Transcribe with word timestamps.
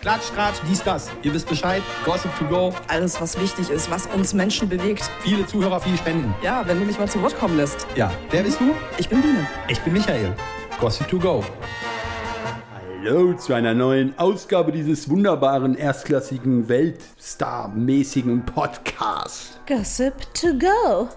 Klatsch, 0.00 0.30
Tratsch, 0.32 0.60
dies, 0.68 0.82
das. 0.84 1.10
Ihr 1.22 1.34
wisst 1.34 1.48
Bescheid. 1.48 1.82
Gossip 2.04 2.30
to 2.38 2.44
go. 2.44 2.72
Alles, 2.86 3.20
was 3.20 3.40
wichtig 3.40 3.68
ist, 3.68 3.90
was 3.90 4.06
uns 4.06 4.32
Menschen 4.32 4.68
bewegt. 4.68 5.10
Viele 5.22 5.44
Zuhörer, 5.44 5.80
viele 5.80 5.96
Spenden. 5.96 6.32
Ja, 6.40 6.66
wenn 6.68 6.78
du 6.78 6.86
mich 6.86 6.96
mal 6.98 7.08
zu 7.08 7.20
Wort 7.20 7.36
kommen 7.36 7.56
lässt. 7.56 7.84
Ja, 7.96 8.12
wer 8.30 8.44
bist 8.44 8.60
du? 8.60 8.74
Ich 8.96 9.08
bin 9.08 9.20
Biene. 9.20 9.44
Ich 9.66 9.80
bin 9.80 9.94
Michael. 9.94 10.32
Gossip 10.78 11.08
to 11.08 11.18
go. 11.18 11.42
Hallo 13.02 13.32
zu 13.32 13.54
einer 13.54 13.74
neuen 13.74 14.16
Ausgabe 14.20 14.70
dieses 14.70 15.10
wunderbaren, 15.10 15.76
erstklassigen, 15.76 16.68
Weltstar-mäßigen 16.68 18.46
Podcasts. 18.46 19.58
Gossip 19.66 20.14
to 20.32 20.56
go. 20.56 21.08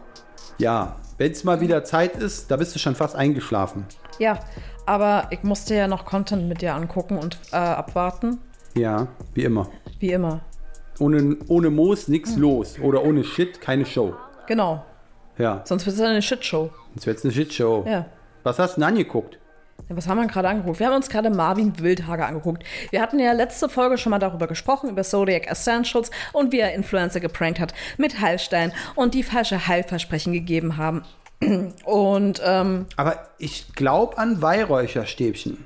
Ja, 0.57 0.95
wenn 1.19 1.31
es 1.31 1.43
mal 1.43 1.61
wieder 1.61 1.83
Zeit 1.83 2.15
ist, 2.15 2.49
da 2.49 2.57
bist 2.57 2.73
du 2.73 2.79
schon 2.79 2.95
fast 2.95 3.15
eingeschlafen. 3.15 3.85
Ja, 4.17 4.39
aber 4.87 5.27
ich 5.29 5.43
musste 5.43 5.75
ja 5.75 5.87
noch 5.87 6.05
Content 6.05 6.47
mit 6.49 6.63
dir 6.63 6.73
angucken 6.73 7.19
und 7.19 7.37
äh, 7.51 7.57
abwarten. 7.57 8.39
Ja, 8.75 9.07
wie 9.33 9.43
immer. 9.43 9.69
Wie 9.99 10.11
immer. 10.11 10.41
Ohne, 10.99 11.37
ohne 11.47 11.69
Moos 11.69 12.07
nichts 12.07 12.35
los. 12.37 12.77
Oder 12.79 13.03
ohne 13.03 13.23
Shit 13.23 13.59
keine 13.61 13.85
Show. 13.85 14.13
Genau. 14.47 14.85
Ja, 15.37 15.61
Sonst 15.65 15.85
wird 15.85 15.95
es 15.95 16.01
eine 16.01 16.21
Shitshow. 16.21 16.69
jetzt 16.93 17.07
wird's 17.07 17.23
eine 17.23 17.33
Shitshow. 17.33 17.83
Ja. 17.87 18.05
Was 18.43 18.59
hast 18.59 18.75
du 18.77 18.81
denn 18.81 18.89
angeguckt? 18.89 19.39
Ja, 19.89 19.95
Was 19.97 20.07
haben 20.07 20.19
wir 20.19 20.27
gerade 20.27 20.49
angeguckt? 20.49 20.79
Wir 20.79 20.87
haben 20.87 20.95
uns 20.95 21.09
gerade 21.09 21.29
Marvin 21.29 21.79
Wildhager 21.79 22.27
angeguckt. 22.27 22.63
Wir 22.91 23.01
hatten 23.01 23.17
ja 23.17 23.31
letzte 23.31 23.67
Folge 23.69 23.97
schon 23.97 24.11
mal 24.11 24.19
darüber 24.19 24.47
gesprochen, 24.47 24.89
über 24.89 25.03
Zodiac 25.03 25.47
Essentials 25.49 26.11
und 26.33 26.51
wie 26.51 26.59
er 26.59 26.73
Influencer 26.73 27.19
geprankt 27.19 27.59
hat 27.59 27.73
mit 27.97 28.19
Heilstein 28.21 28.71
und 28.95 29.13
die 29.15 29.23
falsche 29.23 29.67
Heilversprechen 29.67 30.33
gegeben 30.33 30.77
haben. 30.77 31.03
Und 31.85 32.39
ähm, 32.45 32.85
Aber 32.97 33.29
ich 33.39 33.73
glaube 33.73 34.19
an 34.19 34.43
Weihräucherstäbchen. 34.43 35.57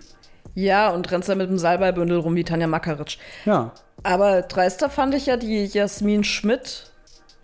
Ja, 0.55 0.89
und 0.89 1.11
rennt 1.11 1.27
dann 1.27 1.37
mit 1.37 1.49
dem 1.49 1.59
Salbeibündel 1.59 2.17
rum 2.17 2.35
wie 2.35 2.43
Tanja 2.43 2.67
Makaric. 2.67 3.17
Ja. 3.45 3.71
Aber 4.03 4.41
dreister 4.41 4.89
fand 4.89 5.13
ich 5.13 5.25
ja 5.25 5.37
die 5.37 5.65
Jasmin 5.65 6.23
Schmidt, 6.23 6.91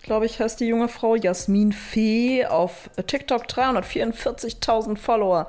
glaube 0.01 0.25
ich, 0.25 0.39
heißt 0.39 0.59
die 0.59 0.67
junge 0.67 0.87
Frau, 0.87 1.15
Jasmin 1.15 1.73
Fee 1.73 2.45
auf 2.45 2.89
TikTok 3.05 3.45
344.000 3.45 4.97
Follower 4.97 5.47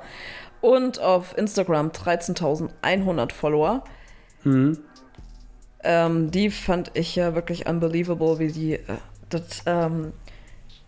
und 0.61 0.99
auf 0.99 1.37
Instagram 1.37 1.89
13.100 1.89 3.31
Follower. 3.31 3.83
Ähm, 5.83 6.31
die 6.31 6.49
fand 6.49 6.91
ich 6.93 7.15
ja 7.15 7.35
wirklich 7.35 7.67
unbelievable, 7.67 8.39
wie 8.39 8.51
die 8.51 8.73
äh, 8.73 8.97
das, 9.29 9.63
ähm, 9.65 10.13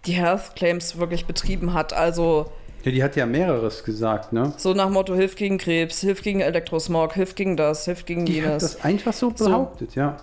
die 0.06 0.14
Health 0.14 0.56
Claims 0.56 0.98
wirklich 0.98 1.26
betrieben 1.26 1.74
hat. 1.74 1.94
Also 1.94 2.52
Ja, 2.86 2.92
die 2.92 3.04
hat 3.04 3.16
ja 3.16 3.26
mehreres 3.26 3.84
gesagt, 3.84 4.32
ne? 4.32 4.54
so 4.58 4.74
nach 4.76 4.90
Motto, 4.90 5.16
hilft 5.16 5.38
gegen 5.38 5.58
Krebs, 5.58 6.02
hilft 6.02 6.24
gegen 6.24 6.40
Elektrosmog, 6.42 7.14
hilft 7.14 7.36
gegen 7.36 7.58
das, 7.58 7.86
hilft 7.86 8.06
gegen 8.06 8.26
Die 8.26 8.42
hat 8.44 8.48
jenes. 8.50 8.64
das 8.64 8.84
einfach 8.86 9.14
so 9.14 9.32
behauptet, 9.32 9.96
ja. 9.96 10.18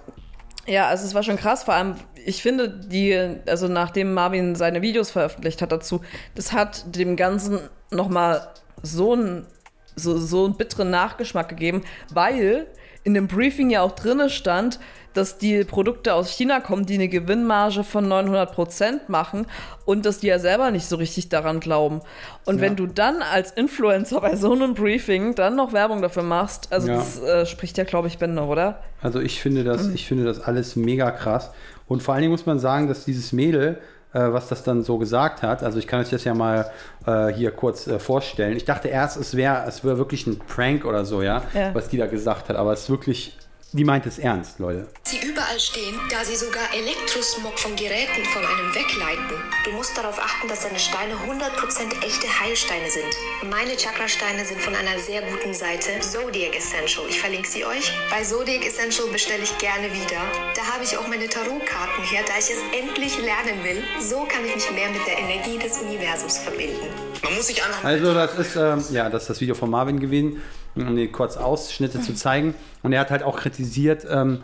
Ja, 0.69 0.87
also 0.87 1.05
es 1.05 1.13
war 1.13 1.25
schon 1.25 1.37
krass. 1.37 1.65
Vor 1.65 1.75
allem, 1.75 1.97
ich 2.25 2.41
finde, 2.41 2.69
die, 2.69 3.19
also 3.47 3.67
nachdem 3.67 4.15
Marvin 4.15 4.55
seine 4.55 4.81
Videos 4.81 5.11
veröffentlicht 5.11 5.61
hat 5.61 5.73
dazu, 5.73 6.03
das 6.37 6.53
hat 6.53 6.85
dem 6.95 7.17
Ganzen 7.17 7.59
nochmal 7.91 8.47
so 8.81 9.15
einen 9.15 9.47
so, 9.97 10.17
so 10.17 10.45
einen 10.45 10.55
bitteren 10.57 10.91
Nachgeschmack 10.91 11.49
gegeben, 11.49 11.83
weil 12.15 12.67
in 13.05 13.15
dem 13.15 13.27
Briefing 13.27 13.71
ja 13.71 13.83
auch 13.83 13.93
drinne 13.93 14.31
stand, 14.31 14.79
dass 15.15 15.39
die 15.39 15.65
Produkte 15.65 16.15
aus 16.15 16.31
China 16.31 16.61
kommen, 16.61 16.87
die 16.87 16.95
eine 16.95 17.09
Gewinnmarge 17.09 17.85
von 17.85 18.09
900 18.09 18.53
Prozent 18.53 19.09
machen 19.09 19.47
und 19.85 20.07
dass 20.07 20.19
die 20.19 20.29
ja 20.29 20.39
selber 20.39 20.71
nicht 20.71 20.87
so 20.87 20.97
richtig 20.97 21.29
daran 21.29 21.61
glauben. 21.61 22.01
Und 22.45 22.61
wenn 22.61 22.77
du 22.77 22.87
dann 22.87 23.23
als 23.23 23.51
Influencer 23.51 24.21
bei 24.21 24.37
so 24.37 24.53
einem 24.53 24.75
Briefing 24.75 25.35
dann 25.35 25.57
noch 25.57 25.73
Werbung 25.73 26.03
dafür 26.03 26.23
machst, 26.23 26.73
also 26.73 26.89
Ja. 26.89 26.95
das 26.97 27.21
äh, 27.23 27.47
spricht 27.47 27.79
ja, 27.79 27.85
glaube 27.85 28.09
ich, 28.09 28.19
Bände, 28.19 28.43
oder? 28.43 28.81
Also 29.03 29.21
ich 29.21 29.41
finde 29.41 29.65
das, 29.65 29.85
Mhm. 29.89 29.95
ich 29.95 30.07
finde 30.07 30.25
das 30.25 30.41
alles 30.41 30.77
mega 30.77 31.11
krass. 31.11 31.51
Und 31.89 32.03
vor 32.03 32.15
allen 32.15 32.23
Dingen 32.23 32.33
muss 32.33 32.47
man 32.47 32.59
sagen, 32.59 32.89
dass 32.89 33.05
dieses 33.05 33.33
Mädel, 33.33 33.79
äh, 34.15 34.21
was 34.33 34.49
das 34.49 34.63
dann 34.63 34.83
so 34.83 34.99
gesagt 34.99 35.43
hat, 35.43 35.63
also 35.63 35.79
ich 35.79 35.87
kann 35.87 36.01
euch 36.01 36.11
das 36.11 36.25
ja 36.25 36.35
mal 36.35 36.71
äh, 37.07 37.29
hier 37.29 37.51
kurz 37.51 37.87
äh, 37.87 37.99
vorstellen. 37.99 38.57
Ich 38.57 38.65
dachte 38.65 38.89
erst, 38.89 39.17
es 39.17 39.37
wäre 39.37 39.65
es 39.67 39.85
wäre 39.85 39.99
wirklich 39.99 40.27
ein 40.27 40.39
Prank 40.39 40.85
oder 40.85 41.05
so, 41.05 41.23
ja, 41.23 41.43
Ja. 41.55 41.75
was 41.75 41.89
die 41.89 41.97
da 41.99 42.07
gesagt 42.07 42.49
hat. 42.49 42.57
Aber 42.57 42.73
es 42.73 42.83
ist 42.83 42.91
wirklich, 42.91 43.37
die 43.73 43.85
meint 43.85 44.05
es 44.07 44.19
ernst, 44.19 44.59
Leute. 44.59 44.87
sie 45.05 45.19
überall 45.27 45.59
stehen, 45.59 45.99
da 46.11 46.25
sie 46.25 46.37
sogar 46.37 46.75
Elektrosmog 46.75 47.59
von 47.59 47.75
Geräten 47.75 48.25
von 48.33 48.45
einem 48.45 48.75
wegleiten. 48.75 49.37
Du 49.65 49.73
musst 49.73 49.97
darauf 49.97 50.19
achten, 50.19 50.49
dass 50.49 50.61
deine 50.61 50.79
Steine 50.79 51.15
100% 51.15 52.05
echte 52.05 52.29
Heilsteine 52.41 52.91
sind. 52.91 53.51
Meine 53.51 53.77
Chakrasteine 53.77 54.45
sind 54.45 54.61
von 54.61 54.75
einer 54.75 54.99
sehr 54.99 55.23
guten 55.23 55.55
Seite, 55.55 56.01
Zodiac 56.01 56.55
Essential. 56.55 57.07
Ich 57.09 57.19
verlinke 57.19 57.49
sie 57.49 57.65
euch. 57.65 57.91
Bei 58.11 58.23
Zodiac 58.23 58.67
Essential 58.67 59.09
bestelle 59.09 59.43
ich 59.43 59.57
gerne 59.59 59.93
wieder. 59.93 60.21
Da 60.55 60.63
habe 60.75 60.85
ich 60.85 60.97
auch 60.99 61.09
meine 61.09 61.29
Tarotkarten 61.29 62.05
her, 62.05 62.23
da 62.27 62.35
ich 62.39 62.51
es 62.51 62.61
endlich 62.79 63.17
lernen 63.19 63.65
will. 63.65 63.83
So 64.01 64.25
kann 64.29 64.45
ich 64.45 64.55
mich 64.55 64.71
mehr 64.73 64.91
mit 64.91 65.07
der 65.07 65.19
Energie 65.19 65.59
des 65.59 65.79
Universums 65.79 66.39
verbinden. 66.39 66.89
Man 67.23 67.35
muss 67.37 67.47
sich 67.47 67.63
anhand 67.63 67.85
Also 67.85 68.13
das 68.13 68.35
ist, 68.39 68.57
ähm, 68.57 68.85
ja, 68.91 69.09
das 69.09 69.23
ist 69.23 69.31
das 69.31 69.41
Video 69.41 69.55
von 69.55 69.71
Marvin 69.71 69.99
gewesen, 69.99 70.43
um 70.75 70.97
dir 70.97 71.11
kurz 71.11 71.37
Ausschnitte 71.37 72.01
zu 72.01 72.15
zeigen. 72.15 72.55
Und 72.83 72.93
er 72.93 73.01
hat 73.01 73.11
halt 73.11 73.23
auch 73.23 73.37
kritisiert, 73.37 74.07
ähm, 74.09 74.43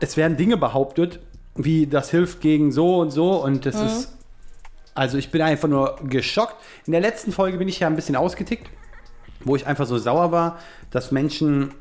es 0.00 0.16
werden 0.16 0.36
Dinge 0.36 0.56
behauptet, 0.56 1.20
wie 1.54 1.86
das 1.86 2.10
hilft 2.10 2.40
gegen 2.40 2.72
so 2.72 2.98
und 2.98 3.10
so 3.10 3.42
und 3.42 3.66
das 3.66 3.76
ist, 3.76 4.16
also 4.94 5.18
ich 5.18 5.30
bin 5.30 5.42
einfach 5.42 5.68
nur 5.68 5.96
geschockt. 6.02 6.56
In 6.86 6.92
der 6.92 7.00
letzten 7.00 7.30
Folge 7.30 7.58
bin 7.58 7.68
ich 7.68 7.80
ja 7.80 7.86
ein 7.86 7.96
bisschen 7.96 8.16
ausgetickt, 8.16 8.68
wo 9.44 9.54
ich 9.54 9.66
einfach 9.66 9.86
so 9.86 9.98
sauer 9.98 10.32
war, 10.32 10.58
dass 10.90 11.12
Menschen 11.12 11.74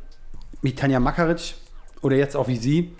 wie 0.61 0.75
Tanja 0.75 0.99
Makaric 0.99 1.55
oder 2.01 2.15
jetzt 2.15 2.35
auch 2.35 2.47
wie 2.47 2.57
sie 2.57 2.95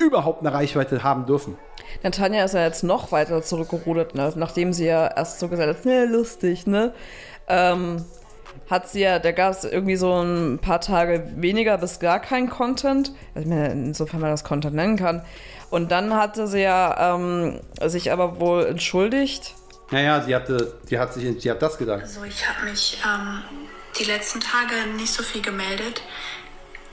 überhaupt 0.00 0.40
eine 0.40 0.52
Reichweite 0.52 1.02
haben 1.02 1.26
dürfen. 1.26 1.56
Denn 2.02 2.12
Tanja 2.12 2.44
ist 2.44 2.54
ja 2.54 2.64
jetzt 2.64 2.82
noch 2.82 3.12
weiter 3.12 3.42
zurückgerudert, 3.42 4.14
ne? 4.14 4.32
nachdem 4.36 4.72
sie 4.72 4.86
ja 4.86 5.06
erst 5.06 5.38
so 5.38 5.48
gesagt 5.48 5.68
hat, 5.68 5.84
ne, 5.84 6.06
lustig, 6.06 6.66
ne? 6.66 6.92
Ähm, 7.46 8.04
hat 8.70 8.88
sie 8.88 9.00
ja, 9.00 9.18
da 9.18 9.32
gab 9.32 9.52
es 9.52 9.64
irgendwie 9.64 9.96
so 9.96 10.20
ein 10.22 10.58
paar 10.58 10.80
Tage 10.80 11.30
weniger 11.36 11.78
bis 11.78 12.00
gar 12.00 12.20
kein 12.20 12.48
Content. 12.48 13.12
Also 13.34 13.50
insofern 13.50 14.20
man 14.20 14.30
das 14.30 14.44
Content 14.44 14.74
nennen 14.74 14.96
kann. 14.96 15.24
Und 15.70 15.90
dann 15.90 16.14
hatte 16.14 16.46
sie 16.46 16.60
ja 16.60 17.14
ähm, 17.14 17.60
sich 17.84 18.12
aber 18.12 18.40
wohl 18.40 18.66
entschuldigt. 18.66 19.54
Naja, 19.90 20.22
sie 20.22 20.34
hatte, 20.34 20.74
sie 20.86 20.98
hat 20.98 21.12
sich, 21.12 21.42
sie 21.42 21.50
hat 21.50 21.60
das 21.60 21.76
gesagt. 21.78 22.02
Also 22.02 22.24
ich 22.24 22.48
habe 22.48 22.70
mich 22.70 22.98
ähm, 23.04 23.42
die 23.98 24.04
letzten 24.04 24.40
Tage 24.40 24.74
nicht 24.96 25.12
so 25.12 25.22
viel 25.22 25.42
gemeldet, 25.42 26.02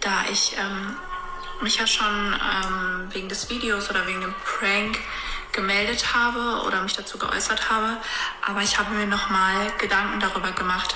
da 0.01 0.25
ich 0.31 0.55
ähm, 0.59 0.95
mich 1.61 1.77
ja 1.77 1.87
schon 1.87 2.33
ähm, 2.33 3.07
wegen 3.11 3.29
des 3.29 3.49
Videos 3.49 3.89
oder 3.89 4.05
wegen 4.07 4.21
dem 4.21 4.33
Prank 4.43 4.99
gemeldet 5.51 6.13
habe 6.13 6.65
oder 6.65 6.81
mich 6.81 6.93
dazu 6.93 7.17
geäußert 7.17 7.69
habe. 7.69 7.97
Aber 8.45 8.61
ich 8.61 8.77
habe 8.77 8.93
mir 8.93 9.05
nochmal 9.05 9.67
Gedanken 9.77 10.19
darüber 10.19 10.51
gemacht. 10.51 10.95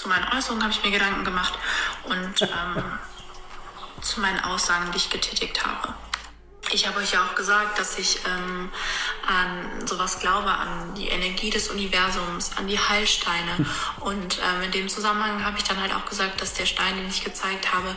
Zu 0.00 0.08
meinen 0.08 0.32
Äußerungen 0.32 0.62
habe 0.62 0.72
ich 0.72 0.82
mir 0.82 0.92
Gedanken 0.92 1.24
gemacht 1.26 1.58
und 2.04 2.40
ähm, 2.42 2.98
zu 4.00 4.20
meinen 4.20 4.40
Aussagen, 4.40 4.90
die 4.92 4.96
ich 4.96 5.10
getätigt 5.10 5.62
habe. 5.62 5.92
Ich 6.72 6.86
habe 6.86 7.00
euch 7.00 7.12
ja 7.12 7.22
auch 7.22 7.34
gesagt, 7.34 7.78
dass 7.78 7.98
ich 7.98 8.20
ähm, 8.24 8.70
an 9.26 9.86
sowas 9.86 10.20
glaube, 10.20 10.48
an 10.48 10.94
die 10.94 11.08
Energie 11.08 11.50
des 11.50 11.68
Universums, 11.68 12.56
an 12.56 12.66
die 12.66 12.78
Heilsteine. 12.78 13.66
Und 13.98 14.38
ähm, 14.38 14.62
in 14.62 14.70
dem 14.70 14.88
Zusammenhang 14.88 15.44
habe 15.44 15.58
ich 15.58 15.64
dann 15.64 15.78
halt 15.78 15.92
auch 15.92 16.06
gesagt, 16.06 16.40
dass 16.40 16.54
der 16.54 16.64
Stein, 16.64 16.96
den 16.96 17.08
ich 17.08 17.22
gezeigt 17.22 17.70
habe, 17.74 17.94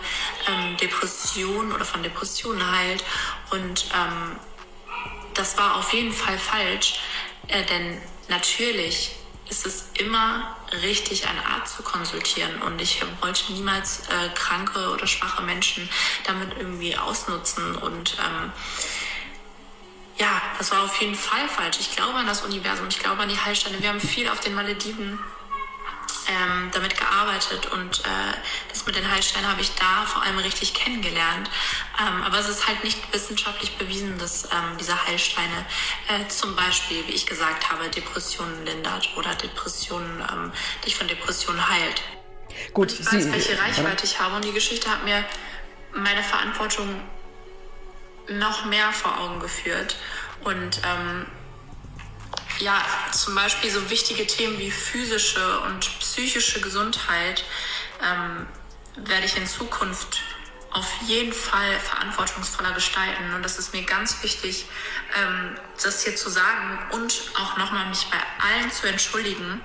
ähm, 0.50 0.76
Depression 0.76 1.72
oder 1.72 1.86
von 1.86 2.04
Depressionen 2.04 2.70
heilt. 2.70 3.06
Und 3.52 3.86
ähm, 3.94 4.36
das 5.36 5.58
war 5.58 5.76
auf 5.76 5.94
jeden 5.94 6.12
Fall 6.12 6.38
falsch, 6.38 7.00
äh, 7.48 7.64
denn 7.64 8.02
natürlich 8.28 9.12
ist 9.50 9.66
es 9.66 9.86
immer 10.00 10.58
richtig, 10.82 11.28
einen 11.28 11.40
Arzt 11.40 11.78
zu 11.78 11.84
konsultieren 11.84 12.62
und 12.62 12.82
ich 12.82 13.04
wollte 13.22 13.54
niemals 13.54 14.02
äh, 14.10 14.30
kranke 14.34 14.90
oder 14.92 15.08
schwache 15.08 15.44
Menschen 15.44 15.88
damit 16.26 16.58
irgendwie 16.58 16.98
ausnutzen 16.98 17.76
und 17.76 18.18
ähm, 18.20 18.52
ja, 20.18 20.42
das 20.58 20.72
war 20.72 20.84
auf 20.84 21.02
jeden 21.02 21.16
Fall 21.16 21.48
falsch. 21.48 21.78
Ich 21.80 21.96
glaube 21.96 22.14
an 22.14 22.28
das 22.28 22.44
Universum, 22.44 22.88
ich 22.88 23.00
glaube 23.00 23.24
an 23.24 23.30
die 23.30 23.40
Heilsteine. 23.40 23.82
Wir 23.82 23.90
haben 23.90 24.00
viel 24.00 24.30
auf 24.30 24.40
den 24.40 24.54
Malediven 24.54 25.20
ähm, 26.30 26.70
damit 26.72 26.98
gearbeitet 26.98 27.68
und 27.68 28.00
äh, 28.00 28.38
das 28.70 28.86
mit 28.86 28.96
den 28.96 29.10
Heilsteinen 29.10 29.50
habe 29.50 29.62
ich 29.62 29.74
da 29.76 30.06
vor 30.06 30.24
allem 30.24 30.38
richtig 30.40 30.74
kennengelernt. 30.74 31.50
Ähm, 32.00 32.24
aber 32.24 32.40
es 32.40 32.50
ist 32.50 32.68
halt 32.68 32.84
nicht 32.84 33.00
wissenschaftlich 33.14 33.78
bewiesen, 33.78 34.18
dass 34.18 34.46
ähm, 34.46 34.78
diese 34.80 35.06
Heilsteine 35.06 35.66
äh, 36.08 36.28
zum 36.28 36.56
Beispiel, 36.56 37.06
wie 37.08 37.14
ich 37.14 37.26
gesagt 37.26 37.72
habe, 37.72 37.90
Depressionen 37.90 38.66
lindert 38.66 39.10
oder 39.18 39.34
Depressionen, 39.36 40.24
ähm, 40.32 40.52
dich 40.86 40.96
von 40.96 41.08
Depressionen 41.08 41.68
heilt. 41.68 42.02
Gut, 42.74 42.92
Ich 42.92 43.06
weiß, 43.06 43.24
sie, 43.24 43.32
welche 43.32 43.60
Reichweite 43.60 44.06
ich 44.06 44.20
habe 44.20 44.36
und 44.36 44.46
die 44.46 44.54
Geschichte 44.54 44.90
hat 44.90 45.04
mir 45.04 45.24
meine 45.94 46.24
Verantwortung 46.24 47.02
noch 48.28 48.66
mehr 48.66 48.92
vor 48.92 49.20
Augen 49.20 49.40
geführt. 49.40 49.98
Und 50.44 50.82
ähm, 50.86 51.26
ja, 52.60 52.84
zum 53.12 53.36
Beispiel 53.36 53.72
so 53.72 53.90
wichtige 53.90 54.26
Themen 54.28 54.58
wie 54.60 54.72
physische 54.72 55.60
und 55.62 56.00
psychische 56.00 56.62
Gesundheit 56.62 57.44
ähm, 58.02 58.48
werde 58.96 59.26
ich 59.26 59.38
in 59.38 59.48
Zukunft 59.48 60.22
auf 60.72 61.02
jeden 61.06 61.34
Fall 61.34 61.80
verantwortungsvoller 61.80 62.72
gestalten. 62.74 63.34
Und 63.34 63.44
das 63.44 63.60
ist 63.60 63.74
mir 63.74 63.84
ganz 63.84 64.22
wichtig, 64.24 64.66
ähm, 65.16 65.56
das 65.82 66.04
hier 66.04 66.16
zu 66.16 66.30
sagen 66.30 66.80
und 66.92 67.32
auch 67.36 67.58
nochmal 67.58 67.88
mich 67.88 68.08
bei 68.10 68.18
allen 68.44 68.72
zu 68.72 68.88
entschuldigen. 68.88 69.62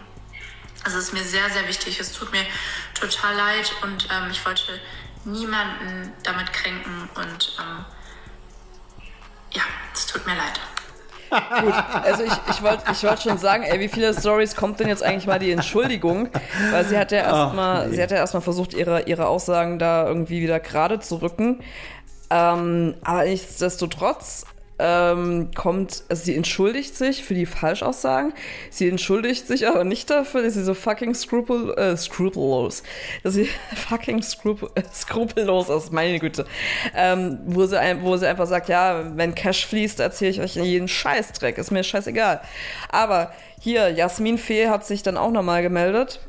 Das 0.84 0.94
ist 0.94 1.12
mir 1.12 1.24
sehr, 1.24 1.48
sehr 1.50 1.66
wichtig. 1.66 1.98
Es 1.98 2.12
tut 2.12 2.30
mir 2.30 2.44
total 2.98 3.34
leid 3.34 3.72
und 3.82 4.08
ähm, 4.10 4.30
ich 4.30 4.44
wollte 4.44 4.80
niemanden 5.24 6.12
damit 6.22 6.52
kränken 6.52 7.08
und 7.14 7.56
ähm, 7.58 7.84
ja, 9.52 9.62
es 9.94 10.06
tut 10.06 10.26
mir 10.26 10.34
leid. 10.34 10.60
Also 11.30 12.24
ich, 12.24 12.32
ich 12.50 12.62
wollte 12.62 12.84
ich 12.92 13.02
wollt 13.02 13.22
schon 13.22 13.38
sagen, 13.38 13.62
ey, 13.62 13.80
wie 13.80 13.88
viele 13.88 14.14
Stories 14.14 14.56
kommt 14.56 14.80
denn 14.80 14.88
jetzt 14.88 15.02
eigentlich 15.02 15.26
mal 15.26 15.38
die 15.38 15.50
Entschuldigung? 15.50 16.28
Weil 16.70 16.84
sie 16.84 16.96
hat 16.96 17.12
ja 17.12 17.18
erstmal, 17.18 17.88
nee. 17.88 17.96
sie 17.96 18.02
hat 18.02 18.10
ja 18.10 18.16
erstmal 18.16 18.42
versucht, 18.42 18.74
ihre, 18.74 19.02
ihre 19.02 19.26
Aussagen 19.26 19.78
da 19.78 20.06
irgendwie 20.06 20.40
wieder 20.40 20.60
gerade 20.60 21.00
zu 21.00 21.16
rücken. 21.16 21.60
Ähm, 22.30 22.94
aber 23.02 23.24
nichtsdestotrotz 23.24 24.44
ähm, 24.78 25.50
kommt, 25.54 26.04
also 26.08 26.24
sie 26.24 26.36
entschuldigt 26.36 26.96
sich 26.96 27.24
für 27.24 27.34
die 27.34 27.46
Falschaussagen. 27.46 28.32
Sie 28.70 28.88
entschuldigt 28.88 29.46
sich 29.46 29.66
aber 29.66 29.84
nicht 29.84 30.10
dafür, 30.10 30.42
dass 30.42 30.54
sie 30.54 30.62
so 30.62 30.74
fucking 30.74 31.14
scrupel, 31.14 31.74
äh, 31.74 31.96
skrupellos, 31.96 32.82
dass 33.22 33.34
sie 33.34 33.48
fucking 33.88 34.22
skrupel, 34.22 34.70
äh, 34.74 34.82
skrupellos 34.92 35.68
ist, 35.68 35.92
meine 35.92 36.18
Güte. 36.18 36.46
Ähm, 36.94 37.38
wo, 37.46 37.66
sie 37.66 37.76
wo 38.02 38.16
sie 38.16 38.28
einfach 38.28 38.46
sagt, 38.46 38.68
ja, 38.68 39.16
wenn 39.16 39.34
Cash 39.34 39.66
fließt, 39.66 40.00
erzähle 40.00 40.30
ich 40.30 40.40
euch 40.40 40.54
jeden 40.56 40.88
Scheißdreck, 40.88 41.58
ist 41.58 41.70
mir 41.70 41.82
scheißegal. 41.82 42.40
Aber 42.88 43.32
hier, 43.60 43.90
Jasmin 43.90 44.38
Fee 44.38 44.68
hat 44.68 44.86
sich 44.86 45.02
dann 45.02 45.16
auch 45.16 45.30
nochmal 45.30 45.62
gemeldet. 45.62 46.20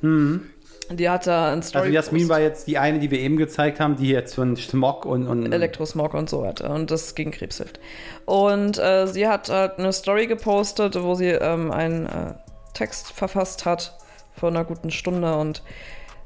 Die 0.92 1.10
hat 1.10 1.28
da 1.28 1.52
ein 1.52 1.62
Story 1.62 1.86
Also 1.86 1.94
Jasmin 1.94 2.30
war 2.30 2.40
jetzt 2.40 2.68
die 2.68 2.78
eine, 2.78 3.00
die 3.00 3.12
wir 3.12 3.20
eben 3.20 3.38
gezeigt 3.38 3.80
haben, 3.80 3.96
die 3.96 4.10
jetzt 4.10 4.36
von 4.36 4.56
Smog 4.56 5.06
und, 5.06 5.28
und 5.28 5.52
Elektrosmog 5.52 6.14
und 6.14 6.30
so 6.30 6.42
weiter 6.42 6.72
und 6.72 6.90
das 6.90 7.14
gegen 7.14 7.32
Krebs 7.32 7.58
hilft. 7.58 7.80
Und 8.26 8.80
äh, 8.80 9.08
sie 9.08 9.28
hat 9.28 9.50
halt 9.50 9.78
eine 9.78 9.94
Story 9.94 10.28
gepostet, 10.28 11.02
wo 11.02 11.14
sie 11.14 11.30
ähm, 11.30 11.72
einen 11.72 12.08
äh, 12.08 12.34
Text 12.74 13.12
verfasst 13.12 13.66
hat 13.66 13.98
vor 14.34 14.50
einer 14.50 14.64
guten 14.64 14.90
Stunde 14.90 15.36
und 15.36 15.62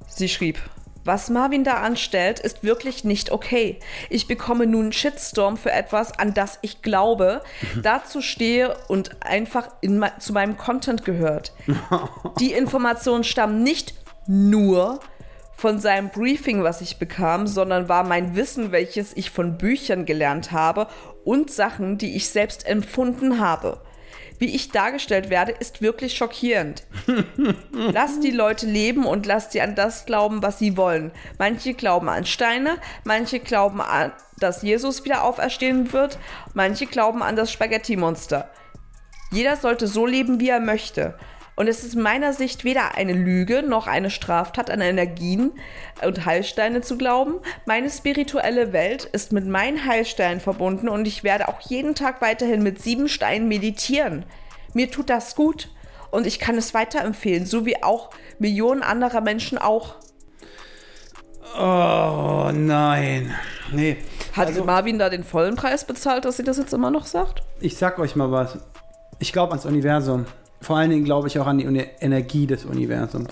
sie 0.07 0.29
schrieb, 0.29 0.59
was 1.05 1.29
Marvin 1.29 1.65
da 1.65 1.81
anstellt, 1.81 2.39
ist 2.39 2.63
wirklich 2.63 3.03
nicht 3.03 3.31
okay. 3.31 3.79
Ich 4.09 4.27
bekomme 4.27 4.65
nun 4.65 4.83
einen 4.83 4.93
Shitstorm 4.93 5.57
für 5.57 5.71
etwas, 5.71 6.17
an 6.17 6.33
das 6.33 6.59
ich 6.61 6.81
glaube, 6.81 7.41
dazu 7.81 8.21
stehe 8.21 8.77
und 8.87 9.21
einfach 9.21 9.67
in, 9.81 10.05
zu 10.19 10.31
meinem 10.31 10.57
Content 10.57 11.03
gehört. 11.03 11.53
Die 12.39 12.53
Informationen 12.53 13.25
stammen 13.25 13.63
nicht 13.63 13.95
nur 14.27 14.99
von 15.55 15.79
seinem 15.79 16.09
Briefing, 16.09 16.63
was 16.63 16.81
ich 16.81 16.97
bekam, 16.97 17.47
sondern 17.47 17.87
war 17.87 18.03
mein 18.03 18.35
Wissen, 18.35 18.71
welches 18.71 19.15
ich 19.15 19.29
von 19.31 19.57
Büchern 19.57 20.05
gelernt 20.05 20.51
habe 20.51 20.87
und 21.23 21.51
Sachen, 21.51 21.97
die 21.97 22.15
ich 22.15 22.29
selbst 22.29 22.67
empfunden 22.67 23.39
habe. 23.39 23.79
Wie 24.39 24.53
ich 24.53 24.71
dargestellt 24.71 25.29
werde, 25.29 25.53
ist 25.53 25.81
wirklich 25.81 26.17
schockierend. 26.17 26.83
Lass 27.71 28.19
die 28.19 28.31
Leute 28.31 28.65
leben 28.65 29.05
und 29.05 29.25
lass 29.25 29.51
sie 29.51 29.61
an 29.61 29.75
das 29.75 30.05
glauben, 30.05 30.41
was 30.41 30.59
sie 30.59 30.75
wollen. 30.75 31.11
Manche 31.37 31.73
glauben 31.73 32.09
an 32.09 32.25
Steine, 32.25 32.77
manche 33.05 33.39
glauben 33.39 33.79
an, 33.79 34.11
dass 34.39 34.61
Jesus 34.61 35.05
wieder 35.05 35.23
auferstehen 35.23 35.93
wird, 35.93 36.17
manche 36.53 36.87
glauben 36.87 37.23
an 37.23 37.37
das 37.37 37.51
Spaghetti-Monster. 37.51 38.49
Jeder 39.31 39.55
sollte 39.55 39.87
so 39.87 40.05
leben, 40.05 40.39
wie 40.39 40.49
er 40.49 40.59
möchte. 40.59 41.17
Und 41.55 41.67
es 41.67 41.83
ist 41.83 41.95
meiner 41.95 42.33
Sicht 42.33 42.63
weder 42.63 42.95
eine 42.95 43.13
Lüge 43.13 43.61
noch 43.61 43.85
eine 43.87 44.09
Straftat 44.09 44.71
an 44.71 44.81
Energien 44.81 45.51
und 46.03 46.25
Heilsteine 46.25 46.81
zu 46.81 46.97
glauben. 46.97 47.35
Meine 47.65 47.89
spirituelle 47.91 48.73
Welt 48.73 49.03
ist 49.05 49.31
mit 49.31 49.45
meinen 49.45 49.85
Heilsteinen 49.85 50.39
verbunden 50.39 50.89
und 50.89 51.07
ich 51.07 51.23
werde 51.23 51.47
auch 51.47 51.61
jeden 51.61 51.93
Tag 51.93 52.21
weiterhin 52.21 52.63
mit 52.63 52.81
sieben 52.81 53.07
Steinen 53.07 53.47
meditieren. 53.47 54.25
Mir 54.73 54.89
tut 54.89 55.09
das 55.11 55.35
gut 55.35 55.69
und 56.09 56.25
ich 56.25 56.39
kann 56.39 56.57
es 56.57 56.73
weiterempfehlen, 56.73 57.45
so 57.45 57.65
wie 57.67 57.83
auch 57.83 58.09
Millionen 58.39 58.81
anderer 58.81 59.21
Menschen 59.21 59.59
auch. 59.59 59.95
Oh 61.55 62.49
nein. 62.51 63.31
Nee. 63.71 63.97
Hat 64.35 64.47
Also- 64.47 64.63
Marvin 64.63 64.97
da 64.97 65.09
den 65.09 65.23
vollen 65.23 65.55
Preis 65.55 65.85
bezahlt, 65.85 66.25
dass 66.25 66.37
sie 66.37 66.43
das 66.43 66.57
jetzt 66.57 66.73
immer 66.73 66.89
noch 66.89 67.05
sagt? 67.05 67.43
Ich 67.59 67.77
sag 67.77 67.99
euch 67.99 68.15
mal 68.15 68.31
was. 68.31 68.57
Ich 69.19 69.31
glaube 69.31 69.51
ans 69.51 69.65
Universum. 69.67 70.25
Vor 70.63 70.77
allen 70.77 70.89
Dingen 70.89 71.05
glaube 71.05 71.27
ich 71.27 71.37
auch 71.39 71.47
an 71.47 71.57
die 71.59 71.65
Energie 71.99 72.47
des 72.47 72.65
Universums. 72.65 73.29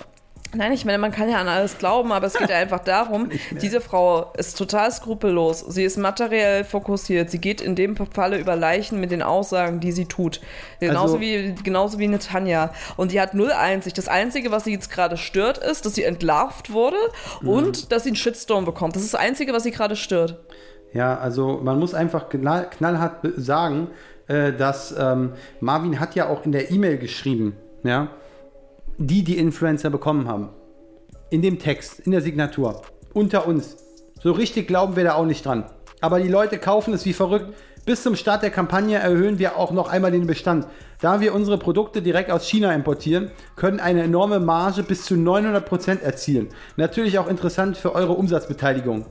Nein, 0.54 0.74
ich 0.74 0.83
meine, 0.83 0.98
man 0.98 1.13
kann 1.13 1.30
ja 1.30 1.38
an 1.38 1.48
alles 1.48 1.78
glauben, 1.78 2.12
aber 2.12 2.28
es 2.28 2.33
geht 2.33 2.50
ja 2.50 2.57
einfach 2.57 2.80
darum, 2.80 3.30
diese 3.62 3.80
Frau 3.80 4.33
ist 4.38 4.57
total 4.57 4.92
skrupellos. 4.92 5.62
Sie 5.62 5.86
ist 5.86 5.98
materiell 5.98 6.66
fokussiert. 6.66 7.30
Sie 7.30 7.39
geht 7.39 7.62
in 7.62 7.74
dem 7.75 7.95
Falle 7.95 8.38
über 8.38 8.57
Leichen 8.57 9.00
mit 9.00 9.12
den 9.12 9.22
Aussagen, 9.24 9.80
die 9.80 9.94
sie 9.94 10.07
tut. 10.07 10.42
Genauso, 10.81 11.13
Also- 11.13 11.22
wie, 11.22 11.56
genauso 11.63 12.00
wie 12.00 12.04
eine 12.04 12.19
Tanja. 12.19 12.74
Und 12.98 13.13
die 13.13 13.22
hat 13.22 13.33
null 13.33 13.54
einzig. 13.54 13.94
Das 13.94 14.10
Einzige, 14.10 14.51
was 14.51 14.66
sie 14.66 14.74
jetzt 14.74 14.92
gerade 14.92 15.16
stört, 15.16 15.57
ist, 15.57 15.86
dass 15.86 15.95
sie 15.95 16.04
entlarvt 16.04 16.74
wurde 16.74 16.98
und 17.45 17.94
dass 17.94 18.04
sie 18.04 18.10
einen 18.10 18.18
Shitstorm 18.18 18.66
bekommt. 18.66 18.98
Das 18.98 19.04
ist 19.04 19.13
das 19.13 19.22
Einzige, 19.22 19.54
was 19.54 19.63
sie 19.63 19.72
gerade 19.72 19.95
stört. 19.95 20.38
Ja, 20.94 21.18
also 21.18 21.62
man 21.63 21.80
muss 21.80 21.94
einfach 21.94 22.28
knall, 22.28 22.69
knallhart 22.69 23.25
sagen, 23.38 23.88
äh, 24.31 24.54
dass 24.54 24.95
ähm, 24.98 25.33
Marvin 25.60 26.00
hat 26.00 26.16
ja 26.16 26.30
auch 26.30 26.45
in 26.45 26.54
der 26.54 26.72
E-Mail 26.72 26.98
geschrieben, 26.98 27.57
ja, 27.83 28.10
die 28.98 29.24
die 29.24 29.38
Influencer 29.38 29.89
bekommen 29.89 30.28
haben. 30.28 30.50
In 31.30 31.42
dem 31.42 31.60
Text, 31.60 32.00
in 32.01 32.13
der 32.13 32.22
Signatur, 32.22 32.81
unter 33.13 33.45
uns. 33.45 33.78
So 34.22 34.31
richtig 34.31 34.68
glauben 34.68 34.95
wir 34.95 35.04
da 35.04 35.16
auch 35.16 35.25
nicht 35.25 35.45
dran. 35.45 35.66
Aber 36.00 36.19
die 36.19 36.30
Leute 36.30 36.60
kaufen 36.60 36.94
es 36.94 37.06
wie 37.06 37.13
verrückt. 37.13 37.54
Bis 37.86 38.04
zum 38.04 38.16
Start 38.16 38.44
der 38.44 38.51
Kampagne 38.51 38.98
erhöhen 39.00 39.38
wir 39.38 39.57
auch 39.57 39.72
noch 39.72 39.89
einmal 39.89 40.12
den 40.12 40.28
Bestand. 40.28 40.68
Da 41.00 41.19
wir 41.19 41.33
unsere 41.33 41.57
Produkte 41.57 42.01
direkt 42.01 42.31
aus 42.31 42.48
China 42.48 42.74
importieren, 42.74 43.31
können 43.56 43.80
eine 43.80 44.04
enorme 44.04 44.39
Marge 44.39 44.83
bis 44.83 45.04
zu 45.04 45.16
900% 45.16 46.01
erzielen. 46.01 46.50
Natürlich 46.78 47.19
auch 47.19 47.28
interessant 47.28 47.75
für 47.75 47.95
eure 47.95 48.13
Umsatzbeteiligung. 48.13 49.07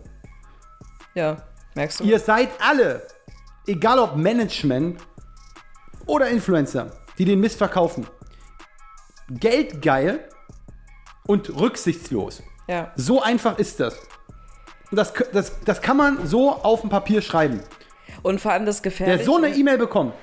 Ja, 1.15 1.39
merkst 1.75 2.01
du? 2.01 2.05
Ihr 2.05 2.21
seid 2.21 2.49
alle, 2.61 3.03
egal 3.67 3.99
ob 3.99 4.17
Management 4.17 5.01
oder 6.11 6.29
Influencer, 6.29 6.91
die 7.19 7.25
den 7.25 7.41
Mist 7.41 7.57
verkaufen, 7.59 8.07
geldgeil 9.31 10.29
und 11.27 11.49
rücksichtslos. 11.59 12.43
Ja. 12.69 12.93
So 12.97 13.23
einfach 13.23 13.59
ist 13.59 13.81
das. 13.81 13.97
Und 14.91 14.97
das, 14.97 15.12
das, 15.33 15.61
das 15.65 15.81
kann 15.81 15.97
man 15.97 16.27
so 16.27 16.51
auf 16.51 16.81
dem 16.81 16.91
Papier 16.91 17.23
schreiben. 17.23 17.62
Und 18.23 18.40
vor 18.40 18.52
allem 18.52 18.67
das 18.67 18.79
Wer 18.79 18.90
Gefährliche. 18.90 19.25
so 19.25 19.37
eine 19.37 19.50
E-Mail 19.50 19.79
bekommt, 19.79 20.14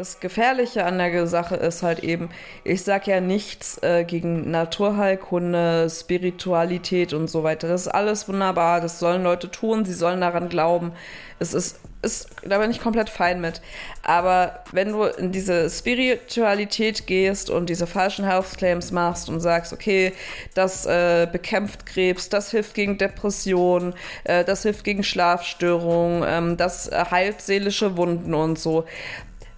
Das 0.00 0.18
Gefährliche 0.18 0.86
an 0.86 0.96
der 0.96 1.26
Sache 1.26 1.56
ist 1.56 1.82
halt 1.82 1.98
eben, 1.98 2.30
ich 2.64 2.84
sag 2.84 3.06
ja 3.06 3.20
nichts 3.20 3.76
äh, 3.82 4.04
gegen 4.04 4.50
Naturheilkunde, 4.50 5.88
Spiritualität 5.90 7.12
und 7.12 7.28
so 7.28 7.42
weiter. 7.42 7.68
Das 7.68 7.82
ist 7.82 7.88
alles 7.88 8.26
wunderbar, 8.26 8.80
das 8.80 8.98
sollen 8.98 9.22
Leute 9.22 9.50
tun, 9.50 9.84
sie 9.84 9.92
sollen 9.92 10.22
daran 10.22 10.48
glauben. 10.48 10.92
Es 11.38 11.52
ist, 11.52 11.80
ist 12.00 12.30
da 12.42 12.56
bin 12.56 12.70
ich 12.70 12.80
komplett 12.80 13.10
fein 13.10 13.42
mit. 13.42 13.60
Aber 14.02 14.64
wenn 14.72 14.92
du 14.92 15.04
in 15.04 15.32
diese 15.32 15.68
Spiritualität 15.68 17.06
gehst 17.06 17.50
und 17.50 17.68
diese 17.68 17.86
falschen 17.86 18.24
Health 18.24 18.56
Claims 18.56 18.92
machst 18.92 19.28
und 19.28 19.40
sagst, 19.40 19.74
okay, 19.74 20.14
das 20.54 20.86
äh, 20.86 21.28
bekämpft 21.30 21.84
Krebs, 21.84 22.30
das 22.30 22.50
hilft 22.50 22.72
gegen 22.72 22.96
Depression, 22.96 23.92
äh, 24.24 24.44
das 24.46 24.62
hilft 24.62 24.84
gegen 24.84 25.02
Schlafstörungen, 25.02 26.24
ähm, 26.26 26.56
das 26.56 26.90
heilt 26.90 27.42
seelische 27.42 27.98
Wunden 27.98 28.32
und 28.32 28.58
so, 28.58 28.86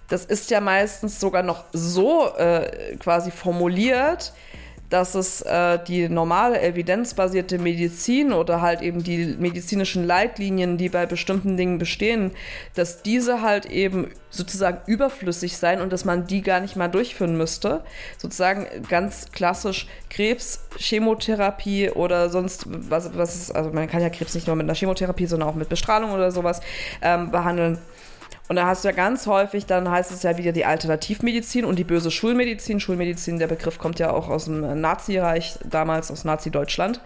das 0.07 0.25
ist 0.25 0.51
ja 0.51 0.61
meistens 0.61 1.19
sogar 1.19 1.43
noch 1.43 1.63
so 1.73 2.35
äh, 2.35 2.95
quasi 2.97 3.31
formuliert, 3.31 4.33
dass 4.93 5.15
es 5.15 5.41
äh, 5.41 5.79
die 5.87 6.07
normale 6.07 6.61
evidenzbasierte 6.61 7.57
Medizin 7.57 8.31
oder 8.31 8.61
halt 8.61 8.83
eben 8.83 9.03
die 9.03 9.35
medizinischen 9.39 10.05
Leitlinien, 10.05 10.77
die 10.77 10.87
bei 10.87 11.07
bestimmten 11.07 11.57
Dingen 11.57 11.79
bestehen, 11.79 12.29
dass 12.75 13.01
diese 13.01 13.41
halt 13.41 13.65
eben 13.65 14.11
sozusagen 14.29 14.81
überflüssig 14.85 15.57
sein 15.57 15.81
und 15.81 15.91
dass 15.91 16.05
man 16.05 16.27
die 16.27 16.43
gar 16.43 16.59
nicht 16.59 16.75
mal 16.75 16.89
durchführen 16.89 17.35
müsste. 17.35 17.83
Sozusagen 18.19 18.67
ganz 18.87 19.31
klassisch 19.31 19.87
Krebs, 20.11 20.59
Chemotherapie 20.77 21.89
oder 21.89 22.29
sonst 22.29 22.65
was, 22.67 23.17
was 23.17 23.33
ist, 23.33 23.51
also 23.55 23.71
man 23.71 23.89
kann 23.89 24.03
ja 24.03 24.11
Krebs 24.11 24.35
nicht 24.35 24.45
nur 24.45 24.55
mit 24.55 24.65
einer 24.65 24.75
Chemotherapie, 24.75 25.25
sondern 25.25 25.49
auch 25.49 25.55
mit 25.55 25.69
Bestrahlung 25.69 26.11
oder 26.11 26.29
sowas 26.29 26.61
ähm, 27.01 27.31
behandeln. 27.31 27.79
Und 28.49 28.57
da 28.57 28.67
hast 28.67 28.83
du 28.83 28.89
ja 28.89 28.93
ganz 28.93 29.25
häufig, 29.25 29.65
dann 29.65 29.89
heißt 29.89 30.11
es 30.11 30.23
ja 30.23 30.37
wieder 30.37 30.51
die 30.51 30.65
Alternativmedizin 30.65 31.63
und 31.63 31.79
die 31.79 31.85
böse 31.85 32.11
Schulmedizin. 32.11 32.79
Schulmedizin, 32.79 33.39
der 33.39 33.47
Begriff 33.47 33.79
kommt 33.79 33.99
ja 33.99 34.11
auch 34.11 34.29
aus 34.29 34.45
dem 34.45 34.81
Nazireich, 34.81 35.57
damals 35.63 36.11
aus 36.11 36.25
Nazi-Deutschland, 36.25 36.99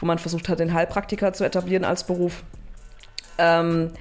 wo 0.00 0.06
man 0.06 0.18
versucht 0.18 0.48
hat, 0.48 0.58
den 0.58 0.72
Heilpraktiker 0.72 1.32
zu 1.32 1.44
etablieren 1.44 1.84
als 1.84 2.04
Beruf. 2.04 2.42
Ähm, 3.36 3.92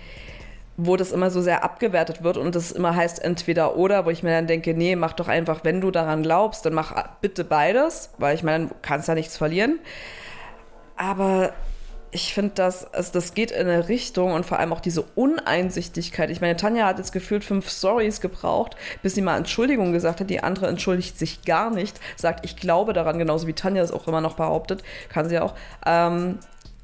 wo 0.81 0.95
das 0.95 1.11
immer 1.11 1.29
so 1.29 1.41
sehr 1.41 1.65
abgewertet 1.65 2.23
wird 2.23 2.37
und 2.37 2.55
das 2.55 2.71
immer 2.71 2.95
heißt 2.95 3.21
entweder 3.21 3.75
oder, 3.75 4.05
wo 4.05 4.09
ich 4.11 4.23
mir 4.23 4.31
dann 4.31 4.47
denke, 4.47 4.73
nee, 4.73 4.95
mach 4.95 5.11
doch 5.11 5.27
einfach, 5.27 5.65
wenn 5.65 5.81
du 5.81 5.91
daran 5.91 6.23
glaubst, 6.23 6.65
dann 6.65 6.73
mach 6.73 6.95
bitte 7.19 7.43
beides, 7.43 8.11
weil 8.17 8.33
ich 8.33 8.43
meine, 8.43 8.67
du 8.67 8.75
kannst 8.81 9.09
ja 9.09 9.15
nichts 9.15 9.35
verlieren. 9.35 9.79
Aber 10.95 11.51
ich 12.11 12.33
finde, 12.33 12.51
das, 12.55 12.91
also 12.93 13.11
das 13.13 13.33
geht 13.33 13.51
in 13.51 13.67
eine 13.67 13.87
Richtung 13.87 14.33
und 14.33 14.45
vor 14.45 14.59
allem 14.59 14.73
auch 14.73 14.79
diese 14.79 15.03
Uneinsichtigkeit. 15.15 16.29
Ich 16.29 16.41
meine, 16.41 16.55
Tanja 16.55 16.85
hat 16.85 16.97
jetzt 16.97 17.11
gefühlt 17.11 17.43
fünf 17.43 17.69
Stories 17.69 18.19
gebraucht, 18.21 18.75
bis 19.03 19.15
sie 19.15 19.21
mal 19.21 19.37
Entschuldigung 19.37 19.93
gesagt 19.93 20.19
hat. 20.19 20.29
Die 20.29 20.41
andere 20.41 20.67
entschuldigt 20.67 21.19
sich 21.19 21.43
gar 21.43 21.69
nicht, 21.69 21.99
sagt, 22.15 22.45
ich 22.45 22.55
glaube 22.55 22.93
daran, 22.93 23.19
genauso 23.19 23.47
wie 23.47 23.53
Tanja 23.53 23.83
es 23.83 23.91
auch 23.91 24.07
immer 24.07 24.21
noch 24.21 24.35
behauptet, 24.35 24.83
kann 25.09 25.29
sie 25.29 25.39
auch. 25.39 25.53
Ähm, 25.85 26.39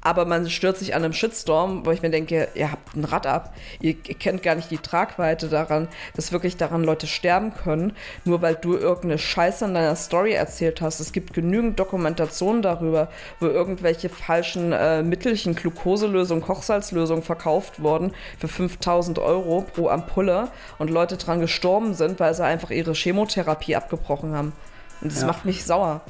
aber 0.06 0.24
man 0.24 0.48
stört 0.48 0.78
sich 0.78 0.94
an 0.94 1.02
einem 1.02 1.12
Shitstorm, 1.12 1.84
wo 1.84 1.90
ich 1.90 2.00
mir 2.00 2.10
denke, 2.10 2.46
ihr 2.54 2.70
habt 2.70 2.94
ein 2.94 3.02
Rad 3.04 3.26
ab. 3.26 3.52
Ihr, 3.80 3.96
ihr 4.06 4.14
kennt 4.14 4.40
gar 4.44 4.54
nicht 4.54 4.70
die 4.70 4.78
Tragweite 4.78 5.48
daran, 5.48 5.88
dass 6.14 6.30
wirklich 6.30 6.56
daran 6.56 6.84
Leute 6.84 7.08
sterben 7.08 7.52
können, 7.54 7.92
nur 8.24 8.40
weil 8.40 8.54
du 8.54 8.76
irgendeine 8.76 9.18
Scheiße 9.18 9.64
in 9.64 9.74
deiner 9.74 9.96
Story 9.96 10.32
erzählt 10.32 10.80
hast. 10.80 11.00
Es 11.00 11.10
gibt 11.10 11.32
genügend 11.34 11.80
Dokumentationen 11.80 12.62
darüber, 12.62 13.08
wo 13.40 13.46
irgendwelche 13.46 14.08
falschen 14.08 14.72
äh, 14.72 15.02
Mittelchen, 15.02 15.56
Glukoselösungen, 15.56 16.44
Kochsalzlösungen 16.44 17.24
verkauft 17.24 17.82
wurden 17.82 18.12
für 18.38 18.46
5000 18.46 19.18
Euro 19.18 19.62
pro 19.74 19.88
Ampulle 19.88 20.50
und 20.78 20.88
Leute 20.88 21.16
dran 21.16 21.40
gestorben 21.40 21.94
sind, 21.94 22.20
weil 22.20 22.32
sie 22.32 22.44
einfach 22.44 22.70
ihre 22.70 22.92
Chemotherapie 22.94 23.74
abgebrochen 23.74 24.36
haben. 24.36 24.52
Und 25.00 25.10
das 25.10 25.22
Ja. 25.22 25.26
macht 25.26 25.44
mich 25.44 25.64
sauer. 25.64 26.00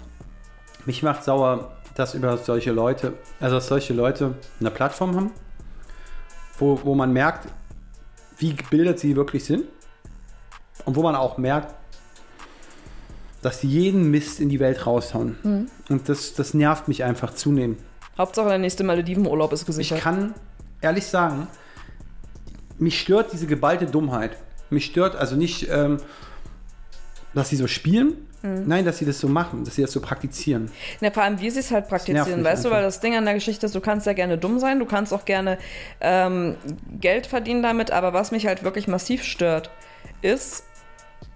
Mich 0.85 1.03
macht 1.03 1.25
sauer, 1.25 1.73
dass 1.97 2.15
über 2.15 2.37
solche 2.37 2.73
Leute, 2.73 3.15
also 3.41 3.57
dass 3.57 3.67
solche 3.67 3.95
Leute 3.95 4.35
eine 4.61 4.71
Plattform 4.71 5.17
haben, 5.17 5.31
wo, 6.59 6.79
wo 6.85 6.95
man 6.95 7.13
merkt, 7.13 7.49
wie 8.39 8.55
gebildet 8.55 9.01
sie 9.01 9.17
wirklich 9.17 9.45
sind 9.45 9.65
und 10.85 10.95
wo 10.95 11.03
man 11.03 11.17
auch 11.17 11.39
merkt, 11.39 11.75
dass 13.43 13.61
sie 13.61 13.69
jeden 13.69 14.11
Mist 14.11 14.41
in 14.41 14.49
die 14.49 14.61
Welt 14.61 14.87
raushauen. 14.87 15.37
Mhm. 15.43 15.71
Und 15.89 16.09
das, 16.09 16.35
das 16.35 16.53
nervt 16.53 16.87
mich 16.89 17.03
einfach 17.03 17.35
zunehmend. 17.35 17.79
Hauptsache 18.19 18.49
der 18.49 18.59
nächste 18.59 18.85
Maledivenurlaub 18.85 19.53
ist 19.53 19.63
Ich 19.63 19.67
gesichert. 19.67 20.01
kann 20.01 20.35
ehrlich 20.81 21.07
sagen, 21.07 21.47
mich 22.79 23.01
stört 23.01 23.33
diese 23.33 23.47
geballte 23.47 23.87
Dummheit. 23.87 24.37
Mich 24.69 24.87
stört 24.87 25.17
also 25.17 25.37
nicht, 25.37 25.69
ähm, 25.71 25.99
dass 27.35 27.49
sie 27.49 27.57
so 27.57 27.67
spielen, 27.67 28.15
Mhm. 28.47 28.65
nein, 28.67 28.85
dass 28.85 28.99
sie 28.99 29.05
das 29.05 29.19
so 29.19 29.29
machen, 29.29 29.65
dass 29.65 29.77
sie 29.77 29.83
das 29.83 29.93
so 29.93 30.01
praktizieren. 30.01 30.71
Ja, 31.01 31.11
vor 31.11 31.23
allem, 31.23 31.41
wie 31.41 31.51
sie 31.51 31.61
es 31.61 31.71
halt 31.71 31.89
praktizieren, 31.89 32.45
weißt 32.45 32.65
du, 32.65 32.69
einfach. 32.69 32.79
weil 32.79 32.83
das 32.85 33.01
Ding 33.01 33.17
an 33.17 33.25
der 33.25 33.35
Geschichte 33.35 33.67
ist, 33.67 33.75
du 33.75 33.81
kannst 33.81 34.07
ja 34.07 34.13
gerne 34.13 34.39
dumm 34.39 34.59
sein, 34.59 34.79
du 34.79 34.87
kannst 34.87 35.13
auch 35.13 35.25
gerne 35.25 35.59
ähm, 36.01 36.57
Geld 37.01 37.27
verdienen 37.27 37.63
damit, 37.63 37.91
aber 37.91 38.13
was 38.13 38.31
mich 38.31 38.47
halt 38.47 38.63
wirklich 38.63 38.89
massiv 38.89 39.23
stört, 39.23 39.71
ist 40.23 40.65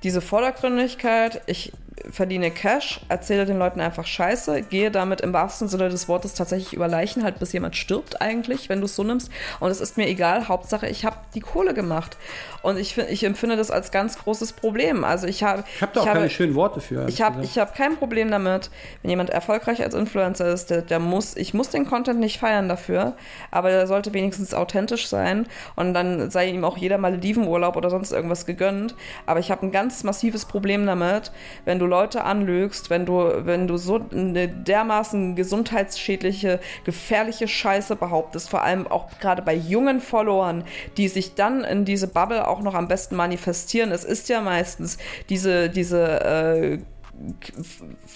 diese 0.02 0.21
Vordergründigkeit, 0.21 1.43
ich 1.47 1.73
verdiene 2.11 2.50
Cash, 2.50 3.00
erzähle 3.09 3.45
den 3.45 3.59
Leuten 3.59 3.81
einfach 3.81 4.07
Scheiße, 4.07 4.62
gehe 4.62 4.90
damit 4.90 5.21
im 5.21 5.33
wahrsten 5.33 5.69
Sinne 5.69 5.90
des 5.90 6.09
Wortes 6.09 6.35
tatsächlich 6.35 6.73
über 6.73 6.88
Leichen, 6.88 7.23
halt 7.23 7.38
bis 7.38 7.52
jemand 7.52 7.76
stirbt 7.76 8.23
eigentlich, 8.23 8.69
wenn 8.69 8.81
du 8.81 8.87
es 8.87 8.97
so 8.97 9.05
nimmst. 9.05 9.31
Und 9.61 9.71
es 9.71 9.81
ist 9.81 9.97
mir 9.97 10.09
egal, 10.09 10.49
Hauptsache 10.49 10.88
ich 10.88 11.05
habe 11.05 11.17
die 11.35 11.40
Kohle 11.40 11.75
gemacht. 11.75 12.17
Und 12.62 12.79
ich, 12.79 12.95
find- 12.95 13.11
ich 13.11 13.25
empfinde 13.25 13.57
das 13.57 13.71
als 13.71 13.90
ganz 13.90 14.19
großes 14.19 14.52
Problem. 14.52 15.05
Also 15.05 15.26
ich 15.26 15.43
habe... 15.43 15.64
Ich 15.76 15.83
habe 15.83 15.93
da 15.95 16.00
auch 16.00 16.07
habe- 16.07 16.19
keine 16.19 16.31
schönen 16.31 16.55
Worte 16.55 16.81
für. 16.81 17.09
ich 17.09 17.23
habe 17.23 17.43
ich 17.43 17.59
hab 17.59 17.75
kein 17.75 17.97
Problem 17.97 18.31
damit, 18.31 18.71
wenn 19.02 19.11
jemand 19.11 19.31
erfolgreich 19.31 19.83
als 19.83 19.95
Influencer 19.95 20.49
ist, 20.52 20.71
der, 20.71 20.83
der 20.83 20.99
muss, 20.99 21.37
ich 21.37 21.55
muss 21.55 21.71
den 21.71 21.87
Content 21.87 22.21
nicht 22.21 22.38
feiern 22.38 22.69
dafür, 22.69 23.14
aber 23.50 23.71
der 23.71 23.87
sollte 23.87 24.12
wenigstens 24.12 24.52
authentisch 24.52 25.09
sein 25.09 25.47
und 25.76 25.95
dann 25.95 26.31
sei 26.31 26.49
ihm 26.50 26.64
auch 26.64 26.76
jeder 26.76 26.99
Maledivenurlaub 26.99 27.76
oder 27.76 27.88
sonst 27.90 28.12
irgendwas 28.12 28.45
gegönnt. 28.47 28.95
Aber 29.26 29.40
ich 29.40 29.50
habe 29.50 29.67
ein 29.67 29.73
ganz 29.73 30.05
massives 30.05 30.45
Problem 30.45 30.85
damit, 30.87 31.33
wenn 31.64 31.79
du 31.79 31.87
Leute 31.87 32.25
anlügst, 32.25 32.90
wenn 32.90 33.07
du, 33.07 33.47
wenn 33.47 33.69
du 33.69 33.76
so 33.79 34.00
eine 34.12 34.49
dermaßen 34.49 35.35
gesundheitsschädliche, 35.37 36.61
gefährliche 36.85 37.49
Scheiße 37.49 37.97
behauptest, 37.97 38.50
vor 38.50 38.62
allem 38.62 38.87
auch 38.87 39.09
gerade 39.21 39.43
bei 39.43 39.55
jungen 39.55 40.00
Followern, 40.00 40.64
die 40.97 41.09
sich 41.09 41.35
dann 41.35 41.64
in 41.64 41.85
diese 41.85 42.07
Bubble 42.09 42.47
auch 42.50 42.61
noch 42.61 42.75
am 42.75 42.88
besten 42.88 43.16
manifestieren. 43.16 43.92
Es 43.92 44.04
ist 44.04 44.28
ja 44.28 44.40
meistens 44.40 44.99
diese, 45.28 45.71
diese 45.71 46.21
äh, 46.21 46.78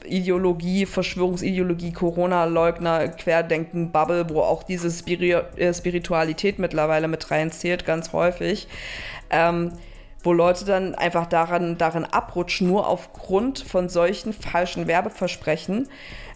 Ideologie, 0.06 0.86
Verschwörungsideologie, 0.86 1.92
Corona-Leugner, 1.92 3.08
Querdenken, 3.08 3.92
Bubble, 3.92 4.28
wo 4.30 4.40
auch 4.40 4.62
diese 4.62 4.90
Spiri 4.90 5.32
äh, 5.32 5.74
Spiritualität 5.74 6.58
mittlerweile 6.58 7.08
mit 7.08 7.30
reinzählt, 7.30 7.84
ganz 7.84 8.12
häufig. 8.12 8.68
Ähm, 9.30 9.72
wo 10.22 10.32
Leute 10.32 10.64
dann 10.64 10.94
einfach 10.94 11.26
daran, 11.26 11.76
darin 11.76 12.06
abrutschen, 12.06 12.66
nur 12.66 12.88
aufgrund 12.88 13.58
von 13.58 13.90
solchen 13.90 14.32
falschen 14.32 14.86
Werbeversprechen, 14.86 15.88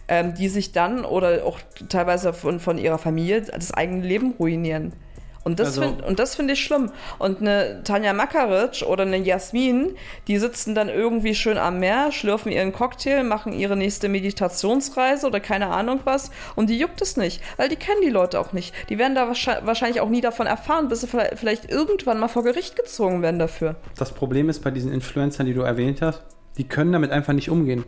ähm, 0.07 0.35
die 0.35 0.47
sich 0.47 0.71
dann 0.71 1.05
oder 1.05 1.43
auch 1.43 1.59
teilweise 1.89 2.33
von, 2.33 2.59
von 2.59 2.77
ihrer 2.77 2.99
Familie 2.99 3.41
das 3.41 3.73
eigene 3.73 4.05
Leben 4.05 4.35
ruinieren. 4.39 4.93
Und 5.43 5.59
das 5.59 5.79
Also- 5.79 5.81
find- 5.81 6.35
finde 6.35 6.53
ich 6.53 6.63
schlimm. 6.63 6.91
Und 7.17 7.41
eine 7.41 7.81
Tanja 7.83 8.13
Makaric 8.13 8.83
oder 8.85 9.03
eine 9.03 9.17
Jasmin, 9.17 9.95
die 10.27 10.37
sitzen 10.37 10.75
dann 10.75 10.89
irgendwie 10.89 11.33
schön 11.33 11.57
am 11.57 11.79
Meer, 11.79 12.11
schlürfen 12.11 12.51
ihren 12.51 12.73
Cocktail, 12.73 13.23
machen 13.23 13.53
ihre 13.53 13.75
nächste 13.77 14.09
Meditationsreise 14.09 15.25
oder 15.25 15.39
keine 15.39 15.67
Ahnung 15.67 16.01
was. 16.03 16.31
Und 16.55 16.69
die 16.69 16.77
juckt 16.77 17.01
es 17.01 17.17
nicht, 17.17 17.41
weil 17.57 17.69
die 17.69 17.77
kennen 17.77 18.01
die 18.03 18.09
Leute 18.09 18.39
auch 18.39 18.53
nicht. 18.53 18.73
Die 18.89 18.97
werden 18.97 19.15
da 19.15 19.27
wahrscheinlich 19.63 20.01
auch 20.01 20.09
nie 20.09 20.21
davon 20.21 20.47
erfahren, 20.47 20.87
bis 20.89 21.01
sie 21.01 21.07
vielleicht 21.07 21.71
irgendwann 21.71 22.19
mal 22.19 22.27
vor 22.27 22.43
Gericht 22.43 22.75
gezogen 22.75 23.21
werden 23.21 23.39
dafür. 23.39 23.75
Das 23.97 24.11
Problem 24.11 24.49
ist 24.49 24.59
bei 24.63 24.71
diesen 24.71 24.91
Influencern, 24.91 25.45
die 25.45 25.53
du 25.53 25.61
erwähnt 25.61 26.01
hast, 26.01 26.23
die 26.57 26.67
können 26.67 26.91
damit 26.91 27.11
einfach 27.11 27.33
nicht 27.33 27.49
umgehen. 27.49 27.85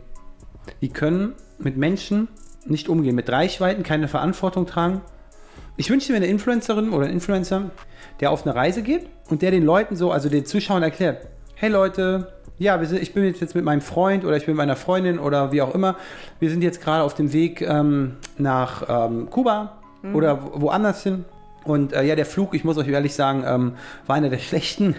Die 0.80 0.88
können 0.88 1.34
mit 1.58 1.76
Menschen 1.76 2.28
nicht 2.64 2.88
umgehen, 2.88 3.14
mit 3.14 3.28
Reichweiten 3.28 3.82
keine 3.82 4.08
Verantwortung 4.08 4.66
tragen. 4.66 5.00
Ich 5.76 5.90
wünschte 5.90 6.12
mir 6.12 6.16
eine 6.16 6.26
Influencerin 6.26 6.90
oder 6.90 7.06
ein 7.06 7.12
Influencer, 7.12 7.70
der 8.20 8.30
auf 8.30 8.44
eine 8.46 8.54
Reise 8.54 8.82
geht 8.82 9.06
und 9.30 9.42
der 9.42 9.50
den 9.50 9.64
Leuten 9.64 9.96
so, 9.96 10.12
also 10.12 10.28
den 10.28 10.44
Zuschauern 10.44 10.82
erklärt, 10.82 11.26
hey 11.54 11.70
Leute, 11.70 12.34
ja, 12.58 12.78
wir 12.80 12.86
sind, 12.86 13.02
ich 13.02 13.14
bin 13.14 13.24
jetzt 13.24 13.54
mit 13.54 13.64
meinem 13.64 13.80
Freund 13.80 14.24
oder 14.24 14.36
ich 14.36 14.44
bin 14.44 14.54
mit 14.54 14.58
meiner 14.58 14.76
Freundin 14.76 15.18
oder 15.18 15.50
wie 15.50 15.62
auch 15.62 15.74
immer, 15.74 15.96
wir 16.40 16.50
sind 16.50 16.62
jetzt 16.62 16.82
gerade 16.82 17.02
auf 17.02 17.14
dem 17.14 17.32
Weg 17.32 17.62
ähm, 17.62 18.16
nach 18.36 18.84
ähm, 19.06 19.30
Kuba 19.30 19.78
oder 20.14 20.42
wo- 20.44 20.62
woanders 20.62 21.02
hin. 21.02 21.24
Und 21.64 21.92
äh, 21.92 22.02
ja, 22.02 22.16
der 22.16 22.26
Flug, 22.26 22.54
ich 22.54 22.64
muss 22.64 22.76
euch 22.76 22.88
ehrlich 22.88 23.14
sagen, 23.14 23.44
ähm, 23.46 23.72
war 24.06 24.16
eine 24.16 24.30
der 24.30 24.38
schlechten, 24.38 24.96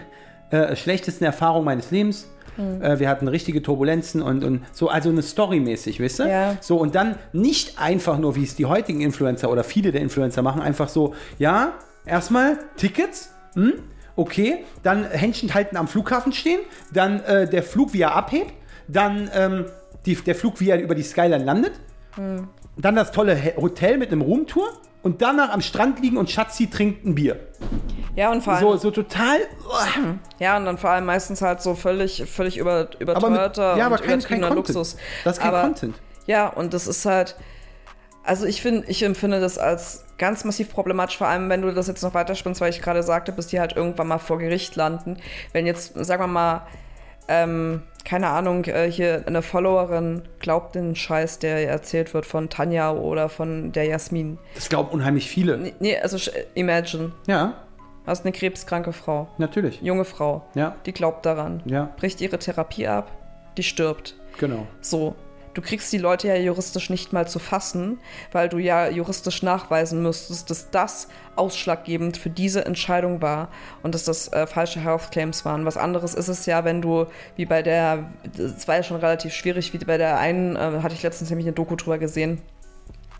äh, 0.49 0.75
schlechtesten 0.75 1.25
Erfahrungen 1.25 1.65
meines 1.65 1.91
Lebens. 1.91 2.32
Äh, 2.57 2.99
wir 2.99 3.09
hatten 3.09 3.27
richtige 3.27 3.61
Turbulenzen 3.61 4.21
und, 4.21 4.43
und 4.43 4.61
so, 4.71 4.89
also 4.89 5.09
eine 5.09 5.21
Story-mäßig, 5.21 5.99
wisst 5.99 6.19
ihr? 6.19 6.27
Ja. 6.27 6.57
So, 6.61 6.77
und 6.77 6.95
dann 6.95 7.15
nicht 7.31 7.79
einfach 7.79 8.17
nur, 8.17 8.35
wie 8.35 8.43
es 8.43 8.55
die 8.55 8.65
heutigen 8.65 9.01
Influencer 9.01 9.49
oder 9.49 9.63
viele 9.63 9.91
der 9.91 10.01
Influencer 10.01 10.41
machen, 10.41 10.61
einfach 10.61 10.89
so, 10.89 11.13
ja, 11.39 11.73
erstmal 12.05 12.57
Tickets, 12.77 13.33
hm, 13.55 13.73
okay, 14.15 14.63
dann 14.83 15.05
Händchen 15.05 15.53
halten 15.53 15.77
am 15.77 15.87
Flughafen 15.87 16.33
stehen, 16.33 16.59
dann 16.91 17.21
äh, 17.21 17.49
der 17.49 17.63
Flug, 17.63 17.93
wie 17.93 18.01
er 18.01 18.15
abhebt, 18.15 18.53
dann 18.87 19.29
ähm, 19.33 19.65
die, 20.05 20.15
der 20.15 20.35
Flug, 20.35 20.59
wie 20.59 20.69
er 20.69 20.81
über 20.81 20.95
die 20.95 21.03
Skyline 21.03 21.43
landet, 21.43 21.73
dann 22.77 22.95
das 22.95 23.11
tolle 23.11 23.37
Hotel 23.57 23.97
mit 23.97 24.11
einem 24.11 24.21
Roomtour 24.21 24.67
und 25.01 25.21
danach 25.21 25.51
am 25.51 25.61
Strand 25.61 25.99
liegen 26.01 26.17
und 26.17 26.29
Schatzi 26.29 26.69
trinkt 26.69 27.05
ein 27.05 27.15
Bier. 27.15 27.39
Ja, 28.15 28.31
und 28.31 28.43
vor 28.43 28.53
allem, 28.53 28.61
So, 28.61 28.77
so 28.77 28.91
total. 28.91 29.39
ja, 30.39 30.57
und 30.57 30.65
dann 30.65 30.77
vor 30.77 30.91
allem 30.91 31.05
meistens 31.05 31.41
halt 31.41 31.61
so 31.61 31.73
völlig, 31.73 32.23
völlig 32.27 32.57
über, 32.57 32.87
überteuerter 32.99 33.77
ja, 33.77 33.85
aber 33.85 33.97
kein, 33.97 34.19
kein. 34.21 34.41
Luxus. 34.41 34.97
Das 35.23 35.37
ist 35.37 35.41
kein 35.41 35.49
aber, 35.49 35.61
Content. 35.63 35.95
Ja, 36.25 36.47
und 36.47 36.73
das 36.73 36.87
ist 36.87 37.05
halt, 37.05 37.35
also 38.23 38.45
ich 38.45 38.61
finde, 38.61 38.87
ich 38.87 39.03
empfinde 39.03 39.39
das 39.39 39.57
als 39.57 40.05
ganz 40.17 40.45
massiv 40.45 40.71
problematisch, 40.71 41.17
vor 41.17 41.27
allem 41.27 41.49
wenn 41.49 41.61
du 41.61 41.73
das 41.73 41.87
jetzt 41.87 42.03
noch 42.03 42.13
weiterspinnst, 42.13 42.61
weil 42.61 42.69
ich 42.69 42.81
gerade 42.81 43.03
sagte, 43.03 43.31
bis 43.31 43.47
die 43.47 43.59
halt 43.59 43.75
irgendwann 43.75 44.07
mal 44.07 44.19
vor 44.19 44.37
Gericht 44.37 44.75
landen. 44.75 45.17
Wenn 45.51 45.65
jetzt, 45.65 45.93
sagen 45.95 46.23
wir 46.23 46.27
mal, 46.27 46.67
ähm, 47.27 47.81
keine 48.05 48.27
Ahnung, 48.27 48.65
äh, 48.65 48.91
hier 48.91 49.23
eine 49.25 49.41
Followerin 49.41 50.23
glaubt 50.39 50.75
den 50.75 50.95
Scheiß, 50.95 51.39
der 51.39 51.67
erzählt 51.69 52.13
wird 52.13 52.25
von 52.25 52.49
Tanja 52.49 52.91
oder 52.91 53.29
von 53.29 53.71
der 53.71 53.85
Jasmin. 53.85 54.37
Das 54.55 54.69
glauben 54.69 54.89
unheimlich 54.89 55.29
viele. 55.29 55.73
Nee, 55.79 55.97
also 55.97 56.17
imagine, 56.53 57.13
Ja, 57.27 57.53
hast 58.05 58.25
eine 58.25 58.31
krebskranke 58.31 58.93
Frau, 58.93 59.27
natürlich. 59.37 59.81
junge 59.81 60.05
Frau, 60.05 60.43
Ja, 60.55 60.75
die 60.85 60.93
glaubt 60.93 61.25
daran, 61.25 61.61
ja, 61.65 61.89
bricht 61.97 62.21
ihre 62.21 62.39
Therapie 62.39 62.87
ab, 62.87 63.11
die 63.57 63.63
stirbt. 63.63 64.15
genau. 64.37 64.67
So, 64.81 65.15
du 65.53 65.61
kriegst 65.61 65.93
die 65.93 65.99
Leute 65.99 66.27
ja 66.27 66.35
juristisch 66.35 66.89
nicht 66.89 67.13
mal 67.13 67.27
zu 67.27 67.37
fassen, 67.39 67.99
weil 68.31 68.49
du 68.49 68.57
ja 68.57 68.89
juristisch 68.89 69.43
nachweisen 69.43 70.01
müsstest, 70.01 70.49
dass 70.49 70.71
das 70.71 71.07
ausschlaggebend 71.35 72.17
für 72.17 72.29
diese 72.31 72.65
Entscheidung 72.65 73.21
war 73.21 73.49
und 73.83 73.93
dass 73.93 74.03
das 74.05 74.31
äh, 74.33 74.47
falsche 74.47 74.79
Health 74.79 75.11
Claims 75.11 75.45
waren. 75.45 75.65
Was 75.65 75.77
anderes 75.77 76.13
ist 76.15 76.27
es 76.27 76.45
ja, 76.47 76.63
wenn 76.65 76.81
du, 76.81 77.05
wie 77.35 77.45
bei 77.45 77.61
der, 77.61 78.09
das 78.35 78.67
war 78.67 78.75
ja 78.77 78.83
schon 78.83 78.97
relativ 78.97 79.33
schwierig, 79.33 79.73
wie 79.73 79.77
bei 79.77 79.97
der 79.97 80.17
einen, 80.17 80.55
äh, 80.55 80.79
hatte 80.81 80.95
ich 80.95 81.03
letztens 81.03 81.29
nämlich 81.29 81.45
eine 81.47 81.53
Doku 81.53 81.75
drüber 81.75 81.99
gesehen. 81.99 82.41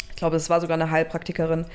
Ich 0.09 0.15
glaube, 0.15 0.35
es 0.37 0.49
war 0.49 0.59
sogar 0.61 0.75
eine 0.75 0.89
Heilpraktikerin, 0.89 1.65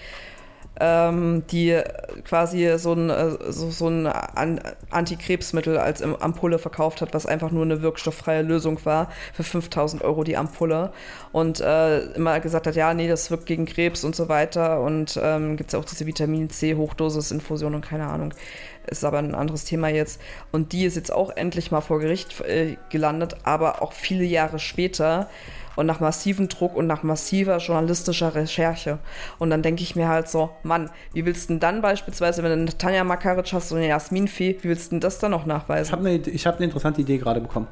ähm, 0.80 1.44
die 1.50 1.80
quasi 2.24 2.78
so 2.78 2.92
ein, 2.92 3.10
äh, 3.10 3.30
so, 3.48 3.70
so 3.70 3.88
ein 3.88 4.06
An 4.06 4.60
Antikrebsmittel 4.90 5.76
als 5.78 6.02
Ampulle 6.02 6.58
verkauft 6.58 7.00
hat, 7.00 7.12
was 7.12 7.26
einfach 7.26 7.50
nur 7.50 7.64
eine 7.64 7.82
wirkstofffreie 7.82 8.42
Lösung 8.42 8.84
war, 8.84 9.10
für 9.34 9.42
5000 9.42 10.02
Euro 10.02 10.24
die 10.24 10.36
Ampulle. 10.36 10.92
Und 11.32 11.60
äh, 11.60 12.00
immer 12.12 12.40
gesagt 12.40 12.66
hat, 12.66 12.76
ja, 12.76 12.94
nee, 12.94 13.08
das 13.08 13.30
wirkt 13.30 13.46
gegen 13.46 13.66
Krebs 13.66 14.04
und 14.04 14.16
so 14.16 14.28
weiter. 14.28 14.80
Und 14.80 15.18
ähm, 15.22 15.56
gibt 15.56 15.70
es 15.70 15.74
auch 15.74 15.84
diese 15.84 16.06
Vitamin 16.06 16.50
C 16.50 16.74
Hochdosis-Infusion 16.74 17.74
und 17.74 17.82
keine 17.82 18.06
Ahnung. 18.06 18.32
Ist 18.86 19.04
aber 19.04 19.18
ein 19.18 19.34
anderes 19.34 19.64
Thema 19.64 19.88
jetzt. 19.88 20.20
Und 20.52 20.72
die 20.72 20.84
ist 20.84 20.96
jetzt 20.96 21.12
auch 21.12 21.30
endlich 21.36 21.70
mal 21.70 21.82
vor 21.82 21.98
Gericht 21.98 22.40
äh, 22.40 22.76
gelandet, 22.90 23.36
aber 23.42 23.82
auch 23.82 23.92
viele 23.92 24.24
Jahre 24.24 24.58
später 24.58 25.28
und 25.78 25.86
nach 25.86 26.00
massivem 26.00 26.48
Druck 26.48 26.74
und 26.74 26.88
nach 26.88 27.04
massiver 27.04 27.58
journalistischer 27.58 28.34
Recherche. 28.34 28.98
Und 29.38 29.50
dann 29.50 29.62
denke 29.62 29.82
ich 29.82 29.94
mir 29.94 30.08
halt 30.08 30.28
so, 30.28 30.50
Mann, 30.64 30.90
wie 31.12 31.24
willst 31.24 31.48
du 31.48 31.54
denn 31.54 31.60
dann 31.60 31.82
beispielsweise, 31.82 32.42
wenn 32.42 32.50
du 32.50 32.56
eine 32.56 32.76
Tanja 32.78 33.04
Makaric 33.04 33.52
hast 33.52 33.70
und 33.70 33.78
eine 33.78 33.86
Jasmin 33.86 34.26
Fee, 34.26 34.58
wie 34.60 34.68
willst 34.70 34.86
du 34.86 34.96
denn 34.96 35.00
das 35.00 35.20
dann 35.20 35.30
noch 35.30 35.42
Ich 35.42 35.46
nachweisen? 35.46 35.92
habe 35.92 36.08
eine, 36.08 36.18
ich 36.18 36.46
hab 36.48 36.56
eine 36.56 36.64
interessante 36.64 37.00
Idee 37.00 37.18
gerade 37.18 37.40
bekommen. 37.40 37.68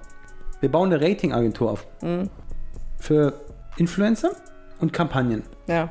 Wir 0.60 0.70
bauen 0.70 0.92
eine 0.92 1.04
Ratingagentur 1.04 1.72
auf. 1.72 1.86
Mhm. 2.00 2.30
Für 2.98 3.34
Influencer 3.76 4.30
und 4.78 4.92
Kampagnen. 4.92 5.42
Ja. 5.66 5.88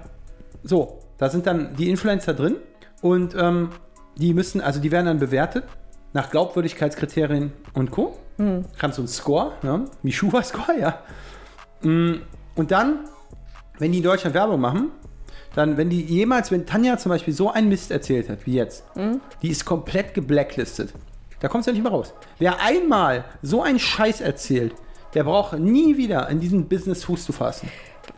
So, 0.63 0.99
da 1.17 1.29
sind 1.29 1.45
dann 1.45 1.75
die 1.75 1.89
Influencer 1.89 2.33
drin 2.33 2.55
und 3.01 3.35
ähm, 3.37 3.71
die 4.17 4.33
müssen, 4.33 4.61
also 4.61 4.79
die 4.79 4.91
werden 4.91 5.07
dann 5.07 5.19
bewertet 5.19 5.65
nach 6.13 6.29
Glaubwürdigkeitskriterien 6.31 7.51
und 7.73 7.91
Co. 7.91 8.17
Hm. 8.37 8.63
Kannst 8.77 8.97
du 8.97 9.01
einen 9.01 9.09
Score, 9.09 9.51
ja? 9.63 9.81
Mishuva-Score, 10.01 10.79
ja. 10.79 10.99
Mm, 11.81 12.15
Und 12.55 12.71
dann, 12.71 12.99
wenn 13.79 13.91
die 13.91 13.97
in 13.99 14.03
Deutschland 14.03 14.33
Werbung 14.33 14.61
machen, 14.61 14.91
dann, 15.55 15.77
wenn 15.77 15.89
die 15.89 16.01
jemals, 16.01 16.51
wenn 16.51 16.65
Tanja 16.65 16.97
zum 16.97 17.09
Beispiel 17.09 17.33
so 17.33 17.49
einen 17.51 17.69
Mist 17.69 17.91
erzählt 17.91 18.29
hat, 18.29 18.45
wie 18.45 18.53
jetzt, 18.55 18.83
Hm. 18.93 19.21
die 19.41 19.49
ist 19.49 19.65
komplett 19.65 20.13
geblacklistet. 20.13 20.93
Da 21.39 21.47
kommst 21.47 21.67
du 21.67 21.71
ja 21.71 21.73
nicht 21.75 21.83
mehr 21.83 21.91
raus. 21.91 22.13
Wer 22.39 22.61
einmal 22.61 23.25
so 23.41 23.61
einen 23.61 23.79
Scheiß 23.79 24.21
erzählt, 24.21 24.73
der 25.13 25.23
braucht 25.25 25.57
nie 25.59 25.97
wieder 25.97 26.29
in 26.29 26.39
diesem 26.39 26.67
Business 26.67 27.03
Fuß 27.05 27.25
zu 27.25 27.31
fassen. 27.33 27.69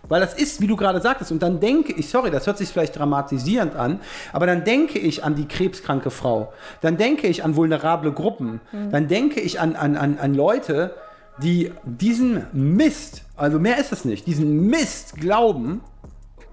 Weil 0.10 0.22
das 0.22 0.34
ist, 0.34 0.62
wie 0.62 0.68
du 0.68 0.76
gerade 0.76 1.02
sagtest, 1.02 1.32
und 1.32 1.42
dann 1.44 1.60
denke 1.60 1.94
ich, 1.94 2.10
sorry, 2.10 2.32
das 2.32 2.48
hört 2.48 2.58
sich 2.58 2.70
vielleicht 2.70 2.98
dramatisierend 2.98 3.76
an, 3.76 4.00
aber 4.34 4.46
dann 4.46 4.64
denke 4.64 4.98
ich 5.00 5.24
an 5.24 5.36
die 5.36 5.48
krebskranke 5.48 6.12
Frau, 6.12 6.54
dann 6.82 6.98
denke 6.98 7.28
ich 7.28 7.44
an 7.44 7.56
vulnerable 7.56 8.12
Gruppen, 8.14 8.62
dann 8.92 9.08
denke 9.08 9.40
ich 9.42 9.60
an, 9.60 9.76
an, 9.76 9.96
an, 9.98 10.18
an 10.20 10.34
Leute, 10.34 10.96
die 11.42 11.72
diesen 11.84 12.46
Mist, 12.54 13.24
also 13.36 13.60
mehr 13.60 13.78
ist 13.78 13.92
es 13.92 14.06
nicht, 14.06 14.26
diesen 14.28 14.68
Mist 14.68 15.16
glauben, 15.16 15.82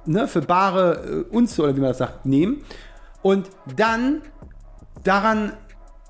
ne, 0.05 0.29
für 0.29 0.43
bare 0.43 1.25
äh, 1.31 1.35
Unze 1.35 1.63
oder 1.63 1.75
wie 1.77 1.81
man 1.81 1.91
das 1.91 1.99
sagt, 1.99 2.27
nehmen 2.27 2.63
und 3.23 3.49
dann 3.77 4.23
daran 5.03 5.53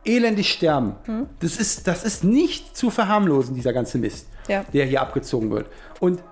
elendig 0.04 0.52
sterben. 0.52 0.97
Das, 1.40 1.57
ist, 1.57 1.87
das 1.87 2.04
ist 2.04 2.25
nicht 2.25 2.76
zu 2.76 2.90
verharmlosen, 2.90 3.54
dieser 3.54 3.73
ganze 3.73 3.99
Mist, 3.99 4.26
Ja. 4.49 4.64
der 4.73 4.85
hier 4.87 5.00
abgezogen 5.00 5.50
wird. 5.50 5.66
Und 6.00 6.23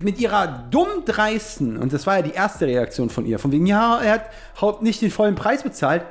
mit 0.00 0.20
ihrer 0.20 0.46
dumm 0.70 1.04
dreisten, 1.04 1.76
und 1.76 1.92
das 1.92 2.06
war 2.06 2.16
ja 2.18 2.22
die 2.22 2.30
erste 2.30 2.66
Reaktion 2.66 3.10
von 3.10 3.26
ihr, 3.26 3.38
von 3.40 3.50
wegen, 3.50 3.66
ja, 3.66 3.98
er 4.00 4.12
hat 4.12 4.30
haut 4.60 4.82
nicht 4.82 5.02
den 5.02 5.10
vollen 5.10 5.34
Preis 5.34 5.64
bezahlt. 5.64 6.02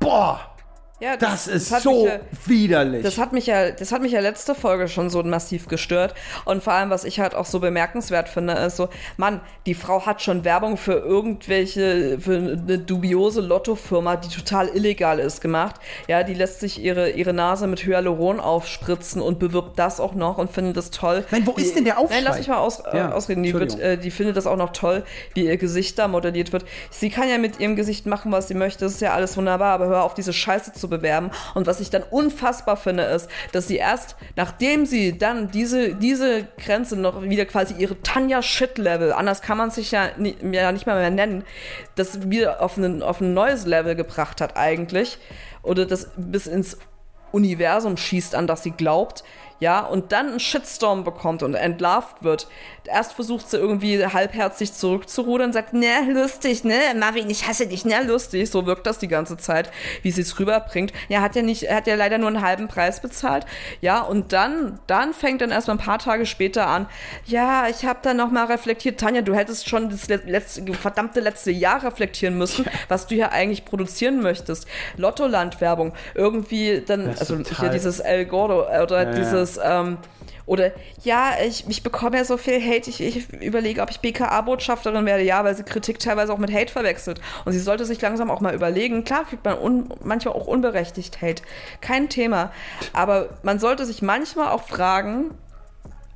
Boah, 0.00 0.40
ja 1.00 1.16
das, 1.16 1.46
ist 1.46 1.72
hat 1.72 1.82
so 1.82 2.06
ja- 2.06 2.20
widerlich. 2.46 3.02
Das 3.02 3.18
hat 3.18 3.32
mich 3.32 3.46
ja, 3.46 3.70
das 3.70 3.92
hat 3.92 4.02
mich 4.02 4.12
ja 4.12 4.20
letzte 4.20 4.54
Folge 4.54 4.88
schon 4.88 5.10
so 5.10 5.22
massiv 5.22 5.68
gestört. 5.68 6.14
Und 6.44 6.62
vor 6.62 6.72
allem, 6.72 6.90
was 6.90 7.04
ich 7.04 7.20
halt 7.20 7.34
auch 7.34 7.46
so 7.46 7.60
bemerkenswert 7.60 8.28
finde, 8.28 8.54
ist 8.54 8.76
so, 8.76 8.88
Mann, 9.16 9.40
die 9.66 9.74
Frau 9.74 10.06
hat 10.06 10.22
schon 10.22 10.44
Werbung 10.44 10.76
für 10.76 10.94
irgendwelche, 10.94 12.18
für 12.20 12.36
eine 12.36 12.78
dubiose 12.78 13.40
Lottofirma, 13.40 14.16
die 14.16 14.28
total 14.28 14.68
illegal 14.68 15.18
ist, 15.18 15.40
gemacht. 15.40 15.76
Ja, 16.08 16.22
die 16.22 16.34
lässt 16.34 16.60
sich 16.60 16.82
ihre, 16.82 17.10
ihre 17.10 17.32
Nase 17.32 17.66
mit 17.66 17.84
Hyaluron 17.84 18.40
aufspritzen 18.40 19.22
und 19.22 19.38
bewirbt 19.38 19.78
das 19.78 20.00
auch 20.00 20.14
noch 20.14 20.38
und 20.38 20.50
findet 20.50 20.76
das 20.76 20.90
toll. 20.90 21.24
Nein, 21.30 21.46
wo 21.46 21.52
ist 21.52 21.76
denn 21.76 21.84
der 21.84 21.98
Aufschrei? 21.98 22.16
Nein, 22.16 22.24
lass 22.24 22.38
mich 22.38 22.48
mal 22.48 22.58
aus, 22.58 22.82
Ja, 22.92 23.10
äh, 23.10 23.12
ausreden. 23.12 23.42
Die, 23.42 23.54
wird, 23.54 23.78
äh, 23.78 23.96
die 23.98 24.10
findet 24.10 24.36
das 24.36 24.46
auch 24.46 24.56
noch 24.56 24.70
toll, 24.70 25.04
wie 25.34 25.46
ihr 25.46 25.56
Gesicht 25.56 25.98
da 25.98 26.08
modelliert 26.08 26.52
wird. 26.52 26.64
Sie 26.90 27.10
kann 27.10 27.28
ja 27.28 27.38
mit 27.38 27.60
ihrem 27.60 27.76
Gesicht 27.76 28.06
machen, 28.06 28.32
was 28.32 28.48
sie 28.48 28.54
möchte. 28.54 28.84
Das 28.84 28.94
ist 28.94 29.00
ja 29.00 29.14
alles 29.14 29.36
wunderbar, 29.36 29.72
aber 29.74 29.86
hör 29.86 30.02
auf, 30.04 30.14
diese 30.14 30.32
Scheiße 30.32 30.72
zu 30.72 30.87
bewerben. 30.88 31.30
Und 31.54 31.66
was 31.66 31.80
ich 31.80 31.90
dann 31.90 32.02
unfassbar 32.02 32.76
finde, 32.76 33.04
ist, 33.04 33.28
dass 33.52 33.68
sie 33.68 33.76
erst, 33.76 34.16
nachdem 34.36 34.86
sie 34.86 35.16
dann 35.16 35.50
diese, 35.50 35.94
diese 35.94 36.46
Grenze 36.64 36.96
noch 36.96 37.22
wieder 37.22 37.44
quasi 37.46 37.74
ihre 37.74 38.00
Tanja-Shit-Level, 38.02 39.12
anders 39.12 39.42
kann 39.42 39.58
man 39.58 39.70
sich 39.70 39.90
ja, 39.90 40.08
ni- 40.16 40.36
ja 40.52 40.72
nicht 40.72 40.86
mal 40.86 40.98
mehr 40.98 41.10
nennen, 41.10 41.44
das 41.94 42.30
wieder 42.30 42.62
auf 42.62 42.76
ein, 42.76 43.02
auf 43.02 43.20
ein 43.20 43.34
neues 43.34 43.66
Level 43.66 43.94
gebracht 43.94 44.40
hat 44.40 44.56
eigentlich. 44.56 45.18
Oder 45.62 45.86
das 45.86 46.10
bis 46.16 46.46
ins 46.46 46.78
Universum 47.30 47.96
schießt, 47.96 48.34
an 48.34 48.46
das 48.46 48.62
sie 48.62 48.70
glaubt, 48.70 49.22
ja, 49.60 49.80
und 49.80 50.12
dann 50.12 50.28
einen 50.28 50.40
Shitstorm 50.40 51.04
bekommt 51.04 51.42
und 51.42 51.54
entlarvt 51.54 52.22
wird. 52.22 52.48
Erst 52.90 53.12
versucht 53.12 53.50
sie 53.50 53.58
irgendwie 53.58 54.06
halbherzig 54.06 54.72
zurückzurudern, 54.72 55.52
sagt, 55.52 55.74
ne, 55.74 56.10
lustig, 56.10 56.64
ne, 56.64 56.74
Marvin, 56.98 57.28
ich 57.28 57.46
hasse 57.46 57.66
dich, 57.66 57.84
ne, 57.84 58.02
lustig. 58.02 58.50
So 58.50 58.64
wirkt 58.64 58.86
das 58.86 58.98
die 58.98 59.08
ganze 59.08 59.36
Zeit, 59.36 59.70
wie 60.02 60.10
sie 60.10 60.22
es 60.22 60.38
rüberbringt. 60.38 60.92
Ja, 61.08 61.20
hat 61.20 61.36
ja 61.36 61.42
nicht, 61.42 61.64
er 61.64 61.76
hat 61.76 61.86
ja 61.86 61.96
leider 61.96 62.16
nur 62.16 62.28
einen 62.28 62.40
halben 62.40 62.66
Preis 62.68 63.02
bezahlt. 63.02 63.44
Ja, 63.82 64.00
und 64.00 64.32
dann, 64.32 64.78
dann 64.86 65.12
fängt 65.12 65.42
dann 65.42 65.50
erstmal 65.50 65.76
ein 65.76 65.80
paar 65.84 65.98
Tage 65.98 66.24
später 66.24 66.66
an, 66.66 66.86
ja, 67.26 67.66
ich 67.68 67.84
habe 67.84 67.98
dann 68.00 68.16
nochmal 68.16 68.46
reflektiert, 68.46 68.98
Tanja, 68.98 69.20
du 69.20 69.34
hättest 69.34 69.68
schon 69.68 69.90
das 69.90 70.08
le- 70.08 70.22
letzte, 70.24 70.64
verdammte 70.72 71.20
letzte 71.20 71.50
Jahr 71.50 71.82
reflektieren 71.82 72.38
müssen, 72.38 72.64
was 72.88 73.06
du 73.06 73.14
hier 73.16 73.32
eigentlich 73.32 73.66
produzieren 73.66 74.22
möchtest. 74.22 74.66
Lottoland-Werbung, 74.96 75.92
irgendwie 76.14 76.82
dann, 76.86 77.08
also 77.08 77.36
hier 77.36 77.68
dieses 77.68 78.00
El 78.00 78.24
Gordo 78.24 78.62
äh, 78.70 78.82
oder 78.82 79.02
Ja, 79.02 79.10
ja. 79.10 79.14
Dieses, 79.48 79.60
ähm, 79.64 79.98
oder 80.46 80.72
ja, 81.02 81.32
ich, 81.46 81.64
ich 81.68 81.82
bekomme 81.82 82.16
ja 82.16 82.24
so 82.24 82.36
viel 82.38 82.60
Hate, 82.60 82.88
ich, 82.88 83.00
ich 83.02 83.30
überlege, 83.34 83.82
ob 83.82 83.90
ich 83.90 84.00
BKA-Botschafterin 84.00 85.04
werde, 85.04 85.22
ja, 85.22 85.44
weil 85.44 85.54
sie 85.54 85.62
Kritik 85.62 85.98
teilweise 85.98 86.32
auch 86.32 86.38
mit 86.38 86.52
Hate 86.52 86.72
verwechselt. 86.72 87.20
Und 87.44 87.52
sie 87.52 87.58
sollte 87.58 87.84
sich 87.84 88.00
langsam 88.00 88.30
auch 88.30 88.40
mal 88.40 88.54
überlegen, 88.54 89.04
klar 89.04 89.24
kriegt 89.24 89.44
man 89.44 89.58
un, 89.58 89.92
manchmal 90.02 90.34
auch 90.34 90.46
unberechtigt 90.46 91.20
Hate, 91.20 91.42
kein 91.82 92.08
Thema, 92.08 92.50
aber 92.94 93.28
man 93.42 93.58
sollte 93.58 93.84
sich 93.84 94.00
manchmal 94.00 94.48
auch 94.48 94.62
fragen, 94.62 95.32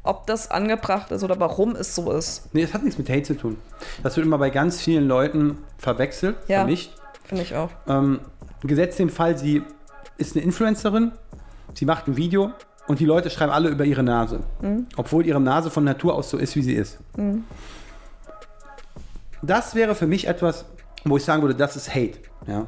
ob 0.04 0.26
das 0.26 0.50
angebracht 0.50 1.10
ist 1.12 1.22
oder 1.22 1.38
warum 1.38 1.76
es 1.76 1.94
so 1.94 2.10
ist. 2.10 2.52
nee, 2.54 2.62
das 2.62 2.74
hat 2.74 2.82
nichts 2.82 2.98
mit 2.98 3.08
Hate 3.08 3.22
zu 3.22 3.34
tun. 3.34 3.58
Das 4.02 4.16
wird 4.16 4.26
immer 4.26 4.38
bei 4.38 4.50
ganz 4.50 4.80
vielen 4.80 5.06
Leuten 5.06 5.58
verwechselt, 5.78 6.36
Ja. 6.48 6.60
vermischt. 6.60 6.92
Finde 7.24 7.42
ich 7.44 7.54
auch. 7.54 7.68
Ähm, 7.86 8.20
gesetzt 8.62 8.98
den 8.98 9.10
Fall, 9.10 9.36
sie 9.38 9.62
ist 10.16 10.34
eine 10.34 10.44
Influencerin, 10.44 11.12
sie 11.74 11.84
macht 11.84 12.08
ein 12.08 12.16
Video 12.16 12.50
und 12.88 13.00
die 13.00 13.04
Leute 13.04 13.30
schreiben 13.30 13.52
alle 13.52 13.68
über 13.68 13.84
ihre 13.84 14.02
Nase. 14.02 14.40
Obwohl 14.96 15.26
ihre 15.26 15.40
Nase 15.40 15.70
von 15.70 15.84
Natur 15.84 16.14
aus 16.14 16.30
so 16.30 16.36
ist, 16.38 16.56
wie 16.56 16.62
sie 16.62 16.74
ist. 16.74 16.98
Das 19.42 19.74
wäre 19.74 19.94
für 19.94 20.06
mich 20.06 20.26
etwas, 20.28 20.64
wo 21.04 21.16
ich 21.16 21.24
sagen 21.24 21.42
würde, 21.42 21.54
das 21.54 21.76
ist 21.76 21.94
Hate. 21.94 22.18
Ja? 22.46 22.66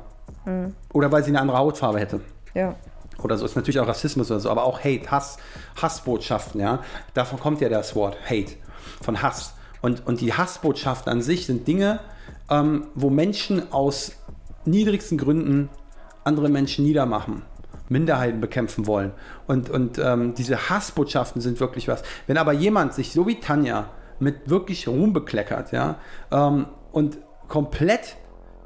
Oder 0.93 1.11
weil 1.13 1.25
sie 1.25 1.31
eine 1.31 1.41
andere 1.41 1.59
Hautfarbe 1.59 1.99
hätte. 2.01 2.21
Ja. 2.55 2.75
Oder 3.23 3.39
so 3.39 3.45
ist 3.45 3.57
natürlich 3.57 3.81
auch 3.81 3.89
Rassismus 3.89 4.31
oder 4.31 4.41
so, 4.41 4.51
aber 4.51 4.65
auch 4.65 4.81
Hate, 4.81 5.11
Hass, 5.11 5.39
Hassbotschaften, 5.81 6.61
ja. 6.61 6.81
Davon 7.15 7.39
kommt 7.39 7.61
ja 7.61 7.69
das 7.69 7.95
Wort 7.95 8.17
Hate, 8.29 8.53
von 9.01 9.23
Hass. 9.23 9.55
Und, 9.81 10.07
und 10.07 10.21
die 10.21 10.33
Hassbotschaften 10.33 11.11
an 11.11 11.23
sich 11.23 11.47
sind 11.47 11.67
Dinge, 11.67 12.01
ähm, 12.51 12.89
wo 12.95 13.11
Menschen 13.11 13.73
aus 13.73 14.13
niedrigsten 14.65 15.19
Gründen 15.19 15.69
andere 16.25 16.49
Menschen 16.49 16.85
niedermachen, 16.85 17.43
Minderheiten 17.95 18.41
bekämpfen 18.41 18.87
wollen. 18.87 19.13
Und, 19.47 19.71
und 19.71 19.99
ähm, 19.99 20.35
diese 20.35 20.69
Hassbotschaften 20.69 21.41
sind 21.41 21.59
wirklich 21.61 21.89
was. 21.89 22.03
Wenn 22.27 22.37
aber 22.37 22.53
jemand 22.53 22.93
sich 22.93 23.13
so 23.13 23.27
wie 23.27 23.41
Tanja 23.41 23.89
mit 24.19 24.51
wirklich 24.51 24.87
Ruhm 24.87 25.13
bekleckert, 25.13 25.73
ja, 25.73 25.97
ähm, 26.31 26.67
und 26.93 27.19
komplett 27.49 28.17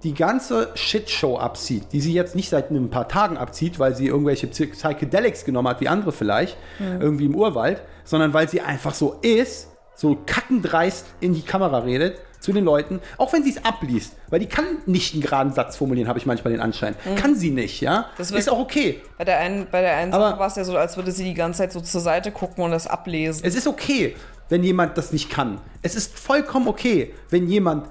die 0.04 0.14
ganze 0.14 0.68
Shitshow 0.74 1.38
abzieht, 1.38 1.92
die 1.92 2.00
sie 2.00 2.12
jetzt 2.12 2.36
nicht 2.36 2.48
seit 2.50 2.70
ein 2.70 2.90
paar 2.90 3.08
Tagen 3.08 3.36
abzieht, 3.36 3.78
weil 3.78 3.96
sie 3.96 4.06
irgendwelche 4.06 4.46
Psy- 4.46 4.70
Psychedelics 4.70 5.44
genommen 5.44 5.68
hat, 5.68 5.80
wie 5.80 5.88
andere 5.88 6.12
vielleicht, 6.12 6.56
irgendwie 7.00 7.26
im 7.26 7.34
Urwald, 7.34 7.82
sondern 8.04 8.32
weil 8.32 8.48
sie 8.48 8.60
einfach 8.60 8.94
so 8.94 9.18
ist, 9.22 9.68
so 9.96 10.16
kackendreist 10.26 11.06
in 11.20 11.34
die 11.34 11.42
Kamera 11.42 11.78
redet 11.78 12.20
zu 12.48 12.54
den 12.54 12.64
Leuten, 12.64 13.00
auch 13.18 13.30
wenn 13.34 13.42
sie 13.44 13.50
es 13.50 13.62
abliest, 13.62 14.14
weil 14.30 14.40
die 14.40 14.46
kann 14.46 14.64
nicht 14.87 15.12
einen 15.12 15.22
geraden 15.22 15.52
Satz 15.52 15.76
formulieren, 15.76 16.08
habe 16.08 16.18
ich 16.18 16.24
manchmal 16.24 16.50
den 16.50 16.62
Anschein. 16.62 16.94
Kann 17.16 17.34
sie 17.34 17.50
nicht, 17.50 17.82
ja? 17.82 18.06
Das 18.16 18.30
ist 18.30 18.48
auch 18.48 18.58
okay. 18.58 19.02
Bei 19.18 19.24
der 19.26 19.37
einen, 19.38 19.66
bei 19.70 19.82
der 19.82 19.94
einen 19.98 20.14
Aber- 20.14 20.30
Sache 20.30 20.38
war 20.40 20.46
es 20.46 20.56
ja 20.56 20.64
so, 20.64 20.74
als 20.78 20.96
würde 20.96 21.12
sie 21.12 21.24
die 21.24 21.34
ganze 21.34 21.58
Zeit 21.58 21.72
so 21.72 21.82
zur 21.82 22.00
Seite 22.00 22.32
gucken 22.32 22.64
und 22.64 22.70
das 22.70 22.87
ablesen. 22.87 23.42
Es 23.44 23.54
ist 23.54 23.66
okay, 23.66 24.16
wenn 24.48 24.64
jemand 24.64 24.96
das 24.96 25.12
nicht 25.12 25.28
kann. 25.28 25.61
Es 25.82 25.94
ist 25.94 26.18
vollkommen 26.18 26.68
okay, 26.68 27.12
wenn 27.28 27.48
jemand 27.48 27.87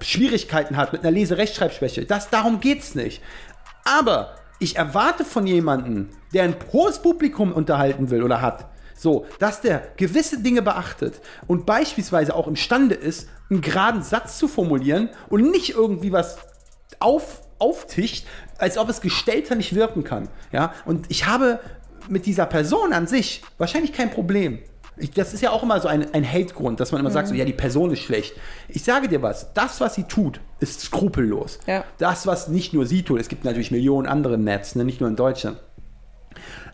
Schwierigkeiten 0.00 0.76
hat 0.76 0.92
mit 0.92 1.02
einer 1.02 1.12
Lese-Rechtschreibschwäche. 1.12 2.06
Das, 2.06 2.28
darum 2.28 2.58
geht's 2.58 2.96
nicht. 2.96 3.22
Aber 3.84 4.34
ich 4.58 4.74
erwarte 4.74 5.24
von 5.24 5.46
jemandem, 5.46 6.08
der 6.34 6.42
ein 6.42 6.56
hohes 6.72 6.98
Publikum 6.98 7.52
unterhalten 7.52 8.10
will 8.10 8.24
oder 8.24 8.40
hat, 8.42 8.66
so, 8.98 9.26
dass 9.38 9.60
der 9.60 9.82
gewisse 9.98 10.40
Dinge 10.42 10.62
beachtet 10.62 11.20
und 11.46 11.66
beispielsweise 11.66 12.34
auch 12.34 12.48
imstande 12.48 12.94
ist, 12.94 13.28
einen 13.50 13.60
geraden 13.60 14.02
Satz 14.02 14.38
zu 14.38 14.48
formulieren 14.48 15.10
und 15.28 15.50
nicht 15.50 15.70
irgendwie 15.70 16.12
was 16.12 16.38
auf, 16.98 17.42
auftischt, 17.58 18.26
als 18.58 18.78
ob 18.78 18.88
es 18.88 19.00
gestellter 19.00 19.54
nicht 19.54 19.74
wirken 19.74 20.04
kann. 20.04 20.28
Ja, 20.52 20.72
und 20.84 21.06
ich 21.08 21.26
habe 21.26 21.60
mit 22.08 22.26
dieser 22.26 22.46
Person 22.46 22.92
an 22.92 23.06
sich 23.06 23.42
wahrscheinlich 23.58 23.92
kein 23.92 24.10
Problem. 24.10 24.60
Ich, 24.98 25.10
das 25.10 25.34
ist 25.34 25.42
ja 25.42 25.50
auch 25.50 25.62
immer 25.62 25.78
so 25.80 25.88
ein, 25.88 26.14
ein 26.14 26.24
Hate-Grund, 26.24 26.80
dass 26.80 26.90
man 26.90 27.00
immer 27.00 27.10
sagt, 27.10 27.28
so, 27.28 27.34
ja, 27.34 27.44
die 27.44 27.52
Person 27.52 27.90
ist 27.90 28.00
schlecht. 28.00 28.34
Ich 28.68 28.82
sage 28.82 29.08
dir 29.08 29.20
was, 29.20 29.52
das, 29.52 29.80
was 29.80 29.94
sie 29.94 30.04
tut, 30.04 30.40
ist 30.58 30.80
skrupellos. 30.80 31.58
Ja. 31.66 31.84
Das, 31.98 32.26
was 32.26 32.48
nicht 32.48 32.72
nur 32.72 32.86
sie 32.86 33.02
tut, 33.02 33.20
es 33.20 33.28
gibt 33.28 33.44
natürlich 33.44 33.70
Millionen 33.70 34.06
andere 34.06 34.38
Nets, 34.38 34.74
ne, 34.74 34.84
nicht 34.84 35.00
nur 35.00 35.10
in 35.10 35.16
Deutschland. 35.16 35.58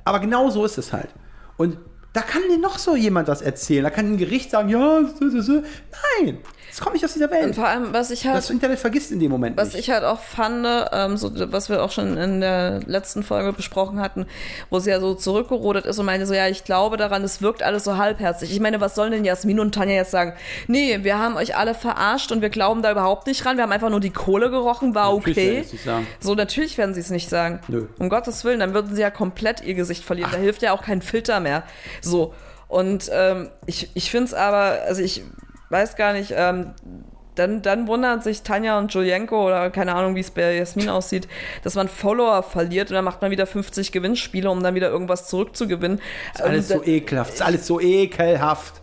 Aber 0.05 0.21
genau 0.21 0.51
so 0.51 0.65
ist 0.65 0.79
es 0.79 0.93
halt. 0.93 1.09
Und 1.57 1.79
da 2.13 2.21
kann 2.21 2.43
dir 2.51 2.59
noch 2.59 2.79
so 2.79 2.97
jemand 2.97 3.29
was 3.29 3.43
erzählen. 3.43 3.85
Da 3.85 3.91
kann 3.91 4.13
ein 4.13 4.17
Gericht 4.19 4.51
sagen, 4.51 4.69
ja, 4.69 5.01
so, 5.19 5.31
so, 5.31 5.41
so. 5.41 5.53
Nein, 6.25 6.39
das 6.73 6.81
kommt 6.81 6.95
nicht 6.95 7.05
aus 7.05 7.13
dieser 7.13 7.27
Und 7.31 7.33
Welt. 7.33 7.55
vor 7.55 7.67
allem, 7.69 7.93
was 7.93 8.11
ich 8.11 8.27
halt. 8.27 8.39
Das 8.39 8.49
Internet 8.49 8.79
vergisst 8.79 9.13
in 9.13 9.21
dem 9.21 9.31
Moment 9.31 9.59
Was 9.59 9.75
nicht. 9.75 9.81
ich 9.81 9.91
halt 9.91 10.05
auch 10.05 10.21
fand, 10.21 10.67
ähm, 10.93 11.19
so, 11.19 11.31
was 11.53 11.69
wir 11.69 11.83
auch 11.83 11.91
schon 11.91 12.17
in 12.17 12.41
der 12.41 12.81
letzten 12.87 13.23
Folge 13.23 13.53
besprochen 13.53 14.01
hatten, 14.01 14.25
wo 14.71 14.79
sie 14.79 14.89
ja 14.89 14.99
so 14.99 15.13
zurückgerudert 15.15 15.85
ist 15.85 15.99
und 15.99 16.07
meinte 16.07 16.27
so, 16.27 16.33
ja, 16.33 16.49
ich 16.49 16.65
glaube 16.65 16.97
daran, 16.97 17.23
es 17.25 17.43
wirkt 17.43 17.63
alles 17.63 17.85
so 17.85 17.99
halbherzig. 17.99 18.51
Ich 18.53 18.61
meine, 18.61 18.81
was 18.81 18.95
sollen 18.95 19.13
denn 19.13 19.25
Jasmin 19.27 19.61
und 19.61 19.75
Tanja 19.75 19.97
jetzt 19.97 20.13
sagen? 20.13 20.33
Nee, 20.67 21.01
wir 21.03 21.19
haben 21.19 21.37
euch 21.37 21.57
alle 21.57 21.75
verarscht 21.75 22.33
und 22.33 22.41
wir 22.41 22.49
glauben 22.49 22.81
da 22.81 22.91
überhaupt 22.91 23.27
nicht 23.27 23.45
ran. 23.45 23.59
Wir 23.59 23.65
haben 23.65 23.73
einfach 23.73 23.91
nur 23.91 24.01
die 24.01 24.09
Kohle 24.09 24.49
gerochen, 24.51 24.95
war 24.95 25.15
Natürlich 25.15 25.37
okay. 25.37 25.67
es 25.75 25.85
sagen. 25.85 26.07
So, 26.21 26.35
natürlich 26.35 26.79
werden 26.79 26.95
sie 26.95 27.01
es 27.01 27.11
nicht 27.11 27.29
sagen. 27.29 27.61
Nö. 27.69 27.85
Um 27.99 28.09
Gottes 28.09 28.45
Willen, 28.47 28.61
dann 28.61 28.73
würden 28.73 28.95
sie 28.95 29.03
ja 29.03 29.11
komplett 29.11 29.63
ihr 29.63 29.75
Gesicht 29.75 30.05
verlieren. 30.05 30.31
Da 30.33 30.39
hilft 30.39 30.63
ja 30.63 30.73
auch 30.73 30.83
kein 30.83 31.03
Filter 31.03 31.41
mehr. 31.41 31.65
So. 32.03 32.35
Und 32.69 33.11
ähm, 33.13 33.51
ich, 33.67 33.91
ich 33.95 34.11
finde 34.11 34.27
es 34.27 34.35
aber, 34.35 34.79
also 34.87 35.03
ich 35.03 35.23
weiß 35.71 35.97
gar 35.97 36.13
nicht, 36.13 36.33
ähm, 36.37 36.73
dann, 37.35 37.63
dann 37.63 37.87
wundern 37.87 38.21
sich 38.21 38.43
Tanja 38.43 38.79
und 38.79 38.93
Julienko 38.93 39.47
oder 39.47 39.71
keine 39.71 39.95
Ahnung, 39.95 40.15
wie 40.15 40.21
es 40.21 40.31
bei 40.31 40.55
Jasmin 40.55 40.91
aussieht, 40.91 41.29
dass 41.65 41.75
man 41.75 41.89
Follower 41.89 42.43
verliert 42.43 42.91
und 42.91 42.95
dann 42.95 43.05
macht 43.07 43.23
man 43.23 43.31
wieder 43.31 43.47
50 43.47 43.91
Gewinnspiele, 43.91 44.51
um 44.51 44.63
dann 44.63 44.75
wieder 44.75 44.91
irgendwas 44.91 45.29
zurückzugewinnen. 45.29 45.99
ist 46.35 46.43
alles 46.43 46.71
Und, 46.71 46.85
so 46.85 46.91
ekelhaft. 46.91 47.33
Ist 47.35 47.43
alles 47.43 47.67
so 47.67 47.81
ekelhaft. 47.81 48.83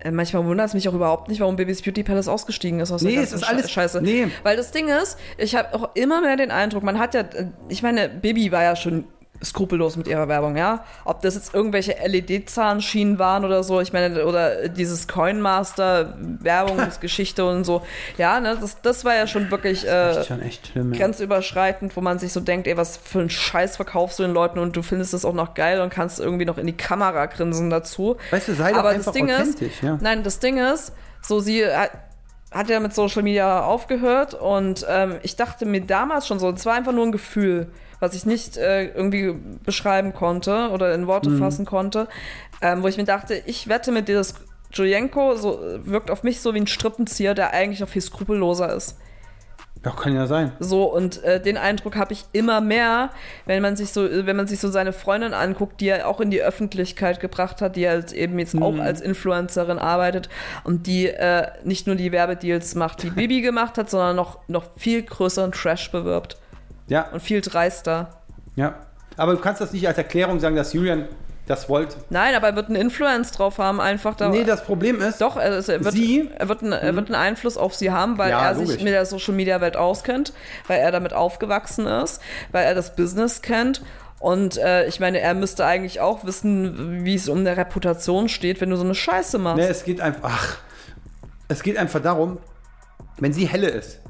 äh, 0.00 0.10
Manchmal 0.10 0.44
wundert 0.46 0.68
es 0.68 0.74
mich 0.74 0.88
auch 0.88 0.94
überhaupt 0.94 1.28
nicht, 1.28 1.40
warum 1.40 1.56
Babys 1.56 1.82
Beauty 1.82 2.02
Palace 2.02 2.28
ausgestiegen 2.28 2.80
ist 2.80 2.92
aus 2.92 3.02
Nee, 3.02 3.14
der 3.14 3.24
es 3.24 3.30
ganzen 3.32 3.42
ist 3.44 3.48
alles- 3.50 3.66
Sche- 3.66 3.72
Scheiße. 3.72 4.02
nee. 4.02 4.28
Weil 4.42 4.56
das 4.56 4.70
Ding 4.70 4.88
ist, 4.88 5.18
ich 5.36 5.54
habe 5.54 5.74
auch 5.74 5.90
immer 5.94 6.20
mehr 6.22 6.36
den 6.36 6.50
Eindruck, 6.50 6.82
man 6.82 6.98
hat 6.98 7.12
ja, 7.14 7.24
ich 7.68 7.82
meine, 7.82 8.08
Baby 8.08 8.52
war 8.52 8.62
ja 8.62 8.74
schon 8.76 9.04
skrupellos 9.44 9.96
mit 9.96 10.08
ihrer 10.08 10.28
Werbung, 10.28 10.56
ja. 10.56 10.84
Ob 11.04 11.22
das 11.22 11.34
jetzt 11.34 11.54
irgendwelche 11.54 11.96
LED-Zahnschienen 12.04 13.18
waren 13.18 13.44
oder 13.44 13.62
so, 13.62 13.80
ich 13.80 13.92
meine, 13.92 14.26
oder 14.26 14.68
dieses 14.68 15.08
Coinmaster-Werbungsgeschichte 15.08 17.44
und 17.44 17.64
so. 17.64 17.82
Ja, 18.16 18.40
ne, 18.40 18.56
das, 18.60 18.80
das 18.82 19.04
war 19.04 19.14
ja 19.14 19.26
schon 19.26 19.50
wirklich 19.50 19.84
äh, 19.84 19.88
Das 19.88 20.26
schon 20.26 20.40
schlimm. 20.50 20.92
Ja. 20.92 20.98
grenzüberschreitend, 20.98 21.96
wo 21.96 22.00
man 22.00 22.18
sich 22.18 22.32
so 22.32 22.40
denkt, 22.40 22.66
ey, 22.66 22.76
was 22.76 22.96
für 22.96 23.20
einen 23.20 23.30
Scheiß 23.30 23.76
verkaufst 23.76 24.18
du 24.18 24.24
den 24.24 24.32
Leuten 24.32 24.58
und 24.58 24.76
du 24.76 24.82
findest 24.82 25.14
es 25.14 25.24
auch 25.24 25.34
noch 25.34 25.54
geil 25.54 25.80
und 25.80 25.90
kannst 25.90 26.20
irgendwie 26.20 26.44
noch 26.44 26.58
in 26.58 26.66
die 26.66 26.76
Kamera 26.76 27.26
grinsen 27.26 27.70
dazu. 27.70 28.16
Weißt 28.30 28.48
du, 28.48 28.54
sei 28.54 28.72
doch 28.72 28.78
Aber 28.78 28.88
einfach 28.90 29.06
das 29.06 29.14
Ding 29.14 29.28
ist, 29.28 29.60
ja. 29.82 29.98
nein, 30.00 30.22
das 30.22 30.40
Ding 30.40 30.58
ist, 30.58 30.92
so 31.22 31.40
sie 31.40 31.64
hat, 32.50 32.68
ja 32.70 32.80
mit 32.80 32.94
Social 32.94 33.22
Media 33.22 33.62
aufgehört 33.62 34.34
und 34.34 34.86
ähm, 34.88 35.16
ich 35.22 35.36
dachte 35.36 35.66
mir 35.66 35.82
damals 35.82 36.26
schon 36.26 36.38
so, 36.38 36.48
es 36.50 36.64
war 36.66 36.74
einfach 36.74 36.92
nur 36.92 37.04
ein 37.04 37.12
Gefühl, 37.12 37.68
was 38.00 38.14
ich 38.14 38.24
nicht 38.26 38.56
äh, 38.56 38.86
irgendwie 38.86 39.34
beschreiben 39.64 40.14
konnte 40.14 40.70
oder 40.70 40.94
in 40.94 41.06
Worte 41.06 41.30
Mhm. 41.30 41.38
fassen 41.38 41.66
konnte, 41.66 42.08
ähm, 42.62 42.82
wo 42.82 42.88
ich 42.88 42.96
mir 42.96 43.04
dachte, 43.04 43.42
ich 43.46 43.68
wette 43.68 43.92
mit 43.92 44.08
dir, 44.08 44.16
dass 44.16 44.34
Julienko 44.72 45.34
so, 45.36 45.60
wirkt 45.84 46.10
auf 46.10 46.22
mich 46.22 46.40
so 46.40 46.54
wie 46.54 46.60
ein 46.60 46.66
Strippenzieher, 46.66 47.34
der 47.34 47.52
eigentlich 47.52 47.80
noch 47.80 47.88
viel 47.88 48.02
skrupelloser 48.02 48.72
ist. 48.74 48.96
Doch, 49.82 49.96
kann 49.96 50.14
ja 50.14 50.26
sein. 50.26 50.52
So, 50.58 50.84
und 50.92 51.22
äh, 51.22 51.40
den 51.40 51.56
Eindruck 51.56 51.96
habe 51.96 52.12
ich 52.12 52.24
immer 52.32 52.60
mehr, 52.60 53.10
wenn 53.46 53.62
man 53.62 53.76
sich 53.76 53.92
so, 53.92 54.02
wenn 54.10 54.34
man 54.36 54.48
sich 54.48 54.58
so 54.58 54.70
seine 54.70 54.92
Freundin 54.92 55.34
anguckt, 55.34 55.80
die 55.80 55.88
er 55.88 56.08
auch 56.08 56.20
in 56.20 56.30
die 56.30 56.42
Öffentlichkeit 56.42 57.20
gebracht 57.20 57.62
hat, 57.62 57.76
die 57.76 57.88
halt 57.88 58.12
eben 58.12 58.38
jetzt 58.40 58.60
auch 58.60 58.78
als 58.78 59.00
Influencerin 59.00 59.78
arbeitet 59.78 60.28
und 60.64 60.86
die 60.88 61.06
äh, 61.06 61.46
nicht 61.62 61.86
nur 61.86 61.94
die 61.96 62.10
Werbedeals 62.10 62.74
macht, 62.74 63.02
die 63.04 63.10
Bibi 63.10 63.40
gemacht 63.42 63.78
hat, 63.78 63.88
sondern 63.88 64.16
noch, 64.16 64.40
noch 64.48 64.64
viel 64.76 65.02
größeren 65.02 65.52
Trash 65.52 65.92
bewirbt 65.92 66.36
Ja, 66.88 67.08
und 67.12 67.20
viel 67.22 67.40
dreister. 67.40 68.10
ja. 68.56 68.74
Aber 69.16 69.32
du 69.32 69.40
kannst 69.40 69.60
das 69.60 69.72
nicht 69.72 69.88
als 69.88 69.98
Erklärung 69.98 70.38
sagen, 70.38 70.54
dass 70.54 70.72
Julian 70.72 71.06
das 71.48 71.68
wollte. 71.68 71.96
Nein, 72.10 72.34
aber 72.34 72.48
er 72.48 72.56
wird 72.56 72.66
einen 72.66 72.76
Influence 72.76 73.30
drauf 73.32 73.58
haben, 73.58 73.80
einfach 73.80 74.14
da. 74.14 74.28
Nee, 74.28 74.44
das 74.44 74.62
Problem 74.64 75.00
ist, 75.00 75.20
Doch, 75.20 75.36
er, 75.36 75.56
ist- 75.58 75.68
er, 75.68 75.82
wird, 75.82 75.94
Sie- 75.94 76.30
er, 76.36 76.48
wird 76.48 76.62
einen, 76.62 76.72
er 76.72 76.94
wird 76.94 77.06
einen 77.06 77.14
Einfluss 77.14 77.56
auf 77.56 77.74
sie 77.74 77.90
haben, 77.90 78.18
weil 78.18 78.30
Ja, 78.30 78.48
er 78.48 78.54
sich 78.54 78.68
logisch. 78.68 78.82
mit 78.84 78.92
der 78.92 79.04
Social 79.06 79.34
Media 79.34 79.60
Welt 79.60 79.76
auskennt, 79.76 80.32
weil 80.66 80.78
er 80.80 80.92
damit 80.92 81.12
aufgewachsen 81.14 81.86
ist, 81.86 82.20
weil 82.52 82.64
er 82.66 82.74
das 82.74 82.94
Business 82.94 83.42
kennt. 83.42 83.82
Und 84.20 84.56
äh, 84.58 84.86
ich 84.88 85.00
meine, 85.00 85.20
er 85.20 85.34
müsste 85.34 85.64
eigentlich 85.64 86.00
auch 86.00 86.24
wissen, 86.24 87.04
wie 87.04 87.14
es 87.14 87.28
um 87.28 87.38
eine 87.38 87.56
Reputation 87.56 88.28
steht, 88.28 88.60
wenn 88.60 88.70
du 88.70 88.76
so 88.76 88.84
eine 88.84 88.94
Scheiße 88.94 89.38
machst. 89.38 89.58
ne, 89.58 89.68
es 89.68 89.84
geht 89.84 90.00
einfach, 90.00 90.28
ach, 90.30 90.56
es 91.48 91.62
geht 91.62 91.76
einfach 91.78 92.00
darum, 92.02 92.38
wenn 93.18 93.32
sie 93.32 93.46
helle 93.46 93.68
ist, 93.68 94.00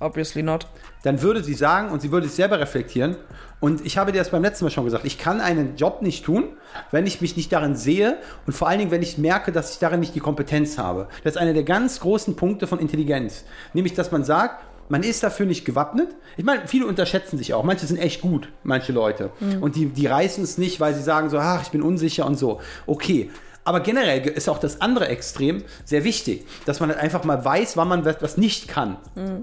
Obviously 0.00 0.42
not. 0.42 0.66
Dann 1.04 1.22
würde 1.22 1.44
sie 1.44 1.54
sagen 1.54 1.90
und 1.90 2.02
sie 2.02 2.10
würde 2.10 2.26
sich 2.26 2.34
selber 2.34 2.58
reflektieren. 2.58 3.16
Und 3.60 3.84
ich 3.86 3.96
habe 3.96 4.10
dir 4.10 4.18
das 4.18 4.30
beim 4.30 4.42
letzten 4.42 4.64
Mal 4.64 4.70
schon 4.70 4.84
gesagt, 4.84 5.04
ich 5.04 5.18
kann 5.18 5.40
einen 5.40 5.76
Job 5.76 6.02
nicht 6.02 6.24
tun, 6.24 6.48
wenn 6.90 7.06
ich 7.06 7.20
mich 7.20 7.36
nicht 7.36 7.52
darin 7.52 7.76
sehe 7.76 8.16
und 8.46 8.52
vor 8.52 8.68
allen 8.68 8.78
Dingen, 8.78 8.90
wenn 8.90 9.02
ich 9.02 9.16
merke, 9.16 9.52
dass 9.52 9.72
ich 9.72 9.78
darin 9.78 10.00
nicht 10.00 10.14
die 10.14 10.20
Kompetenz 10.20 10.76
habe. 10.76 11.08
Das 11.22 11.34
ist 11.34 11.40
einer 11.40 11.52
der 11.52 11.62
ganz 11.62 12.00
großen 12.00 12.36
Punkte 12.36 12.66
von 12.66 12.78
Intelligenz. 12.78 13.44
Nämlich, 13.72 13.94
dass 13.94 14.10
man 14.10 14.24
sagt, 14.24 14.64
man 14.88 15.02
ist 15.02 15.22
dafür 15.22 15.46
nicht 15.46 15.64
gewappnet. 15.64 16.08
Ich 16.36 16.44
meine, 16.44 16.66
viele 16.66 16.86
unterschätzen 16.86 17.38
sich 17.38 17.54
auch. 17.54 17.64
Manche 17.64 17.86
sind 17.86 17.98
echt 17.98 18.20
gut, 18.20 18.48
manche 18.64 18.92
Leute. 18.92 19.30
Und 19.60 19.76
die, 19.76 19.86
die 19.86 20.06
reißen 20.06 20.44
es 20.44 20.58
nicht, 20.58 20.80
weil 20.80 20.94
sie 20.94 21.02
sagen 21.02 21.30
so, 21.30 21.38
ach, 21.38 21.62
ich 21.62 21.70
bin 21.70 21.82
unsicher 21.82 22.26
und 22.26 22.38
so. 22.38 22.60
Okay. 22.86 23.30
Aber 23.66 23.80
generell 23.80 24.20
ist 24.28 24.50
auch 24.50 24.58
das 24.58 24.82
andere 24.82 25.08
Extrem 25.08 25.64
sehr 25.86 26.04
wichtig, 26.04 26.46
dass 26.66 26.80
man 26.80 26.90
halt 26.90 26.98
einfach 26.98 27.24
mal 27.24 27.42
weiß, 27.42 27.78
wann 27.78 27.88
man 27.88 28.04
was 28.04 28.36
nicht 28.36 28.68
kann. 28.68 28.98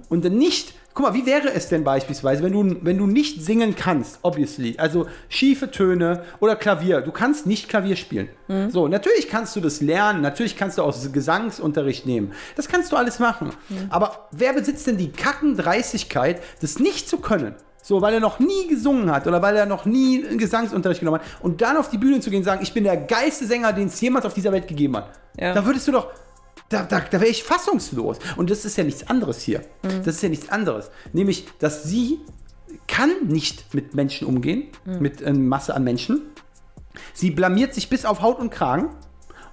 Und 0.09 0.23
dann 0.23 0.37
nicht, 0.37 0.75
guck 0.93 1.05
mal, 1.05 1.13
wie 1.13 1.25
wäre 1.25 1.53
es 1.53 1.69
denn 1.69 1.83
beispielsweise, 1.83 2.43
wenn 2.43 2.53
du, 2.53 2.77
wenn 2.81 2.97
du 2.97 3.07
nicht 3.07 3.43
singen 3.43 3.75
kannst, 3.75 4.19
obviously, 4.21 4.75
also 4.77 5.07
schiefe 5.29 5.71
Töne 5.71 6.23
oder 6.39 6.55
Klavier, 6.55 7.01
du 7.01 7.11
kannst 7.11 7.45
nicht 7.45 7.69
Klavier 7.69 7.95
spielen. 7.95 8.29
So, 8.69 8.89
natürlich 8.89 9.29
kannst 9.29 9.55
du 9.55 9.61
das 9.61 9.79
lernen, 9.79 10.21
natürlich 10.21 10.57
kannst 10.57 10.77
du 10.77 10.83
auch 10.83 10.93
Gesangsunterricht 11.13 12.05
nehmen. 12.05 12.33
Das 12.57 12.67
kannst 12.67 12.91
du 12.91 12.97
alles 12.97 13.19
machen. 13.19 13.51
Aber 13.89 14.27
wer 14.31 14.53
besitzt 14.53 14.87
denn 14.87 14.97
die 14.97 15.11
Kackendreistigkeit, 15.11 16.41
das 16.61 16.79
nicht 16.79 17.07
zu 17.07 17.19
können? 17.19 17.55
So, 17.81 18.01
weil 18.01 18.13
er 18.13 18.19
noch 18.19 18.39
nie 18.39 18.67
gesungen 18.67 19.11
hat 19.11 19.25
oder 19.25 19.41
weil 19.41 19.55
er 19.55 19.65
noch 19.65 19.85
nie 19.85 20.23
einen 20.23 20.37
Gesangsunterricht 20.37 20.99
genommen 20.99 21.19
hat 21.19 21.27
und 21.41 21.61
dann 21.61 21.77
auf 21.77 21.89
die 21.89 21.97
Bühne 21.97 22.19
zu 22.19 22.29
gehen 22.29 22.39
und 22.39 22.45
sagen, 22.45 22.61
ich 22.61 22.73
bin 22.73 22.83
der 22.83 22.97
geilste 22.97 23.45
Sänger, 23.45 23.73
den 23.73 23.87
es 23.87 23.99
jemals 23.99 24.25
auf 24.25 24.33
dieser 24.33 24.51
Welt 24.51 24.67
gegeben 24.67 24.97
hat. 24.97 25.09
Ja. 25.39 25.53
Da 25.53 25.65
würdest 25.65 25.87
du 25.87 25.91
doch, 25.91 26.07
da, 26.71 26.83
da, 26.83 26.99
da 27.01 27.19
wäre 27.19 27.29
ich 27.29 27.43
fassungslos. 27.43 28.17
Und 28.37 28.49
das 28.49 28.65
ist 28.65 28.77
ja 28.77 28.83
nichts 28.83 29.07
anderes 29.07 29.41
hier. 29.41 29.61
Das 29.81 30.15
ist 30.15 30.23
ja 30.23 30.29
nichts 30.29 30.49
anderes. 30.49 30.89
Nämlich, 31.13 31.45
dass 31.59 31.83
sie 31.83 32.19
kann 32.87 33.11
nicht 33.27 33.73
mit 33.73 33.93
Menschen 33.93 34.27
umgehen, 34.27 34.67
mit 34.85 35.23
einer 35.23 35.37
Masse 35.37 35.75
an 35.75 35.83
Menschen. 35.83 36.21
Sie 37.13 37.31
blamiert 37.31 37.73
sich 37.73 37.89
bis 37.89 38.05
auf 38.05 38.21
Haut 38.21 38.39
und 38.39 38.49
Kragen 38.49 38.89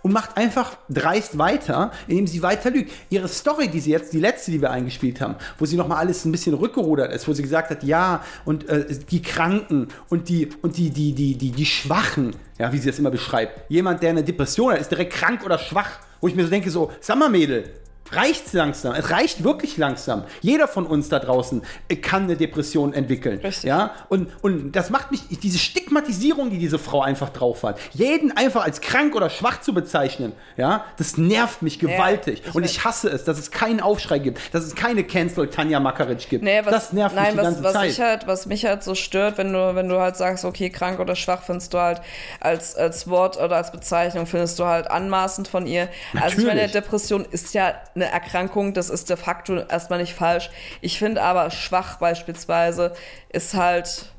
und 0.02 0.12
macht 0.12 0.37
einfach 0.37 0.76
dreist 0.88 1.38
weiter, 1.38 1.92
indem 2.07 2.26
sie 2.26 2.42
weiter 2.42 2.70
lügt. 2.70 2.92
Ihre 3.11 3.28
Story, 3.28 3.68
die 3.68 3.81
sie 3.81 3.90
jetzt, 3.90 4.12
die 4.12 4.20
letzte, 4.20 4.50
die 4.50 4.61
wir 4.61 4.70
eingespielt 4.70 5.20
haben, 5.20 5.37
wo 5.59 5.66
sie 5.66 5.76
nochmal 5.76 5.98
alles 5.98 6.24
ein 6.24 6.33
bisschen 6.33 6.54
rückgerudert 6.54 7.12
ist, 7.12 7.26
wo 7.28 7.33
sie 7.33 7.42
gesagt 7.42 7.70
hat, 7.70 7.83
ja, 7.83 8.22
und 8.44 8.68
äh, 8.68 8.87
die 9.11 9.22
Kranken 9.22 9.88
und 10.09 10.28
die, 10.28 10.48
und 10.62 10.76
die, 10.76 10.90
die, 10.90 11.12
die, 11.12 11.37
die, 11.37 11.50
die 11.50 11.66
Schwachen, 11.66 12.35
ja, 12.59 12.72
wie 12.72 12.78
sie 12.78 12.88
das 12.88 12.98
immer 12.98 13.11
beschreibt. 13.11 13.70
Jemand, 13.70 14.02
der 14.02 14.11
eine 14.11 14.22
Depression 14.22 14.72
hat, 14.72 14.81
ist 14.81 14.90
direkt 14.90 15.12
krank 15.12 15.44
oder 15.44 15.59
schwach, 15.59 15.98
wo 16.20 16.28
ich 16.28 16.35
mir 16.35 16.44
so 16.44 16.50
denke, 16.50 16.70
so, 16.70 16.90
sag 17.00 17.18
mal, 17.18 17.28
Mädel, 17.28 17.70
reicht's 18.12 18.52
langsam. 18.52 18.94
Es 18.94 19.10
reicht 19.10 19.44
wirklich 19.44 19.76
langsam. 19.76 20.24
Jeder 20.40 20.68
von 20.68 20.86
uns 20.86 21.08
da 21.08 21.18
draußen 21.18 21.62
kann 22.02 22.24
eine 22.24 22.36
Depression 22.36 22.92
entwickeln. 22.92 23.40
Richtig. 23.40 23.64
Ja? 23.64 23.92
Und, 24.08 24.28
und 24.42 24.72
das 24.72 24.90
macht 24.90 25.10
mich, 25.10 25.22
diese 25.42 25.58
Stigmatisierung, 25.58 26.50
die 26.50 26.58
diese 26.58 26.78
Frau 26.78 27.02
einfach 27.02 27.30
drauf 27.30 27.62
hat, 27.62 27.78
jeden 27.92 28.36
einfach 28.36 28.64
als 28.64 28.80
krank 28.80 29.14
oder 29.14 29.30
schwach 29.30 29.60
zu 29.60 29.74
bezeichnen, 29.74 30.32
ja, 30.56 30.84
das 30.96 31.16
nervt 31.16 31.62
mich 31.62 31.78
gewaltig. 31.78 32.42
ich 32.46 32.54
und 32.54 32.64
ich 32.64 32.84
hasse 32.84 33.08
es, 33.08 33.24
dass 33.24 33.38
es 33.38 33.50
keinen 33.50 33.80
Aufschrei 33.80 34.18
gibt, 34.18 34.54
dass 34.54 34.64
es 34.64 34.74
keine 34.74 35.04
Cancel 35.04 35.48
Tanja 35.48 35.80
Makaric 35.80 36.28
gibt. 36.28 36.44
Nee, 36.44 36.60
was, 36.64 36.72
das 36.72 36.92
nervt 36.92 37.14
nein, 37.14 37.24
mich 37.24 37.32
die 37.32 37.38
was, 37.38 37.44
ganze 37.44 37.64
was 37.64 37.72
Zeit. 37.72 37.90
Ich 37.90 38.00
halt, 38.00 38.26
was 38.26 38.46
mich 38.46 38.64
halt 38.64 38.82
so 38.82 38.94
stört, 38.94 39.38
wenn 39.38 39.52
du, 39.52 39.74
wenn 39.74 39.88
du 39.88 39.98
halt 39.98 40.16
sagst, 40.16 40.44
okay, 40.44 40.70
krank 40.70 41.00
oder 41.00 41.16
schwach 41.16 41.42
findest 41.42 41.74
du 41.74 41.78
halt 41.78 42.00
als, 42.40 42.76
als 42.76 43.08
Wort 43.08 43.36
oder 43.36 43.56
als 43.56 43.72
Bezeichnung 43.72 44.26
findest 44.26 44.58
du 44.58 44.64
halt 44.64 44.90
anmaßend 44.90 45.48
von 45.48 45.66
ihr. 45.66 45.88
Also 46.14 46.38
ich 46.38 46.46
meine, 46.46 46.62
Natürlich. 46.62 46.72
Depression 46.72 47.24
ist 47.30 47.54
ja 47.54 47.74
eine 48.02 48.11
Erkrankung, 48.11 48.74
das 48.74 48.90
ist 48.90 49.11
de 49.11 49.16
facto 49.16 49.58
erstmal 49.58 50.00
nicht 50.00 50.14
falsch. 50.14 50.50
Ich 50.80 50.98
finde 50.98 51.22
aber 51.22 51.50
schwach 51.50 51.98
beispielsweise 51.98 52.94
ist 53.28 53.54
halt, 53.54 54.12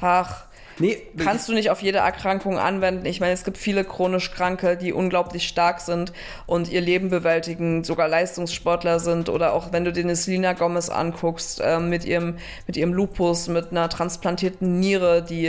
ach, 0.00 0.44
Nee, 0.78 1.02
kannst 1.18 1.48
du 1.48 1.52
nicht 1.52 1.70
auf 1.70 1.82
jede 1.82 1.98
Erkrankung 1.98 2.58
anwenden. 2.58 3.06
Ich 3.06 3.20
meine, 3.20 3.32
es 3.32 3.44
gibt 3.44 3.58
viele 3.58 3.84
chronisch 3.84 4.32
Kranke, 4.32 4.76
die 4.76 4.92
unglaublich 4.92 5.46
stark 5.46 5.80
sind 5.80 6.12
und 6.46 6.68
ihr 6.68 6.80
Leben 6.80 7.10
bewältigen, 7.10 7.84
sogar 7.84 8.08
Leistungssportler 8.08 8.98
sind 8.98 9.28
oder 9.28 9.52
auch 9.52 9.72
wenn 9.72 9.84
du 9.84 9.92
dir 9.92 10.02
eine 10.02 10.16
Selena 10.16 10.52
Gomez 10.52 10.88
anguckst, 10.88 11.60
äh, 11.60 11.78
mit 11.78 12.04
ihrem, 12.04 12.38
mit 12.66 12.76
ihrem 12.76 12.92
Lupus, 12.92 13.46
mit 13.48 13.70
einer 13.70 13.88
transplantierten 13.88 14.80
Niere, 14.80 15.22
die 15.22 15.46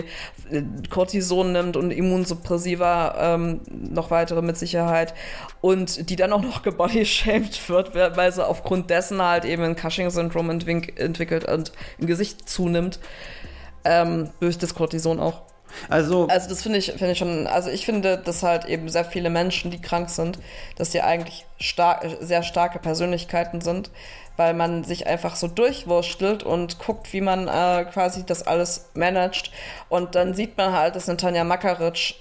äh, 0.52 0.62
Cortison 0.90 1.52
nimmt 1.52 1.76
und 1.76 1.90
Immunsuppressiva, 1.90 3.36
ähm, 3.36 3.62
noch 3.72 4.12
weitere 4.12 4.44
mit 4.44 4.58
Sicherheit 4.58 5.16
und 5.62 6.10
die 6.10 6.16
dann 6.16 6.34
auch 6.34 6.44
noch 6.44 6.62
gebodyshamed 6.64 7.68
wird, 7.68 7.96
weil 7.96 8.32
sie 8.32 8.46
aufgrund 8.46 8.92
dessen 8.92 9.22
halt 9.22 9.46
eben 9.46 9.64
ein 9.64 9.76
Cushing-Syndrom 9.76 10.52
entwick 10.52 11.00
entwickelt 11.00 11.46
und 11.46 11.72
im 11.98 12.06
Gesicht 12.06 12.48
zunimmt. 12.48 13.00
Ähm, 13.86 14.30
durch 14.40 14.58
das 14.58 14.74
Cortison 14.76 15.20
auch. 15.20 15.44
also, 15.90 16.28
Also 16.28 16.50
das 16.50 16.64
finde 16.64 16.80
ich, 16.80 16.92
finde 16.94 17.12
ich 17.12 17.18
schon, 17.18 17.48
also 17.48 17.70
ich 17.70 17.86
finde, 17.86 18.18
dass 18.18 18.44
halt 18.44 18.66
eben 18.66 18.90
sehr 18.90 19.06
viele 19.06 19.30
Menschen, 19.30 19.72
die 19.72 19.80
krank 19.82 20.10
sind, 20.10 20.40
dass 20.78 20.90
die 20.90 21.02
eigentlich 21.02 21.46
stark, 21.60 22.06
sehr 22.22 22.44
starke 22.44 22.80
Persönlichkeiten 22.80 23.62
sind, 23.62 23.92
weil 24.38 24.54
man 24.54 24.84
sich 24.84 25.08
einfach 25.08 25.36
so 25.36 25.48
durchwurstelt 25.48 26.44
und 26.44 26.80
guckt, 26.80 27.14
wie 27.14 27.22
man 27.22 27.48
äh, 27.48 27.86
quasi 27.92 28.26
das 28.26 28.46
alles 28.46 28.90
managt. 28.94 29.52
Und 29.90 30.16
dann 30.16 30.34
sieht 30.34 30.58
man 30.58 30.74
halt, 30.74 30.96
dass 30.96 31.08
eine 31.08 31.18
Tanja 31.18 31.44
Makaric 31.44 32.16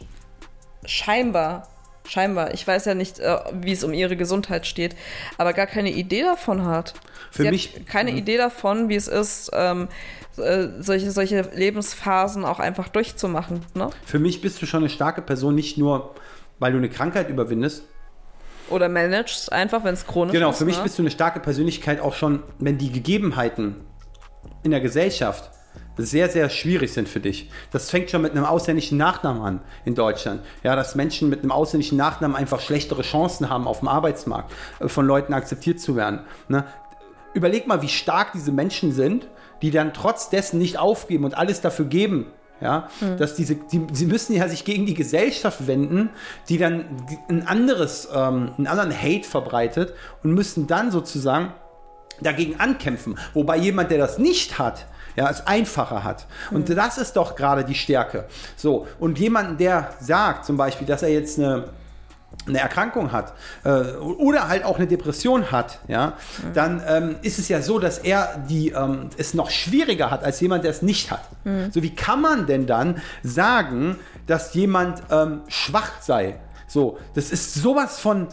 scheinbar, 0.84 1.66
scheinbar, 2.06 2.52
ich 2.54 2.66
weiß 2.66 2.84
ja 2.84 2.94
nicht, 2.94 3.18
äh, 3.18 3.38
wie 3.52 3.72
es 3.72 3.82
um 3.84 3.92
ihre 3.92 4.16
Gesundheit 4.16 4.66
steht, 4.66 4.94
aber 5.38 5.52
gar 5.52 5.66
keine 5.66 5.90
Idee 5.90 6.22
davon 6.22 6.66
hat. 6.66 6.94
Für 7.30 7.42
Sie 7.44 7.50
mich- 7.50 7.86
keine 7.86 8.10
Idee 8.12 8.36
davon, 8.36 8.88
wie 8.88 8.94
es 8.96 9.08
ist, 9.08 9.50
ähm, 9.54 9.88
äh, 10.38 10.68
solche, 10.80 11.10
solche 11.10 11.42
Lebensphasen 11.54 12.44
auch 12.44 12.58
einfach 12.60 12.88
durchzumachen. 12.88 13.60
Ne? 13.74 13.90
für 14.04 14.18
mich 14.18 14.40
bist 14.40 14.60
du 14.62 14.66
schon 14.66 14.80
eine 14.80 14.90
starke 14.90 15.22
Person, 15.22 15.54
nicht 15.54 15.78
nur, 15.78 16.14
weil 16.58 16.72
du 16.72 16.78
eine 16.78 16.88
Krankheit 16.88 17.28
überwindest. 17.28 17.84
Oder 18.70 18.88
managst 18.88 19.52
einfach, 19.52 19.84
wenn 19.84 19.94
es 19.94 20.06
chronisch 20.06 20.32
Genau, 20.32 20.50
ist. 20.50 20.58
für 20.58 20.64
mich 20.64 20.78
ne? 20.78 20.84
bist 20.84 20.98
du 20.98 21.02
eine 21.02 21.10
starke 21.10 21.40
Persönlichkeit 21.40 22.00
auch 22.00 22.14
schon, 22.14 22.42
wenn 22.58 22.78
die 22.78 22.90
Gegebenheiten 22.90 23.76
in 24.62 24.70
der 24.70 24.80
Gesellschaft 24.80 25.50
sehr, 25.96 26.28
sehr 26.28 26.48
schwierig 26.48 26.92
sind 26.92 27.08
für 27.08 27.20
dich. 27.20 27.50
Das 27.70 27.90
fängt 27.90 28.10
schon 28.10 28.22
mit 28.22 28.32
einem 28.32 28.44
ausländischen 28.44 28.98
Nachnamen 28.98 29.42
an 29.42 29.60
in 29.84 29.94
Deutschland. 29.94 30.40
Ja, 30.62 30.74
dass 30.74 30.94
Menschen 30.94 31.28
mit 31.28 31.40
einem 31.42 31.52
ausländischen 31.52 31.96
Nachnamen 31.98 32.36
einfach 32.36 32.60
schlechtere 32.60 33.02
Chancen 33.02 33.48
haben, 33.48 33.68
auf 33.68 33.78
dem 33.80 33.88
Arbeitsmarkt 33.88 34.52
äh, 34.80 34.88
von 34.88 35.06
Leuten 35.06 35.34
akzeptiert 35.34 35.78
zu 35.80 35.94
werden. 35.94 36.20
Ne? 36.48 36.64
Überleg 37.34 37.66
mal, 37.66 37.82
wie 37.82 37.88
stark 37.88 38.32
diese 38.32 38.50
Menschen 38.50 38.92
sind, 38.92 39.28
die 39.64 39.70
dann 39.70 39.94
trotz 39.94 40.28
dessen 40.28 40.58
nicht 40.58 40.78
aufgeben 40.78 41.24
und 41.24 41.38
alles 41.38 41.62
dafür 41.62 41.86
geben. 41.86 42.26
Ja, 42.60 42.88
dass 43.18 43.34
diese, 43.34 43.56
die, 43.56 43.84
sie 43.92 44.04
müssen 44.04 44.34
ja 44.34 44.46
sich 44.46 44.64
gegen 44.64 44.84
die 44.84 44.92
Gesellschaft 44.92 45.66
wenden, 45.66 46.10
die 46.50 46.58
dann 46.58 46.84
ein 47.28 47.46
anderes, 47.46 48.08
ähm, 48.14 48.52
einen 48.56 48.66
anderen 48.66 48.92
Hate 48.92 49.24
verbreitet 49.24 49.94
und 50.22 50.34
müssen 50.34 50.66
dann 50.66 50.90
sozusagen 50.90 51.52
dagegen 52.20 52.60
ankämpfen. 52.60 53.18
Wobei 53.32 53.56
jemand, 53.56 53.90
der 53.90 53.98
das 53.98 54.18
nicht 54.18 54.58
hat, 54.58 54.86
ja, 55.16 55.30
es 55.30 55.46
einfacher 55.46 56.04
hat. 56.04 56.26
Und 56.50 56.68
das 56.68 56.98
ist 56.98 57.14
doch 57.14 57.34
gerade 57.36 57.64
die 57.64 57.74
Stärke. 57.74 58.26
So, 58.56 58.86
und 58.98 59.18
jemand, 59.18 59.60
der 59.60 59.94
sagt 59.98 60.44
zum 60.44 60.58
Beispiel, 60.58 60.86
dass 60.86 61.02
er 61.02 61.10
jetzt 61.10 61.38
eine, 61.38 61.70
eine 62.46 62.58
Erkrankung 62.58 63.12
hat 63.12 63.32
äh, 63.64 63.70
oder 63.96 64.48
halt 64.48 64.64
auch 64.64 64.76
eine 64.76 64.86
Depression 64.86 65.50
hat, 65.50 65.80
ja, 65.88 66.14
dann 66.52 66.82
ähm, 66.86 67.16
ist 67.22 67.38
es 67.38 67.48
ja 67.48 67.62
so, 67.62 67.78
dass 67.78 67.98
er 67.98 68.44
die, 68.48 68.70
ähm, 68.70 69.10
es 69.16 69.34
noch 69.34 69.50
schwieriger 69.50 70.10
hat 70.10 70.24
als 70.24 70.40
jemand, 70.40 70.64
der 70.64 70.70
es 70.70 70.82
nicht 70.82 71.10
hat. 71.10 71.22
So, 71.72 71.82
wie 71.82 71.94
kann 71.94 72.20
man 72.20 72.46
denn 72.46 72.66
dann 72.66 73.02
sagen, 73.22 73.96
dass 74.26 74.54
jemand 74.54 75.02
ähm, 75.10 75.42
schwach 75.48 76.00
sei? 76.00 76.36
So, 76.66 76.98
das 77.14 77.30
ist 77.30 77.54
sowas 77.54 78.00
von 78.00 78.28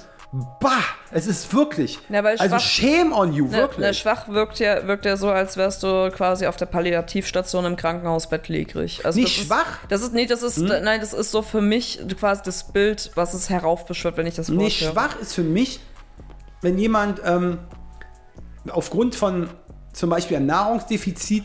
Bah, 0.62 0.70
es 1.12 1.28
ist 1.28 1.54
wirklich. 1.54 2.00
Ja, 2.08 2.22
also 2.24 2.46
schwach- 2.48 2.60
shame 2.62 3.12
on 3.12 3.34
you, 3.34 3.48
Ne, 3.48 3.52
wirklich. 3.58 3.80
ne, 3.86 3.94
schwach 3.94 4.30
wirkt 4.30 4.60
ja, 4.60 4.88
wirkt 4.88 5.04
ja 5.04 5.18
so, 5.18 5.30
als 5.30 5.58
wärst 5.58 5.84
du 5.84 6.10
quasi 6.10 6.48
auf 6.48 6.56
der 6.56 6.68
Palliativstation 6.68 7.66
im 7.66 7.76
Krankenhausbett 7.76 8.48
legrig. 8.48 9.06
Also 9.06 9.20
Nicht 9.20 9.38
das 9.40 9.46
schwach? 9.48 9.82
Ist, 9.84 9.92
das 9.92 10.02
ist, 10.04 10.14
nee, 10.14 10.26
das 10.26 10.42
ist, 10.42 10.58
nein, 10.58 11.02
das 11.02 11.14
ist 11.14 11.32
so 11.32 11.42
für 11.42 11.60
mich 11.60 12.00
quasi 12.18 12.44
das 12.46 12.72
Bild, 12.72 13.12
was 13.16 13.34
es 13.34 13.50
heraufbeschwört, 13.50 14.16
wenn 14.16 14.26
ich 14.26 14.36
das 14.36 14.50
Wort 14.56 14.62
höre. 14.62 14.92
schwach 14.92 15.20
ist 15.20 15.34
für 15.34 15.44
mich, 15.44 15.82
wenn 16.62 16.78
jemand 16.78 17.20
ähm, 17.26 17.58
aufgrund 18.70 19.16
von 19.16 19.50
zum 19.92 20.10
Beispiel 20.10 20.38
einem 20.38 20.46
Nahrungsdefizit, 20.46 21.44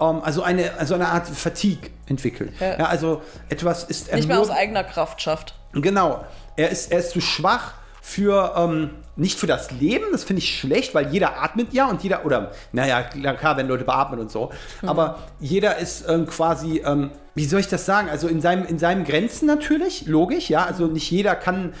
ähm, 0.00 0.20
also, 0.22 0.42
eine, 0.42 0.74
also 0.78 0.94
eine 0.94 1.08
Art 1.08 1.26
Fatigue 1.28 1.90
entwickelt. 2.06 2.52
Ja. 2.60 2.78
Ja. 2.78 2.84
also 2.86 3.22
etwas 3.48 3.84
ist 3.84 4.12
Nicht 4.12 4.28
mehr 4.28 4.38
aus 4.38 4.50
eigener 4.50 4.84
Kraft 4.84 5.22
schafft. 5.22 5.54
Genau. 5.72 6.24
Er 6.56 6.68
ist, 6.68 6.92
er 6.92 6.98
ist 6.98 7.10
zu 7.12 7.22
schwach 7.22 7.72
für, 8.08 8.54
ähm, 8.56 8.90
nicht 9.16 9.38
für 9.38 9.46
das 9.46 9.70
Leben, 9.70 10.06
das 10.12 10.24
finde 10.24 10.40
ich 10.40 10.58
schlecht, 10.58 10.94
weil 10.94 11.12
jeder 11.12 11.42
atmet 11.42 11.74
ja 11.74 11.90
und 11.90 12.02
jeder, 12.02 12.24
oder, 12.24 12.52
naja, 12.72 13.02
klar, 13.02 13.58
wenn 13.58 13.68
Leute 13.68 13.84
beatmen 13.84 14.18
und 14.18 14.30
so, 14.30 14.50
aber 14.80 15.18
jeder 15.40 15.76
ist 15.76 16.08
ähm, 16.08 16.24
quasi, 16.24 16.82
ähm, 16.86 17.10
wie 17.34 17.44
soll 17.44 17.60
ich 17.60 17.68
das 17.68 17.84
sagen, 17.84 18.08
also 18.08 18.26
in, 18.26 18.40
seinem, 18.40 18.64
in 18.64 18.78
seinen 18.78 19.04
Grenzen 19.04 19.44
natürlich, 19.44 20.06
logisch, 20.06 20.48
ja, 20.48 20.64
also 20.64 20.86
nicht 20.86 21.10
jeder 21.10 21.34
kann 21.34 21.74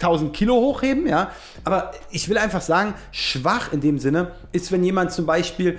10.000 0.00 0.30
Kilo 0.30 0.54
hochheben, 0.54 1.06
ja, 1.06 1.30
aber 1.64 1.92
ich 2.10 2.28
will 2.28 2.38
einfach 2.38 2.60
sagen, 2.60 2.94
schwach 3.10 3.72
in 3.72 3.80
dem 3.80 3.98
Sinne 3.98 4.32
ist, 4.52 4.72
wenn 4.72 4.84
jemand 4.84 5.12
zum 5.12 5.26
Beispiel 5.26 5.78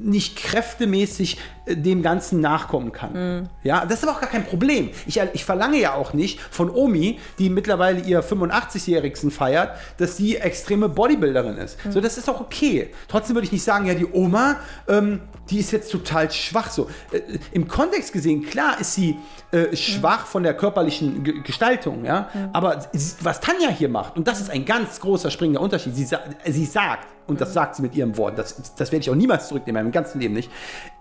nicht 0.00 0.36
kräftemäßig 0.36 1.38
äh, 1.66 1.76
dem 1.76 2.02
Ganzen 2.02 2.40
nachkommen 2.40 2.92
kann. 2.92 3.48
Ja, 3.62 3.84
das 3.84 3.98
ist 3.98 4.04
aber 4.04 4.16
auch 4.16 4.20
gar 4.20 4.30
kein 4.30 4.44
Problem. 4.44 4.90
Ich, 5.06 5.20
ich 5.32 5.44
verlange 5.44 5.78
ja 5.78 5.94
auch 5.94 6.12
nicht 6.12 6.40
von 6.40 6.70
Omi, 6.70 7.18
die 7.38 7.50
mittlerweile 7.50 8.00
ihr 8.00 8.22
85-Jährigsten 8.22 9.30
feiert, 9.30 9.76
dass 9.96 10.16
sie 10.16 10.36
extreme 10.36 10.88
Bodybuilderin 10.88 11.56
ist. 11.56 11.78
So, 11.90 12.00
das 12.00 12.18
ist 12.18 12.28
auch 12.28 12.40
okay. 12.40 12.90
Trotzdem 13.08 13.36
würde 13.36 13.46
ich 13.46 13.52
nicht 13.52 13.64
sagen, 13.64 13.86
ja, 13.86 13.94
die 13.94 14.06
Oma, 14.06 14.56
ähm, 14.88 15.20
die 15.50 15.58
ist 15.58 15.72
jetzt 15.72 15.90
total 15.90 16.30
schwach. 16.30 16.70
So, 16.70 16.88
äh, 17.10 17.20
Im 17.52 17.68
Kontext 17.68 18.12
gesehen, 18.12 18.44
klar 18.44 18.80
ist 18.80 18.94
sie 18.94 19.18
äh, 19.50 19.74
schwach 19.76 20.26
von 20.26 20.42
der 20.42 20.54
körperlichen 20.54 21.24
Ge 21.24 21.42
Gestaltung, 21.42 22.04
ja. 22.04 22.28
Aber 22.52 22.86
sie, 22.92 23.14
was 23.22 23.40
Tanja 23.40 23.68
hier 23.68 23.88
macht, 23.88 24.16
und 24.16 24.28
das 24.28 24.40
ist 24.40 24.50
ein 24.50 24.64
ganz 24.64 25.00
großer 25.00 25.30
springender 25.30 25.60
Unterschied, 25.60 25.94
sie, 25.94 26.04
sa 26.04 26.20
sie 26.44 26.64
sagt, 26.64 27.06
und 27.26 27.40
das 27.40 27.52
sagt 27.52 27.76
sie 27.76 27.82
mit 27.82 27.94
ihrem 27.94 28.16
Wort, 28.16 28.38
das, 28.38 28.74
das 28.76 28.90
werde 28.90 29.02
ich 29.02 29.10
auch 29.10 29.14
niemals 29.14 29.48
zurücknehmen, 29.48 29.80
in 29.80 29.84
meinem 29.86 29.92
ganzen 29.92 30.20
Leben 30.20 30.34
nicht, 30.34 30.50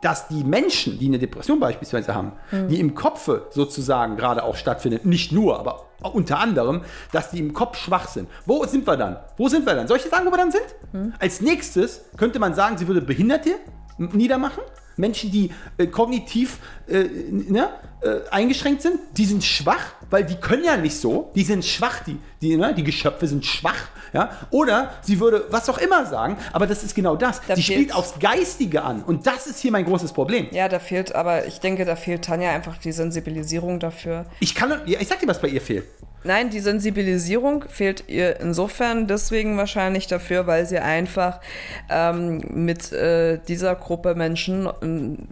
dass 0.02 0.28
die 0.28 0.44
Menschen, 0.44 1.00
die 1.00 1.08
eine 1.08 1.20
Depression 1.20 1.60
beispielsweise 1.60 2.14
haben, 2.14 2.34
die 2.70 2.80
im 2.80 2.96
Kopfe 2.96 3.48
sozusagen 3.52 4.18
gerade 4.18 4.44
auch 4.44 4.56
stattfindet, 4.56 5.06
nicht 5.06 5.32
nur, 5.32 5.60
aber 5.60 5.86
unter 6.02 6.40
anderem, 6.40 6.82
dass 7.12 7.32
die 7.32 7.40
im 7.40 7.54
Kopf 7.54 7.78
schwach 7.78 8.08
sind. 8.08 8.30
Wo 8.46 8.66
sind 8.66 8.86
wir 8.86 8.98
dann? 8.98 9.18
Wo 9.38 9.48
sind 9.48 9.66
wir 9.66 9.74
dann? 9.74 9.88
Soll 9.88 9.98
ich 9.98 10.04
sagen, 10.04 10.26
wo 10.28 10.32
wir 10.32 10.38
dann 10.38 10.52
sind? 10.52 10.66
Als 11.20 11.42
nächstes 11.42 12.02
könnte 12.18 12.40
man 12.40 12.54
sagen, 12.54 12.78
sie 12.78 12.88
würde 12.88 13.02
Behinderte 13.02 13.52
niedermachen. 13.98 14.64
Menschen, 14.98 15.32
die 15.32 15.52
äh, 15.78 15.88
kognitiv 15.88 16.58
äh, 16.88 17.04
ne, 17.30 17.70
äh, 18.02 18.30
eingeschränkt 18.32 18.82
sind, 18.82 19.00
die 19.16 19.26
sind 19.26 19.44
schwach, 19.44 19.94
weil 20.10 20.26
die 20.26 20.36
können 20.36 20.64
ja 20.64 20.76
nicht 20.76 21.00
so. 21.00 21.32
Die 21.36 21.44
sind 21.44 21.64
schwach, 21.64 22.04
die, 22.04 22.18
die, 22.42 22.58
ne, 22.58 22.74
die 22.74 22.84
Geschöpfe 22.84 23.28
sind 23.28 23.46
schwach. 23.46 23.90
Ja? 24.14 24.32
Oder 24.50 24.94
sie 25.02 25.20
würde 25.20 25.46
was 25.50 25.70
auch 25.70 25.78
immer 25.78 26.06
sagen, 26.06 26.38
aber 26.54 26.66
das 26.66 26.84
ist 26.84 26.96
genau 26.96 27.16
das. 27.16 27.42
Da 27.48 27.56
sie 27.56 27.64
spielt 27.64 27.94
aufs 27.94 28.20
Geistige 28.20 28.84
an. 28.84 29.04
Und 29.04 29.28
das 29.28 29.48
ist 29.48 29.60
hier 29.60 29.72
mein 29.72 29.86
großes 29.86 30.14
Problem. 30.14 30.48
Ja, 30.52 30.68
da 30.68 30.80
fehlt, 30.80 31.14
aber 31.14 31.46
ich 31.46 31.60
denke, 31.60 31.86
da 31.86 31.96
fehlt 31.96 32.26
Tanja 32.26 32.52
einfach 32.52 32.78
die 32.78 32.92
Sensibilisierung 32.92 33.80
dafür. 33.80 34.26
Ich 34.40 34.56
kann, 34.56 34.82
ja, 34.86 35.00
ich 35.00 35.08
sag 35.08 35.20
dir, 35.20 35.28
was 35.28 35.42
bei 35.42 35.50
ihr 35.50 35.62
fehlt. 35.62 35.86
Nein, 36.24 36.50
die 36.50 36.60
Sensibilisierung 36.60 37.66
fehlt 37.70 38.06
ihr 38.08 38.40
insofern 38.40 39.08
deswegen 39.08 39.58
wahrscheinlich 39.58 40.08
dafür, 40.08 40.48
weil 40.48 40.66
sie 40.66 40.80
einfach 40.80 41.40
ähm, 41.90 42.42
mit 42.54 42.92
äh, 42.92 43.40
dieser 43.48 43.76
Gruppe 43.76 44.16
Menschen 44.16 44.68
ähm, 44.82 45.28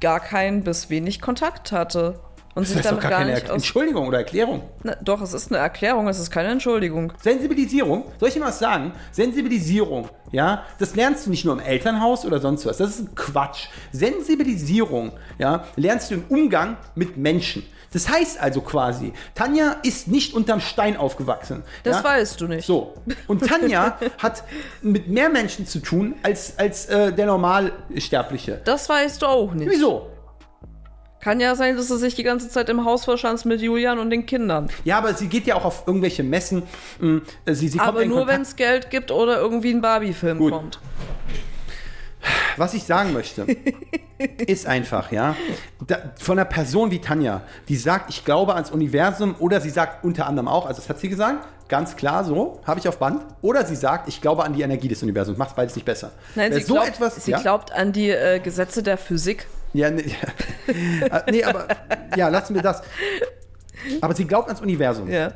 gar 0.00 0.20
keinen 0.20 0.62
bis 0.62 0.90
wenig 0.90 1.20
Kontakt 1.20 1.72
hatte. 1.72 2.20
Und 2.56 2.66
Das 2.66 2.74
ist 2.74 2.86
doch 2.86 2.98
gar 2.98 3.10
gar 3.10 3.18
keine 3.20 3.32
Er 3.32 3.42
aus. 3.44 3.50
Entschuldigung 3.50 4.08
oder 4.08 4.16
Erklärung. 4.16 4.62
Na, 4.82 4.96
doch, 5.02 5.20
es 5.20 5.34
ist 5.34 5.52
eine 5.52 5.58
Erklärung, 5.58 6.08
es 6.08 6.18
ist 6.18 6.30
keine 6.30 6.48
Entschuldigung. 6.48 7.12
Sensibilisierung, 7.22 8.04
soll 8.18 8.28
ich 8.28 8.34
dir 8.34 8.40
mal 8.40 8.46
was 8.46 8.58
sagen? 8.58 8.92
Sensibilisierung, 9.12 10.08
ja, 10.32 10.64
das 10.78 10.94
lernst 10.94 11.26
du 11.26 11.30
nicht 11.30 11.44
nur 11.44 11.52
im 11.52 11.60
Elternhaus 11.60 12.24
oder 12.24 12.40
sonst 12.40 12.64
was. 12.64 12.78
Das 12.78 12.88
ist 12.88 13.00
ein 13.00 13.14
Quatsch. 13.14 13.66
Sensibilisierung, 13.92 15.12
ja, 15.38 15.66
lernst 15.76 16.10
du 16.10 16.14
im 16.14 16.24
Umgang 16.30 16.78
mit 16.94 17.18
Menschen. 17.18 17.62
Das 17.92 18.08
heißt 18.08 18.40
also 18.40 18.62
quasi, 18.62 19.12
Tanja 19.34 19.76
ist 19.82 20.08
nicht 20.08 20.32
unterm 20.32 20.60
Stein 20.60 20.96
aufgewachsen. 20.96 21.62
Das 21.82 21.98
ja? 21.98 22.04
weißt 22.04 22.40
du 22.40 22.48
nicht. 22.48 22.66
So. 22.66 22.94
Und 23.26 23.46
Tanja 23.46 23.98
hat 24.18 24.44
mit 24.80 25.08
mehr 25.08 25.28
Menschen 25.28 25.66
zu 25.66 25.80
tun 25.80 26.14
als, 26.22 26.58
als 26.58 26.86
äh, 26.86 27.12
der 27.12 27.26
Normalsterbliche. 27.26 28.62
Das 28.64 28.88
weißt 28.88 29.20
du 29.20 29.26
auch 29.26 29.52
nicht. 29.52 29.70
Wieso? 29.70 30.08
Kann 31.26 31.40
ja 31.40 31.56
sein, 31.56 31.76
dass 31.76 31.88
sie 31.88 31.98
sich 31.98 32.14
die 32.14 32.22
ganze 32.22 32.48
Zeit 32.48 32.68
im 32.68 32.84
Haus 32.84 33.04
verschanzt 33.04 33.46
mit 33.46 33.60
Julian 33.60 33.98
und 33.98 34.10
den 34.10 34.26
Kindern. 34.26 34.68
Ja, 34.84 34.98
aber 34.98 35.12
sie 35.12 35.26
geht 35.26 35.44
ja 35.48 35.56
auch 35.56 35.64
auf 35.64 35.82
irgendwelche 35.84 36.22
Messen. 36.22 36.62
mh, 37.00 37.22
Sie, 37.46 37.66
sie 37.66 37.78
kommt 37.78 37.88
Aber 37.88 38.04
nur 38.04 38.28
wenn 38.28 38.42
es 38.42 38.54
Geld 38.54 38.90
gibt 38.90 39.10
oder 39.10 39.36
irgendwie 39.40 39.72
ein 39.72 39.80
Barbie-Film 39.80 40.38
kommt. 40.38 40.78
was 42.56 42.74
ich 42.74 42.84
sagen 42.84 43.12
möchte, 43.12 43.44
ist 44.46 44.68
einfach, 44.68 45.10
ja, 45.10 45.34
da, 45.84 45.98
von 46.16 46.38
einer 46.38 46.44
Person 46.44 46.92
wie 46.92 47.00
Tanja, 47.00 47.42
die 47.68 47.76
sagt, 47.76 48.08
ich 48.10 48.24
glaube 48.24 48.54
ans 48.54 48.70
Universum, 48.70 49.34
oder 49.40 49.60
sie 49.60 49.70
sagt 49.70 50.04
unter 50.04 50.28
anderem 50.28 50.46
auch, 50.46 50.64
also 50.64 50.80
das 50.80 50.88
hat 50.88 51.00
sie 51.00 51.08
gesagt, 51.08 51.44
ganz 51.66 51.96
klar 51.96 52.22
so, 52.22 52.60
habe 52.64 52.78
ich 52.78 52.86
auf 52.86 52.98
Band, 52.98 53.22
oder 53.42 53.66
sie 53.66 53.74
sagt, 53.74 54.08
ich 54.08 54.20
glaube 54.20 54.44
an 54.44 54.52
die 54.52 54.62
Energie 54.62 54.86
des 54.86 55.02
Universums, 55.02 55.38
macht 55.38 55.56
beides 55.56 55.74
nicht 55.74 55.86
besser. 55.86 56.12
Nein, 56.36 56.52
Wer 56.52 56.60
sie, 56.60 56.66
glaubt, 56.72 57.12
sie 57.18 57.30
ja? 57.32 57.40
glaubt 57.40 57.72
an 57.72 57.92
die 57.92 58.10
äh, 58.10 58.38
Gesetze 58.38 58.84
der 58.84 58.96
Physik. 58.96 59.48
Ja, 59.72 59.90
nee, 59.90 60.04
ja. 61.10 61.22
nee, 61.30 61.44
aber 61.44 61.66
ja, 62.16 62.28
lassen 62.28 62.54
wir 62.54 62.62
das. 62.62 62.82
Aber 64.00 64.14
sie 64.14 64.24
glaubt 64.26 64.48
ans 64.48 64.60
Universum. 64.60 65.08
Ja. 65.10 65.32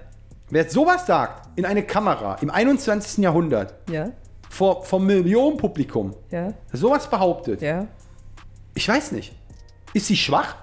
Wer 0.49 0.69
sowas 0.69 1.07
sagt 1.07 1.49
in 1.59 1.65
eine 1.65 1.83
Kamera 1.85 2.37
im 2.41 2.51
21. 2.51 3.23
Jahrhundert 3.23 3.75
Ja. 3.91 4.11
vor, 4.49 4.85
vor 4.85 4.99
Millionenpublikum, 5.01 6.15
Ja. 6.31 6.55
sowas 6.73 7.09
behauptet, 7.09 7.61
Ja. 7.63 7.87
ich 8.75 8.89
weiß 8.89 9.13
nicht. 9.13 9.33
Ist 9.93 10.07
sie 10.07 10.17
schwach? 10.17 10.57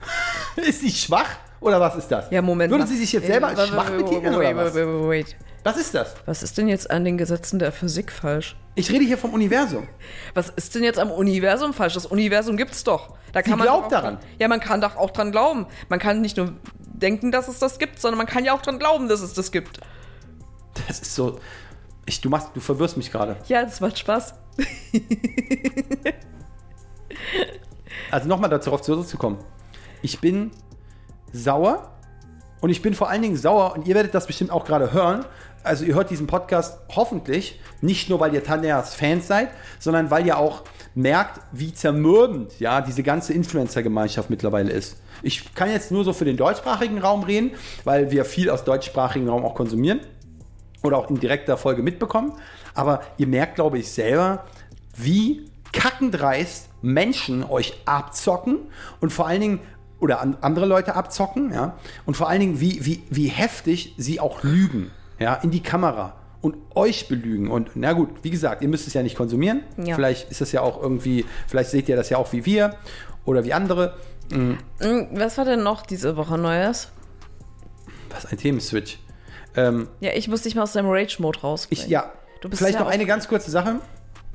ist 0.56 0.80
sie 0.80 0.90
schwach? 0.90 1.28
Oder 1.60 1.80
was 1.80 1.96
ist 1.96 2.08
das? 2.08 2.30
Ja, 2.30 2.40
Moment. 2.40 2.70
Würde 2.70 2.84
mal. 2.84 2.88
sie 2.88 2.96
sich 2.96 3.12
jetzt 3.12 3.26
selber 3.26 3.48
als 3.48 3.58
Äh, 3.58 3.66
schwach 3.66 3.90
betiteln 3.90 4.36
wait, 4.38 4.54
oder 4.54 4.56
was? 4.64 4.74
wait, 4.74 4.86
wait, 4.86 5.08
wait. 5.08 5.36
Was 5.64 5.76
ist 5.76 5.94
das? 5.94 6.14
Was 6.26 6.42
ist 6.42 6.56
denn 6.58 6.68
jetzt 6.68 6.90
an 6.90 7.04
den 7.04 7.18
Gesetzen 7.18 7.58
der 7.58 7.72
Physik 7.72 8.12
falsch? 8.12 8.56
Ich 8.74 8.90
rede 8.90 9.04
hier 9.04 9.18
vom 9.18 9.34
Universum. 9.34 9.88
Was 10.34 10.50
ist 10.50 10.74
denn 10.74 10.84
jetzt 10.84 10.98
am 10.98 11.10
Universum 11.10 11.72
falsch? 11.72 11.94
Das 11.94 12.06
Universum 12.06 12.56
gibt's 12.56 12.84
doch. 12.84 13.16
Da 13.32 13.40
Sie 13.40 13.50
kann 13.50 13.58
man 13.58 13.66
glaubt 13.66 13.86
auch 13.86 13.90
daran. 13.90 14.18
Ja, 14.38 14.48
man 14.48 14.60
kann 14.60 14.80
doch 14.80 14.96
auch 14.96 15.10
dran 15.10 15.32
glauben. 15.32 15.66
Man 15.88 15.98
kann 15.98 16.20
nicht 16.20 16.36
nur 16.36 16.54
denken, 16.78 17.32
dass 17.32 17.48
es 17.48 17.58
das 17.58 17.78
gibt, 17.78 18.00
sondern 18.00 18.18
man 18.18 18.26
kann 18.26 18.44
ja 18.44 18.54
auch 18.54 18.62
dran 18.62 18.78
glauben, 18.78 19.08
dass 19.08 19.20
es 19.20 19.34
das 19.34 19.50
gibt. 19.52 19.80
Das 20.86 21.00
ist 21.00 21.14
so. 21.14 21.40
Ich, 22.06 22.20
du, 22.20 22.30
machst, 22.30 22.50
du 22.54 22.60
verwirrst 22.60 22.96
mich 22.96 23.10
gerade. 23.10 23.36
Ja, 23.48 23.62
das 23.62 23.80
macht 23.80 23.98
Spaß. 23.98 24.34
Also 28.10 28.28
nochmal 28.28 28.50
darauf 28.50 28.80
zurückzukommen. 28.80 29.38
Ich 30.02 30.20
bin 30.20 30.50
sauer 31.32 31.97
und 32.60 32.70
ich 32.70 32.82
bin 32.82 32.94
vor 32.94 33.08
allen 33.08 33.22
Dingen 33.22 33.36
sauer 33.36 33.74
und 33.74 33.86
ihr 33.86 33.94
werdet 33.94 34.14
das 34.14 34.26
bestimmt 34.26 34.50
auch 34.50 34.64
gerade 34.64 34.92
hören. 34.92 35.24
Also 35.62 35.84
ihr 35.84 35.94
hört 35.94 36.10
diesen 36.10 36.26
Podcast 36.26 36.78
hoffentlich 36.94 37.60
nicht 37.80 38.08
nur, 38.08 38.20
weil 38.20 38.34
ihr 38.34 38.42
Tanjas 38.42 38.94
Fans 38.94 39.26
seid, 39.26 39.50
sondern 39.78 40.10
weil 40.10 40.26
ihr 40.26 40.38
auch 40.38 40.64
merkt, 40.94 41.40
wie 41.52 41.72
zermürbend 41.72 42.58
ja 42.58 42.80
diese 42.80 43.02
ganze 43.02 43.32
Influencer-Gemeinschaft 43.32 44.30
mittlerweile 44.30 44.72
ist. 44.72 45.00
Ich 45.22 45.54
kann 45.54 45.70
jetzt 45.70 45.90
nur 45.90 46.04
so 46.04 46.12
für 46.12 46.24
den 46.24 46.36
deutschsprachigen 46.36 46.98
Raum 46.98 47.22
reden, 47.22 47.52
weil 47.84 48.10
wir 48.10 48.24
viel 48.24 48.50
aus 48.50 48.64
deutschsprachigen 48.64 49.28
Raum 49.28 49.44
auch 49.44 49.54
konsumieren 49.54 50.00
oder 50.82 50.96
auch 50.96 51.10
in 51.10 51.20
direkter 51.20 51.56
Folge 51.56 51.82
mitbekommen. 51.82 52.32
Aber 52.74 53.00
ihr 53.16 53.26
merkt, 53.26 53.56
glaube 53.56 53.78
ich, 53.78 53.90
selber, 53.90 54.44
wie 54.96 55.48
kackendreist 55.72 56.68
Menschen 56.82 57.44
euch 57.44 57.74
abzocken 57.84 58.58
und 59.00 59.12
vor 59.12 59.26
allen 59.26 59.40
Dingen 59.40 59.60
oder 60.00 60.20
an, 60.20 60.36
andere 60.40 60.66
Leute 60.66 60.94
abzocken, 60.94 61.52
ja, 61.52 61.76
und 62.06 62.16
vor 62.16 62.28
allen 62.28 62.40
Dingen, 62.40 62.60
wie, 62.60 62.84
wie, 62.84 63.02
wie 63.10 63.28
heftig 63.28 63.94
sie 63.96 64.20
auch 64.20 64.42
lügen, 64.42 64.90
ja, 65.18 65.34
in 65.34 65.50
die 65.50 65.62
Kamera 65.62 66.14
und 66.40 66.56
euch 66.74 67.08
belügen. 67.08 67.50
Und 67.50 67.70
na 67.74 67.92
gut, 67.92 68.10
wie 68.22 68.30
gesagt, 68.30 68.62
ihr 68.62 68.68
müsst 68.68 68.86
es 68.86 68.94
ja 68.94 69.02
nicht 69.02 69.16
konsumieren. 69.16 69.62
Ja. 69.76 69.94
Vielleicht 69.96 70.30
ist 70.30 70.40
das 70.40 70.52
ja 70.52 70.60
auch 70.60 70.80
irgendwie, 70.80 71.24
vielleicht 71.48 71.70
seht 71.70 71.88
ihr 71.88 71.96
das 71.96 72.10
ja 72.10 72.16
auch 72.18 72.32
wie 72.32 72.46
wir 72.46 72.76
oder 73.24 73.44
wie 73.44 73.52
andere. 73.52 73.94
Hm, 74.30 74.58
Was 75.12 75.38
war 75.38 75.44
denn 75.44 75.62
noch 75.62 75.84
diese 75.84 76.16
Woche 76.16 76.38
Neues? 76.38 76.92
Was 78.10 78.26
ein 78.26 78.38
Themenswitch. 78.38 78.98
Ähm, 79.56 79.88
Ja, 80.00 80.12
ich 80.14 80.28
muss 80.28 80.42
dich 80.42 80.54
mal 80.54 80.62
aus 80.62 80.72
deinem 80.74 80.90
Rage-Mode 80.90 81.40
rausbringen. 81.40 81.84
Ich, 81.84 81.90
ja, 81.90 82.12
Du 82.40 82.48
bist 82.48 82.62
vielleicht 82.62 82.78
noch 82.78 82.86
eine 82.86 83.04
ganz 83.04 83.26
kurze 83.26 83.50
Sache, 83.50 83.80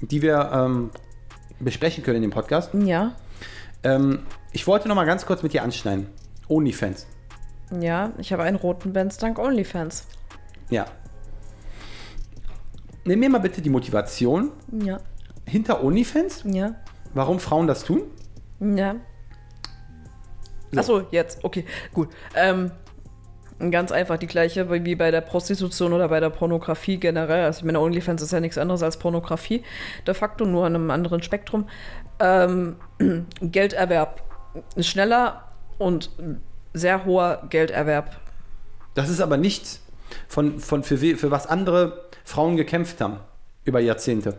die 0.02 0.22
wir 0.22 0.52
ähm, 0.54 0.90
besprechen 1.60 2.04
können 2.04 2.18
in 2.18 2.24
dem 2.24 2.32
Podcast. 2.32 2.72
Ja, 2.74 3.16
Ähm, 3.84 4.20
ich 4.52 4.68
wollte 4.68 4.88
noch 4.88 4.96
mal 4.96 5.06
ganz 5.06 5.26
kurz 5.26 5.44
mit 5.44 5.54
dir 5.54 5.64
anschneiden. 5.64 6.08
OnlyFans. 6.48 7.08
ja, 7.80 8.12
ich 8.18 8.32
habe 8.34 8.44
einen 8.44 8.58
roten 8.58 8.94
Benz 8.94 9.18
dank 9.18 9.40
OnlyFans. 9.40 10.08
Ja. 10.70 10.86
Nimm 13.06 13.20
mir 13.20 13.30
mal 13.30 13.40
bitte 13.40 13.62
die 13.62 13.70
Motivation 13.70 14.52
Ja, 14.72 15.00
hinter 15.46 15.84
OnlyFans, 15.84 16.44
ja, 16.46 16.76
warum 17.14 17.40
Frauen 17.40 17.68
das 17.68 17.84
tun. 17.84 18.04
ja. 18.60 18.96
Achso, 20.76 21.04
jetzt, 21.12 21.44
okay, 21.44 21.66
gut. 21.94 22.10
Ähm, 22.36 22.72
ganz 23.72 23.92
einfach 23.92 24.18
die 24.18 24.26
gleiche 24.28 24.70
wie 24.84 24.96
bei 24.96 25.12
der 25.12 25.22
Prostitution 25.22 25.94
oder 25.94 26.10
bei 26.10 26.20
der 26.20 26.32
Pornografie 26.32 26.98
generell. 26.98 27.46
Also 27.46 27.60
ich 27.60 27.66
meine, 27.66 27.80
OnlyFans 27.80 28.22
ist 28.22 28.32
ja 28.32 28.40
nichts 28.40 28.58
anderes 28.58 28.82
als 28.82 28.98
Pornografie, 28.98 29.64
de 30.08 30.14
facto 30.16 30.46
nur 30.46 30.66
an 30.66 30.76
einem 30.76 30.90
anderen 30.90 31.22
Spektrum. 31.22 31.68
Ähm, 32.20 32.76
Gelderwerb. 33.42 34.22
Schneller 34.80 35.48
und 35.78 36.12
sehr 36.74 37.06
hoher 37.06 37.44
Gelderwerb. 37.50 38.18
Das 38.94 39.10
ist 39.10 39.22
aber 39.22 39.38
nichts 39.38 39.82
von, 40.28 40.60
von 40.60 40.84
für, 40.84 40.98
für 40.98 41.32
was 41.32 41.48
andere 41.48 42.06
Frauen 42.24 42.58
gekämpft 42.58 43.02
haben 43.02 43.18
über 43.64 43.80
Jahrzehnte. 43.80 44.38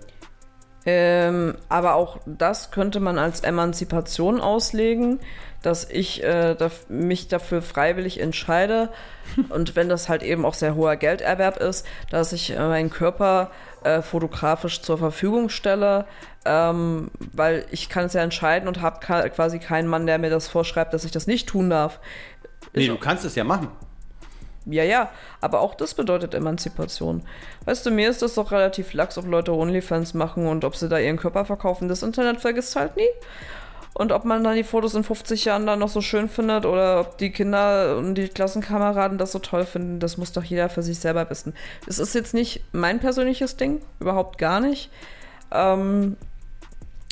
Ähm, 0.87 1.57
aber 1.69 1.95
auch 1.95 2.19
das 2.27 2.71
könnte 2.71 3.01
man 3.01 3.19
als 3.19 3.41
Emanzipation 3.41 4.41
auslegen, 4.41 5.19
dass 5.67 5.89
ich 5.89 6.23
äh, 6.23 6.55
daf- 6.59 6.89
mich 6.89 7.29
dafür 7.29 7.63
freiwillig 7.63 8.21
entscheide 8.21 8.91
und 9.49 9.77
wenn 9.77 9.89
das 9.89 10.09
halt 10.09 10.23
eben 10.23 10.45
auch 10.45 10.55
sehr 10.55 10.75
hoher 10.75 10.97
Gelderwerb 10.97 11.57
ist, 11.59 11.87
dass 12.11 12.33
ich 12.33 12.51
äh, 12.51 12.59
meinen 12.59 12.91
Körper 12.91 13.51
äh, 13.83 14.03
fotografisch 14.03 14.83
zur 14.83 14.99
Verfügung 14.99 15.49
stelle, 15.49 16.05
ähm, 16.45 17.11
weil 17.33 17.67
ich 17.71 17.89
kann 17.89 18.05
es 18.07 18.13
ja 18.13 18.23
entscheiden 18.23 18.69
und 18.69 18.81
habe 18.81 19.01
quasi 19.01 19.59
keinen 19.59 19.89
Mann, 19.89 20.07
der 20.07 20.19
mir 20.19 20.31
das 20.31 20.49
vorschreibt, 20.49 20.93
dass 20.95 21.05
ich 21.05 21.11
das 21.13 21.27
nicht 21.27 21.49
tun 21.49 21.71
darf. 21.71 22.01
Nee, 22.75 22.89
du 22.89 22.97
kannst 22.99 23.25
es 23.25 23.35
ja 23.35 23.45
machen. 23.45 23.69
Ja, 24.67 24.83
ja, 24.83 25.11
aber 25.43 25.61
auch 25.61 25.75
das 25.75 25.93
bedeutet 25.93 26.33
Emanzipation. 26.33 27.23
Weißt 27.67 27.85
du, 27.85 27.91
mir 27.91 28.09
ist 28.09 28.23
das 28.23 28.35
doch 28.35 28.51
relativ 28.51 28.95
lax, 28.95 29.19
ob 29.19 29.27
Leute 29.27 29.53
OnlyFans 29.53 30.15
machen 30.15 30.47
und 30.47 30.65
ob 30.65 30.75
sie 30.77 30.89
da 30.89 30.99
ihren 30.99 31.19
Körper 31.19 31.45
verkaufen. 31.45 31.89
Das 31.89 32.03
Internet 32.03 32.41
vergisst 32.41 32.75
halt 32.75 32.97
nie. 32.97 33.09
Und 33.95 34.11
ob 34.11 34.25
man 34.25 34.43
dann 34.43 34.57
die 34.57 34.65
Fotos 34.65 34.95
in 34.95 35.05
50 35.05 35.45
Jahren 35.45 35.67
dann 35.67 35.79
noch 35.79 35.89
so 35.89 36.01
schön 36.01 36.29
findet 36.29 36.67
oder 36.67 37.01
ob 37.01 37.19
die 37.19 37.31
Kinder 37.31 37.97
und 37.97 38.17
die 38.17 38.29
Klassenkameraden 38.29 39.19
das 39.19 39.31
so 39.31 39.39
toll 39.39 39.65
finden, 39.65 40.01
das 40.01 40.17
muss 40.17 40.33
doch 40.33 40.43
jeder 40.43 40.69
für 40.69 40.83
sich 40.83 40.99
selber 40.99 41.31
wissen. 41.31 41.55
Es 41.87 42.01
ist 42.01 42.15
jetzt 42.15 42.35
nicht 42.35 42.65
mein 42.73 42.99
persönliches 42.99 43.57
Ding, 43.57 43.81
überhaupt 44.01 44.39
gar 44.39 44.59
nicht. 44.59 44.91
Ähm, 45.53 46.17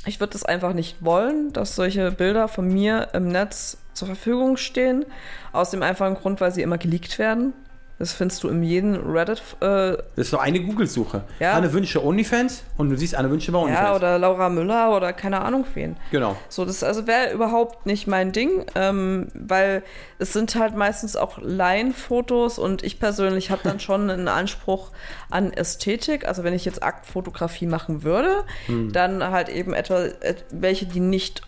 ich 0.05 0.19
würde 0.19 0.37
es 0.37 0.45
einfach 0.45 0.73
nicht 0.73 1.05
wollen, 1.05 1.53
dass 1.53 1.77
solche 1.77 2.11
Bilder 2.11 2.49
von 2.49 2.67
mir 2.67 3.11
im 3.13 3.29
Netz 3.29 3.79
zur 3.95 4.07
Verfügung 4.07 4.57
stehen. 4.57 5.05
Aus 5.53 5.71
dem 5.71 5.85
einfachen 5.85 6.17
Grund, 6.17 6.41
weil 6.41 6.51
sie 6.51 6.63
immer 6.63 6.79
geleakt 6.79 7.21
werden. 7.21 7.53
Das 7.99 8.13
findest 8.13 8.43
du 8.43 8.49
in 8.49 8.65
jedem 8.65 8.97
Reddit. 9.13 9.41
Äh, 9.61 9.93
Das 9.93 9.99
ist 10.17 10.31
so 10.31 10.39
eine 10.39 10.59
Google-Suche. 10.61 11.23
Ja. 11.39 11.53
Anne 11.53 11.73
Wünsche 11.73 12.05
OnlyFans 12.05 12.65
und 12.77 12.91
du 12.91 12.97
siehst 12.97 13.15
Anne 13.15 13.31
Wünsche 13.31 13.53
bei 13.53 13.59
OnlyFans. 13.59 13.85
ja, 13.89 13.95
oder 13.95 14.19
Laura 14.19 14.49
Müller 14.49 14.97
oder 14.97 15.13
keine 15.13 15.41
Ahnung 15.43 15.65
wen. 15.75 15.97
Genau. 16.11 16.37
So, 16.49 16.65
das 16.65 16.83
also 16.83 17.07
wäre 17.07 17.33
überhaupt 17.33 17.87
nicht 17.87 18.09
mein 18.09 18.33
Ding, 18.33 18.65
ähm, 18.75 19.29
weil 19.35 19.85
es 20.19 20.33
sind 20.33 20.55
halt 20.57 20.75
meistens 20.77 21.15
auch 21.17 21.39
Laienfotos 21.41 22.59
und 22.59 22.83
ich 22.83 22.99
persönlich 22.99 23.51
habe 23.51 23.63
dann 23.65 23.79
schon 23.81 24.11
einen 24.11 24.29
Anspruch 24.29 24.91
an 25.31 25.53
Ästhetik. 25.53 26.27
Also 26.27 26.45
wenn 26.45 26.55
ich 26.55 26.65
jetzt 26.65 26.83
Aktfotografie 26.83 27.67
machen 27.67 28.03
würde, 28.03 28.45
dann 28.93 29.23
halt 29.31 29.49
eben 29.49 29.75
etwa 29.75 30.05
et- 30.21 30.45
welche, 30.51 30.87
die 30.87 31.01
nicht 31.01 31.43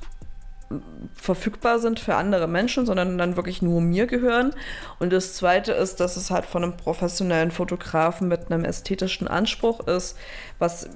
verfügbar 1.15 1.79
sind 1.79 2.01
für 2.01 2.17
andere 2.17 2.49
Menschen, 2.49 2.87
sondern 2.87 3.19
dann 3.19 3.37
wirklich 3.37 3.63
nur 3.63 3.81
mir 3.81 4.07
gehören. 4.07 4.55
Und 4.99 5.13
das 5.13 5.35
Zweite 5.35 5.73
ist, 5.73 6.01
dass 6.01 6.17
es 6.17 6.31
halt 6.31 6.47
von 6.47 6.63
einem 6.63 6.77
professionellen 6.77 7.51
Fotografen 7.51 8.29
mit 8.29 8.51
einem 8.51 8.65
ästhetischen 8.65 9.29
Anspruch 9.29 9.87
ist, 9.87 10.17
was, 10.59 10.89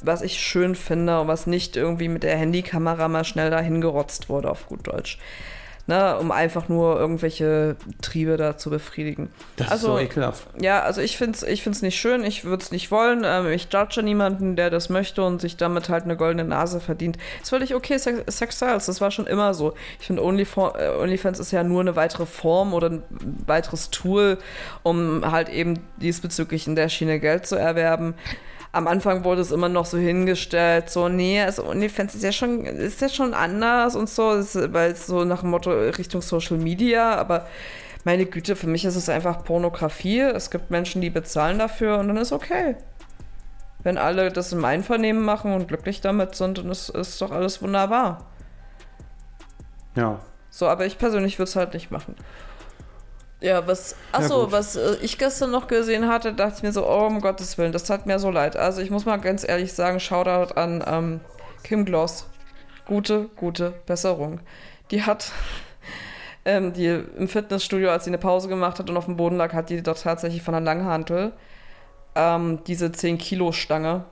was 0.00 0.22
ich 0.22 0.40
schön 0.40 0.74
finde 0.74 1.20
und 1.20 1.28
was 1.28 1.46
nicht 1.46 1.76
irgendwie 1.76 2.08
mit 2.08 2.22
der 2.22 2.36
Handykamera 2.36 3.08
mal 3.08 3.24
schnell 3.24 3.50
dahin 3.50 3.80
gerotzt 3.80 4.28
wurde, 4.28 4.50
auf 4.50 4.66
gut 4.66 4.86
Deutsch. 4.86 5.18
Ne, 5.88 6.16
um 6.16 6.30
einfach 6.30 6.68
nur 6.68 6.96
irgendwelche 6.96 7.74
Triebe 8.02 8.36
da 8.36 8.56
zu 8.56 8.70
befriedigen. 8.70 9.30
Das 9.56 9.72
also, 9.72 9.88
ist 9.88 9.92
so 9.94 9.98
ekelhaft. 9.98 10.46
ja, 10.60 10.80
also 10.80 11.00
ich 11.00 11.16
finde 11.16 11.36
es 11.36 11.42
ich 11.42 11.64
find's 11.64 11.82
nicht 11.82 11.98
schön, 11.98 12.22
ich 12.22 12.44
würde 12.44 12.62
es 12.62 12.70
nicht 12.70 12.92
wollen. 12.92 13.24
Ähm, 13.24 13.48
ich 13.48 13.66
judge 13.72 14.00
niemanden, 14.00 14.54
der 14.54 14.70
das 14.70 14.90
möchte 14.90 15.24
und 15.24 15.40
sich 15.40 15.56
damit 15.56 15.88
halt 15.88 16.04
eine 16.04 16.16
goldene 16.16 16.44
Nase 16.44 16.78
verdient. 16.78 17.18
Ist 17.42 17.50
völlig 17.50 17.74
okay, 17.74 17.98
Sex, 17.98 18.22
Sex 18.28 18.56
Styles, 18.56 18.86
das 18.86 19.00
war 19.00 19.10
schon 19.10 19.26
immer 19.26 19.54
so. 19.54 19.74
Ich 19.98 20.06
finde, 20.06 20.22
äh, 20.22 20.24
OnlyFans 20.24 21.40
ist 21.40 21.50
ja 21.50 21.64
nur 21.64 21.80
eine 21.80 21.96
weitere 21.96 22.26
Form 22.26 22.74
oder 22.74 22.88
ein 22.88 23.02
weiteres 23.46 23.90
Tool, 23.90 24.38
um 24.84 25.32
halt 25.32 25.48
eben 25.48 25.80
diesbezüglich 25.96 26.68
in 26.68 26.76
der 26.76 26.90
Schiene 26.90 27.18
Geld 27.18 27.44
zu 27.44 27.56
erwerben. 27.56 28.14
Am 28.74 28.88
Anfang 28.88 29.24
wurde 29.24 29.42
es 29.42 29.50
immer 29.50 29.68
noch 29.68 29.84
so 29.84 29.98
hingestellt, 29.98 30.88
so, 30.88 31.08
nee, 31.08 31.42
also 31.42 31.66
OnlyFans 31.66 32.14
ist 32.14 32.24
ja 32.24 32.32
schon, 32.32 32.64
ist 32.64 33.02
ja 33.02 33.10
schon 33.10 33.34
anders 33.34 33.94
und 33.94 34.08
so, 34.08 34.30
weil 34.72 34.92
es 34.92 35.06
so 35.06 35.24
nach 35.24 35.40
dem 35.40 35.50
Motto 35.50 35.70
Richtung 35.70 36.22
Social 36.22 36.56
Media, 36.56 37.14
aber 37.16 37.46
meine 38.04 38.26
Güte, 38.26 38.56
für 38.56 38.66
mich 38.66 38.84
ist 38.84 38.96
es 38.96 39.08
einfach 39.08 39.44
Pornografie. 39.44 40.20
Es 40.20 40.50
gibt 40.50 40.70
Menschen, 40.70 41.00
die 41.00 41.10
bezahlen 41.10 41.58
dafür 41.58 41.98
und 41.98 42.08
dann 42.08 42.16
ist 42.16 42.32
okay. 42.32 42.76
Wenn 43.82 43.98
alle 43.98 44.30
das 44.32 44.52
im 44.52 44.64
Einvernehmen 44.64 45.22
machen 45.22 45.52
und 45.52 45.68
glücklich 45.68 46.00
damit 46.00 46.34
sind, 46.34 46.58
dann 46.58 46.70
ist, 46.70 46.88
ist 46.88 47.20
doch 47.20 47.30
alles 47.30 47.62
wunderbar. 47.62 48.26
Ja. 49.94 50.20
So, 50.50 50.68
aber 50.68 50.86
ich 50.86 50.98
persönlich 50.98 51.38
würde 51.38 51.48
es 51.48 51.56
halt 51.56 51.74
nicht 51.74 51.90
machen. 51.90 52.14
Ja, 53.42 53.66
was, 53.66 53.96
achso, 54.12 54.44
gut. 54.44 54.52
was 54.52 54.76
äh, 54.76 54.96
ich 55.02 55.18
gestern 55.18 55.50
noch 55.50 55.66
gesehen 55.66 56.06
hatte, 56.06 56.32
dachte 56.32 56.54
ich 56.58 56.62
mir 56.62 56.72
so, 56.72 56.86
oh, 56.88 57.06
um 57.06 57.20
Gottes 57.20 57.58
Willen, 57.58 57.72
das 57.72 57.82
tat 57.82 58.06
mir 58.06 58.20
so 58.20 58.30
leid. 58.30 58.56
Also 58.56 58.80
ich 58.80 58.90
muss 58.90 59.04
mal 59.04 59.16
ganz 59.16 59.46
ehrlich 59.46 59.72
sagen, 59.72 59.98
Shoutout 59.98 60.54
an 60.54 60.84
ähm, 60.86 61.20
Kim 61.64 61.84
Gloss. 61.84 62.26
Gute, 62.86 63.30
gute 63.34 63.74
Besserung. 63.84 64.38
Die 64.92 65.02
hat, 65.02 65.32
ähm, 66.44 66.72
die 66.72 66.86
im 66.86 67.26
Fitnessstudio, 67.26 67.90
als 67.90 68.04
sie 68.04 68.10
eine 68.10 68.18
Pause 68.18 68.46
gemacht 68.48 68.78
hat 68.78 68.88
und 68.88 68.96
auf 68.96 69.06
dem 69.06 69.16
Boden 69.16 69.36
lag, 69.36 69.52
hat 69.54 69.70
die 69.70 69.82
doch 69.82 69.98
tatsächlich 69.98 70.42
von 70.42 70.52
der 70.52 70.60
Langhantel 70.60 71.32
ähm, 72.14 72.60
diese 72.68 72.86
10-Kilo-Stange 72.86 74.04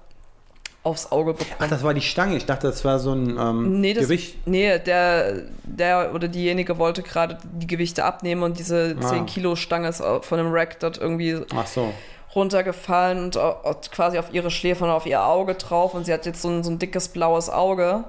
aufs 0.83 1.13
Auge 1.13 1.35
bekommen. 1.35 1.57
Ach, 1.59 1.69
das 1.69 1.83
war 1.83 1.93
die 1.93 2.01
Stange. 2.01 2.37
Ich 2.37 2.47
dachte, 2.47 2.67
das 2.69 2.85
war 2.85 2.99
so 2.99 3.13
ein 3.13 3.37
ähm, 3.39 3.81
Nee, 3.81 3.93
das, 3.93 4.05
Gewicht. 4.05 4.47
nee 4.47 4.79
der, 4.79 5.43
der 5.65 6.13
oder 6.15 6.27
diejenige 6.29 6.79
wollte 6.79 7.03
gerade 7.03 7.37
die 7.45 7.67
Gewichte 7.67 8.05
abnehmen 8.05 8.43
und 8.43 8.59
diese 8.59 8.97
Ah. 9.03 9.07
10 9.09 9.27
Kilo 9.27 9.57
Stange 9.57 9.89
ist 9.89 10.01
au- 10.01 10.21
von 10.23 10.39
einem 10.39 10.53
Rack 10.53 10.81
dort 10.81 10.97
irgendwie 10.99 11.39
so. 11.67 11.93
runtergefallen 12.35 13.25
und 13.27 13.93
quasi 13.93 14.19
auf 14.19 14.33
ihre 14.33 14.51
Schläfe 14.51 14.85
und 14.85 14.91
auf 14.91 15.05
ihr 15.07 15.23
Auge 15.25 15.55
drauf 15.55 15.95
und 15.95 16.07
sie 16.07 16.13
hat 16.13 16.25
jetzt 16.27 16.41
so 16.43 16.49
ein, 16.49 16.63
so 16.65 16.71
ein 16.71 16.79
dickes 16.79 17.09
blaues 17.09 17.51
Auge 17.51 18.05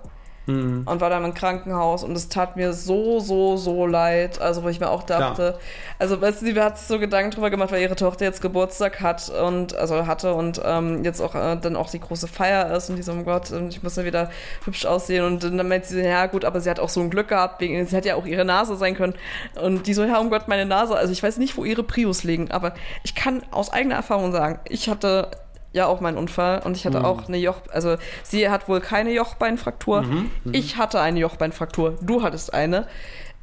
Mhm. 0.47 0.83
und 0.85 1.01
war 1.01 1.09
dann 1.09 1.23
im 1.23 1.33
Krankenhaus 1.33 2.03
und 2.03 2.15
es 2.15 2.27
tat 2.27 2.55
mir 2.55 2.73
so, 2.73 3.19
so, 3.19 3.57
so 3.57 3.85
leid. 3.85 4.41
Also 4.41 4.63
wo 4.63 4.69
ich 4.69 4.79
mir 4.79 4.89
auch 4.89 5.03
dachte, 5.03 5.59
also 5.99 6.19
weißt 6.19 6.41
du, 6.41 6.45
sie 6.45 6.59
hat 6.59 6.77
sich 6.77 6.87
so 6.87 6.99
Gedanken 6.99 7.31
drüber 7.31 7.49
gemacht, 7.49 7.71
weil 7.71 7.81
ihre 7.81 7.95
Tochter 7.95 8.25
jetzt 8.25 8.41
Geburtstag 8.41 9.01
hat 9.01 9.29
und 9.29 9.75
also 9.75 10.07
hatte 10.07 10.33
und 10.33 10.61
ähm, 10.65 11.03
jetzt 11.03 11.21
auch 11.21 11.35
äh, 11.35 11.57
dann 11.57 11.75
auch 11.75 11.89
die 11.89 11.99
große 11.99 12.27
Feier 12.27 12.75
ist 12.75 12.89
und 12.89 12.95
die 12.95 13.03
so, 13.03 13.13
oh 13.13 13.23
Gott, 13.23 13.51
und 13.51 13.69
ich 13.69 13.83
muss 13.83 13.95
ja 13.95 14.03
wieder 14.03 14.31
hübsch 14.65 14.85
aussehen 14.85 15.25
und 15.25 15.43
dann 15.43 15.67
meint 15.67 15.85
sie, 15.85 16.01
ja 16.01 16.25
gut, 16.25 16.43
aber 16.43 16.59
sie 16.59 16.69
hat 16.69 16.79
auch 16.79 16.89
so 16.89 17.01
ein 17.01 17.09
Glück 17.09 17.27
gehabt, 17.27 17.61
wegen, 17.61 17.85
sie 17.85 17.95
hätte 17.95 18.09
ja 18.09 18.15
auch 18.15 18.25
ihre 18.25 18.45
Nase 18.45 18.75
sein 18.77 18.95
können 18.95 19.13
und 19.61 19.85
die 19.85 19.93
so, 19.93 20.03
ja, 20.03 20.19
um 20.19 20.29
Gott, 20.29 20.47
meine 20.47 20.65
Nase, 20.65 20.95
also 20.95 21.13
ich 21.13 21.21
weiß 21.21 21.37
nicht, 21.37 21.57
wo 21.57 21.65
ihre 21.65 21.83
Prius 21.83 22.23
liegen, 22.23 22.51
aber 22.51 22.73
ich 23.03 23.15
kann 23.15 23.43
aus 23.51 23.71
eigener 23.71 23.95
Erfahrung 23.95 24.31
sagen, 24.31 24.59
ich 24.67 24.89
hatte 24.89 25.29
ja 25.73 25.87
auch 25.87 26.01
meinen 26.01 26.17
Unfall 26.17 26.61
und 26.63 26.75
ich 26.75 26.85
hatte 26.85 27.03
auch 27.05 27.27
eine 27.27 27.37
Joch, 27.37 27.61
also 27.71 27.97
sie 28.23 28.49
hat 28.49 28.67
wohl 28.67 28.81
keine 28.81 29.11
Jochbeinfraktur, 29.11 30.05
ich 30.51 30.77
hatte 30.77 30.99
eine 30.99 31.19
Jochbeinfraktur, 31.19 31.97
du 32.01 32.23
hattest 32.23 32.53
eine. 32.53 32.87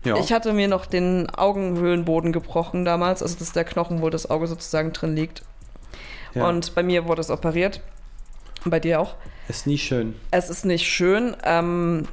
Ja. 0.04 0.16
Ich 0.16 0.32
hatte 0.32 0.52
mir 0.52 0.68
noch 0.68 0.86
den 0.86 1.28
Augenhöhlenboden 1.28 2.32
gebrochen 2.32 2.84
damals, 2.84 3.22
also 3.22 3.34
das 3.34 3.48
ist 3.48 3.56
der 3.56 3.64
Knochen, 3.64 4.00
wo 4.00 4.10
das 4.10 4.30
Auge 4.30 4.46
sozusagen 4.46 4.92
drin 4.92 5.16
liegt. 5.16 5.42
Ja. 6.34 6.48
Und 6.48 6.74
bei 6.74 6.82
mir 6.82 7.08
wurde 7.08 7.20
es 7.20 7.30
operiert. 7.30 7.80
Und 8.64 8.70
bei 8.70 8.80
dir 8.80 9.00
auch. 9.00 9.14
Ist 9.48 9.66
nie 9.66 9.78
schön. 9.78 10.14
Es 10.30 10.50
ist 10.50 10.64
nicht 10.64 10.86
schön. 10.86 11.36
Ähm, 11.44 12.06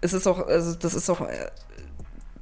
es 0.00 0.12
ist 0.12 0.26
auch, 0.26 0.46
also 0.46 0.74
das 0.74 0.94
ist 0.94 1.10
auch 1.10 1.20
äh, 1.22 1.50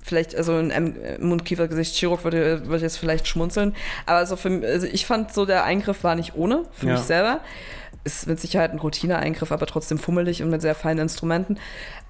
vielleicht, 0.04 0.36
also 0.36 0.52
ein 0.54 0.70
M- 0.70 0.94
Mund-Kiefer-Gesichtschirurg 1.18 2.22
würde, 2.24 2.66
würde 2.66 2.84
jetzt 2.84 2.98
vielleicht 2.98 3.26
schmunzeln. 3.26 3.74
Aber 4.06 4.18
also, 4.18 4.36
für, 4.36 4.62
also 4.64 4.86
ich 4.86 5.06
fand 5.06 5.32
so, 5.32 5.46
der 5.46 5.64
Eingriff 5.64 6.04
war 6.04 6.14
nicht 6.14 6.34
ohne 6.36 6.64
für 6.72 6.86
Ja. 6.86 6.92
mich 6.92 7.02
selber. 7.02 7.40
Ist 8.04 8.26
mit 8.26 8.38
Sicherheit 8.38 8.70
ein 8.72 8.78
Routineeingriff, 8.78 9.50
aber 9.50 9.64
trotzdem 9.66 9.98
fummelig 9.98 10.42
und 10.42 10.50
mit 10.50 10.60
sehr 10.60 10.74
feinen 10.74 10.98
Instrumenten. 11.04 11.58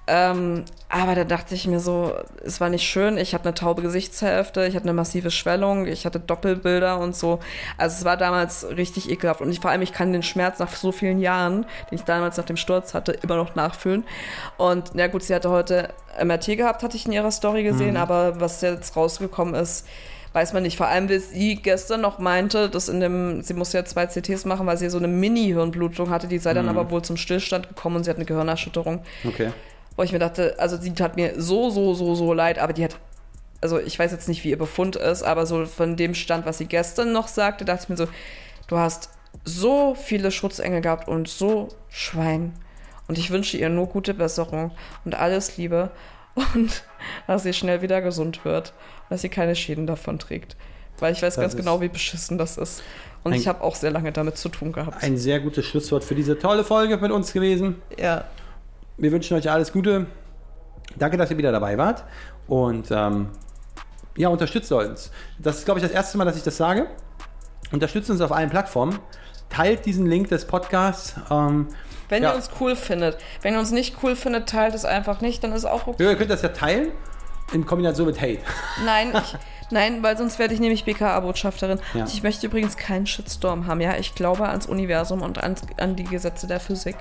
Ähm, 0.07 0.65
aber 0.87 1.15
da 1.15 1.23
dachte 1.23 1.55
ich 1.55 1.67
mir 1.67 1.79
so, 1.79 2.13
es 2.43 2.61
war 2.61 2.69
nicht 2.69 2.87
schön. 2.87 3.17
Ich 3.17 3.33
hatte 3.33 3.45
eine 3.45 3.53
taube 3.55 3.81
Gesichtshälfte, 3.81 4.65
ich 4.67 4.75
hatte 4.75 4.85
eine 4.85 4.93
massive 4.93 5.31
Schwellung, 5.31 5.87
ich 5.87 6.05
hatte 6.05 6.19
Doppelbilder 6.19 6.99
und 6.99 7.15
so. 7.15 7.39
Also 7.77 7.97
es 7.97 8.05
war 8.05 8.15
damals 8.15 8.67
richtig 8.69 9.09
ekelhaft. 9.09 9.41
Und 9.41 9.49
ich, 9.49 9.59
vor 9.59 9.71
allem, 9.71 9.81
ich 9.81 9.93
kann 9.93 10.13
den 10.13 10.23
Schmerz 10.23 10.59
nach 10.59 10.73
so 10.75 10.91
vielen 10.91 11.19
Jahren, 11.19 11.65
den 11.89 11.97
ich 11.97 12.03
damals 12.03 12.37
nach 12.37 12.45
dem 12.45 12.57
Sturz 12.57 12.93
hatte, 12.93 13.13
immer 13.13 13.35
noch 13.35 13.55
nachfühlen. 13.55 14.03
Und 14.57 14.91
na 14.93 15.07
gut, 15.07 15.23
sie 15.23 15.33
hatte 15.33 15.49
heute 15.49 15.89
MRT 16.23 16.57
gehabt, 16.57 16.83
hatte 16.83 16.97
ich 16.97 17.07
in 17.07 17.11
ihrer 17.11 17.31
Story 17.31 17.63
gesehen, 17.63 17.97
aber 17.97 18.39
was 18.39 18.61
jetzt 18.61 18.95
rausgekommen 18.95 19.55
ist, 19.55 19.87
weiß 20.33 20.53
man 20.53 20.63
nicht. 20.63 20.77
Vor 20.77 20.87
allem, 20.87 21.09
wie 21.09 21.17
sie 21.17 21.55
gestern 21.55 22.01
noch 22.01 22.19
meinte, 22.19 22.69
dass 22.69 22.89
in 22.89 22.99
dem, 22.99 23.41
sie 23.41 23.53
musste 23.53 23.77
ja 23.79 23.85
zwei 23.85 24.05
CTs 24.05 24.45
machen, 24.45 24.67
weil 24.67 24.77
sie 24.77 24.89
so 24.89 24.97
eine 24.97 25.07
Mini-Hirnblutung 25.07 26.09
hatte, 26.09 26.27
die 26.27 26.37
sei 26.37 26.53
dann 26.53 26.69
aber 26.69 26.91
wohl 26.91 27.01
zum 27.01 27.17
Stillstand 27.17 27.69
gekommen 27.69 27.95
und 27.95 28.03
sie 28.03 28.09
hat 28.09 28.17
eine 28.17 28.25
Gehirnerschütterung. 28.25 29.01
Okay. 29.25 29.51
Wo 29.95 30.03
ich 30.03 30.11
mir 30.11 30.19
dachte, 30.19 30.55
also 30.57 30.77
sie 30.77 30.93
tat 30.93 31.15
mir 31.15 31.33
so, 31.41 31.69
so, 31.69 31.93
so, 31.93 32.15
so 32.15 32.33
leid, 32.33 32.59
aber 32.59 32.73
die 32.73 32.83
hat, 32.83 32.97
also 33.61 33.79
ich 33.79 33.97
weiß 33.97 34.11
jetzt 34.11 34.27
nicht, 34.27 34.43
wie 34.43 34.49
ihr 34.49 34.57
Befund 34.57 34.95
ist, 34.95 35.23
aber 35.23 35.45
so 35.45 35.65
von 35.65 35.95
dem 35.95 36.13
Stand, 36.13 36.45
was 36.45 36.57
sie 36.57 36.65
gestern 36.65 37.11
noch 37.11 37.27
sagte, 37.27 37.65
dachte 37.65 37.83
ich 37.83 37.89
mir 37.89 37.97
so, 37.97 38.07
du 38.67 38.77
hast 38.77 39.09
so 39.43 39.95
viele 39.95 40.31
Schutzengel 40.31 40.81
gehabt 40.81 41.07
und 41.07 41.27
so 41.27 41.69
Schwein. 41.89 42.53
Und 43.07 43.17
ich 43.17 43.29
wünsche 43.29 43.57
ihr 43.57 43.69
nur 43.69 43.87
gute 43.87 44.13
Besserung 44.13 44.71
und 45.03 45.15
alles 45.15 45.57
Liebe 45.57 45.91
und 46.35 46.83
dass 47.27 47.43
sie 47.43 47.53
schnell 47.53 47.81
wieder 47.81 48.01
gesund 48.01 48.43
wird, 48.45 48.73
dass 49.09 49.21
sie 49.21 49.29
keine 49.29 49.55
Schäden 49.55 49.87
davon 49.87 50.19
trägt. 50.19 50.55
Weil 50.99 51.11
ich 51.13 51.21
weiß 51.21 51.35
Das 51.35 51.41
ganz 51.41 51.55
genau, 51.55 51.81
wie 51.81 51.89
beschissen 51.89 52.37
das 52.37 52.57
ist. 52.57 52.81
Und 53.23 53.33
ich 53.33 53.47
habe 53.47 53.61
auch 53.61 53.75
sehr 53.75 53.91
lange 53.91 54.11
damit 54.11 54.37
zu 54.37 54.49
tun 54.49 54.71
gehabt. 54.71 55.03
Ein 55.03 55.17
sehr 55.17 55.39
gutes 55.39 55.65
Schlusswort 55.65 56.03
für 56.03 56.15
diese 56.15 56.37
tolle 56.39 56.63
Folge 56.63 56.97
mit 56.97 57.11
uns 57.11 57.33
gewesen. 57.33 57.81
ja. 57.97 58.25
Wir 58.97 59.11
wünschen 59.11 59.35
euch 59.37 59.49
alles 59.49 59.71
Gute. 59.71 60.07
Danke, 60.97 61.17
dass 61.17 61.31
ihr 61.31 61.37
wieder 61.37 61.51
dabei 61.51 61.77
wart. 61.77 62.03
Und 62.47 62.89
ähm, 62.91 63.29
ja, 64.15 64.29
unterstützt 64.29 64.71
uns. 64.71 65.11
Das 65.39 65.57
ist, 65.57 65.65
glaube 65.65 65.79
ich, 65.79 65.85
das 65.85 65.91
erste 65.91 66.17
Mal, 66.17 66.25
dass 66.25 66.37
ich 66.37 66.43
das 66.43 66.57
sage. 66.57 66.87
Unterstützt 67.71 68.09
uns 68.09 68.21
auf 68.21 68.31
allen 68.31 68.49
Plattformen. 68.49 68.99
Teilt 69.49 69.85
diesen 69.85 70.05
Link 70.05 70.29
des 70.29 70.45
Podcasts. 70.45 71.15
Ähm, 71.29 71.67
Wenn 72.09 72.23
Ja. 72.23 72.31
ihr 72.31 72.35
uns 72.35 72.49
cool 72.59 72.75
findet. 72.75 73.17
Wenn 73.41 73.53
ihr 73.53 73.59
uns 73.59 73.71
nicht 73.71 73.97
cool 74.03 74.15
findet, 74.15 74.47
teilt 74.47 74.75
es 74.75 74.85
einfach 74.85 75.21
nicht, 75.21 75.43
dann 75.43 75.51
ist 75.53 75.65
auch 75.65 75.87
okay. 75.87 76.03
ihr 76.03 76.15
könnt 76.15 76.29
das 76.29 76.41
ja 76.41 76.49
teilen 76.49 76.91
in 77.51 77.65
Kombination 77.65 78.07
mit 78.07 78.19
Hate. 78.21 78.39
Nein, 78.85 79.11
ich, 79.15 79.35
nein, 79.71 80.01
weil 80.03 80.17
sonst 80.17 80.39
werde 80.39 80.53
ich 80.53 80.59
nämlich 80.59 80.83
BKA-Botschafterin. 80.85 81.79
Ja. 81.93 82.05
Ich 82.05 82.23
möchte 82.23 82.47
übrigens 82.47 82.75
keinen 82.77 83.05
Shitstorm 83.05 83.67
haben, 83.67 83.81
ja. 83.81 83.97
Ich 83.97 84.15
glaube 84.15 84.47
ans 84.49 84.65
Universum 84.67 85.21
und 85.21 85.43
ans, 85.43 85.61
an 85.77 85.95
die 85.95 86.05
Gesetze 86.05 86.47
der 86.47 86.59
Physik. 86.59 86.95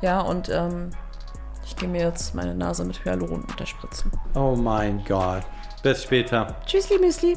Ja, 0.00 0.20
und 0.20 0.48
ähm, 0.48 0.90
ich 1.66 1.76
gehe 1.76 1.88
mir 1.88 2.02
jetzt 2.02 2.34
meine 2.34 2.54
Nase 2.54 2.84
mit 2.84 3.04
Hyaluron 3.04 3.44
unterspritzen. 3.44 4.12
Oh 4.34 4.54
mein 4.56 5.04
Gott. 5.04 5.42
Bis 5.82 6.02
später. 6.02 6.56
Tschüssli, 6.66 6.98
Müsli. 6.98 7.36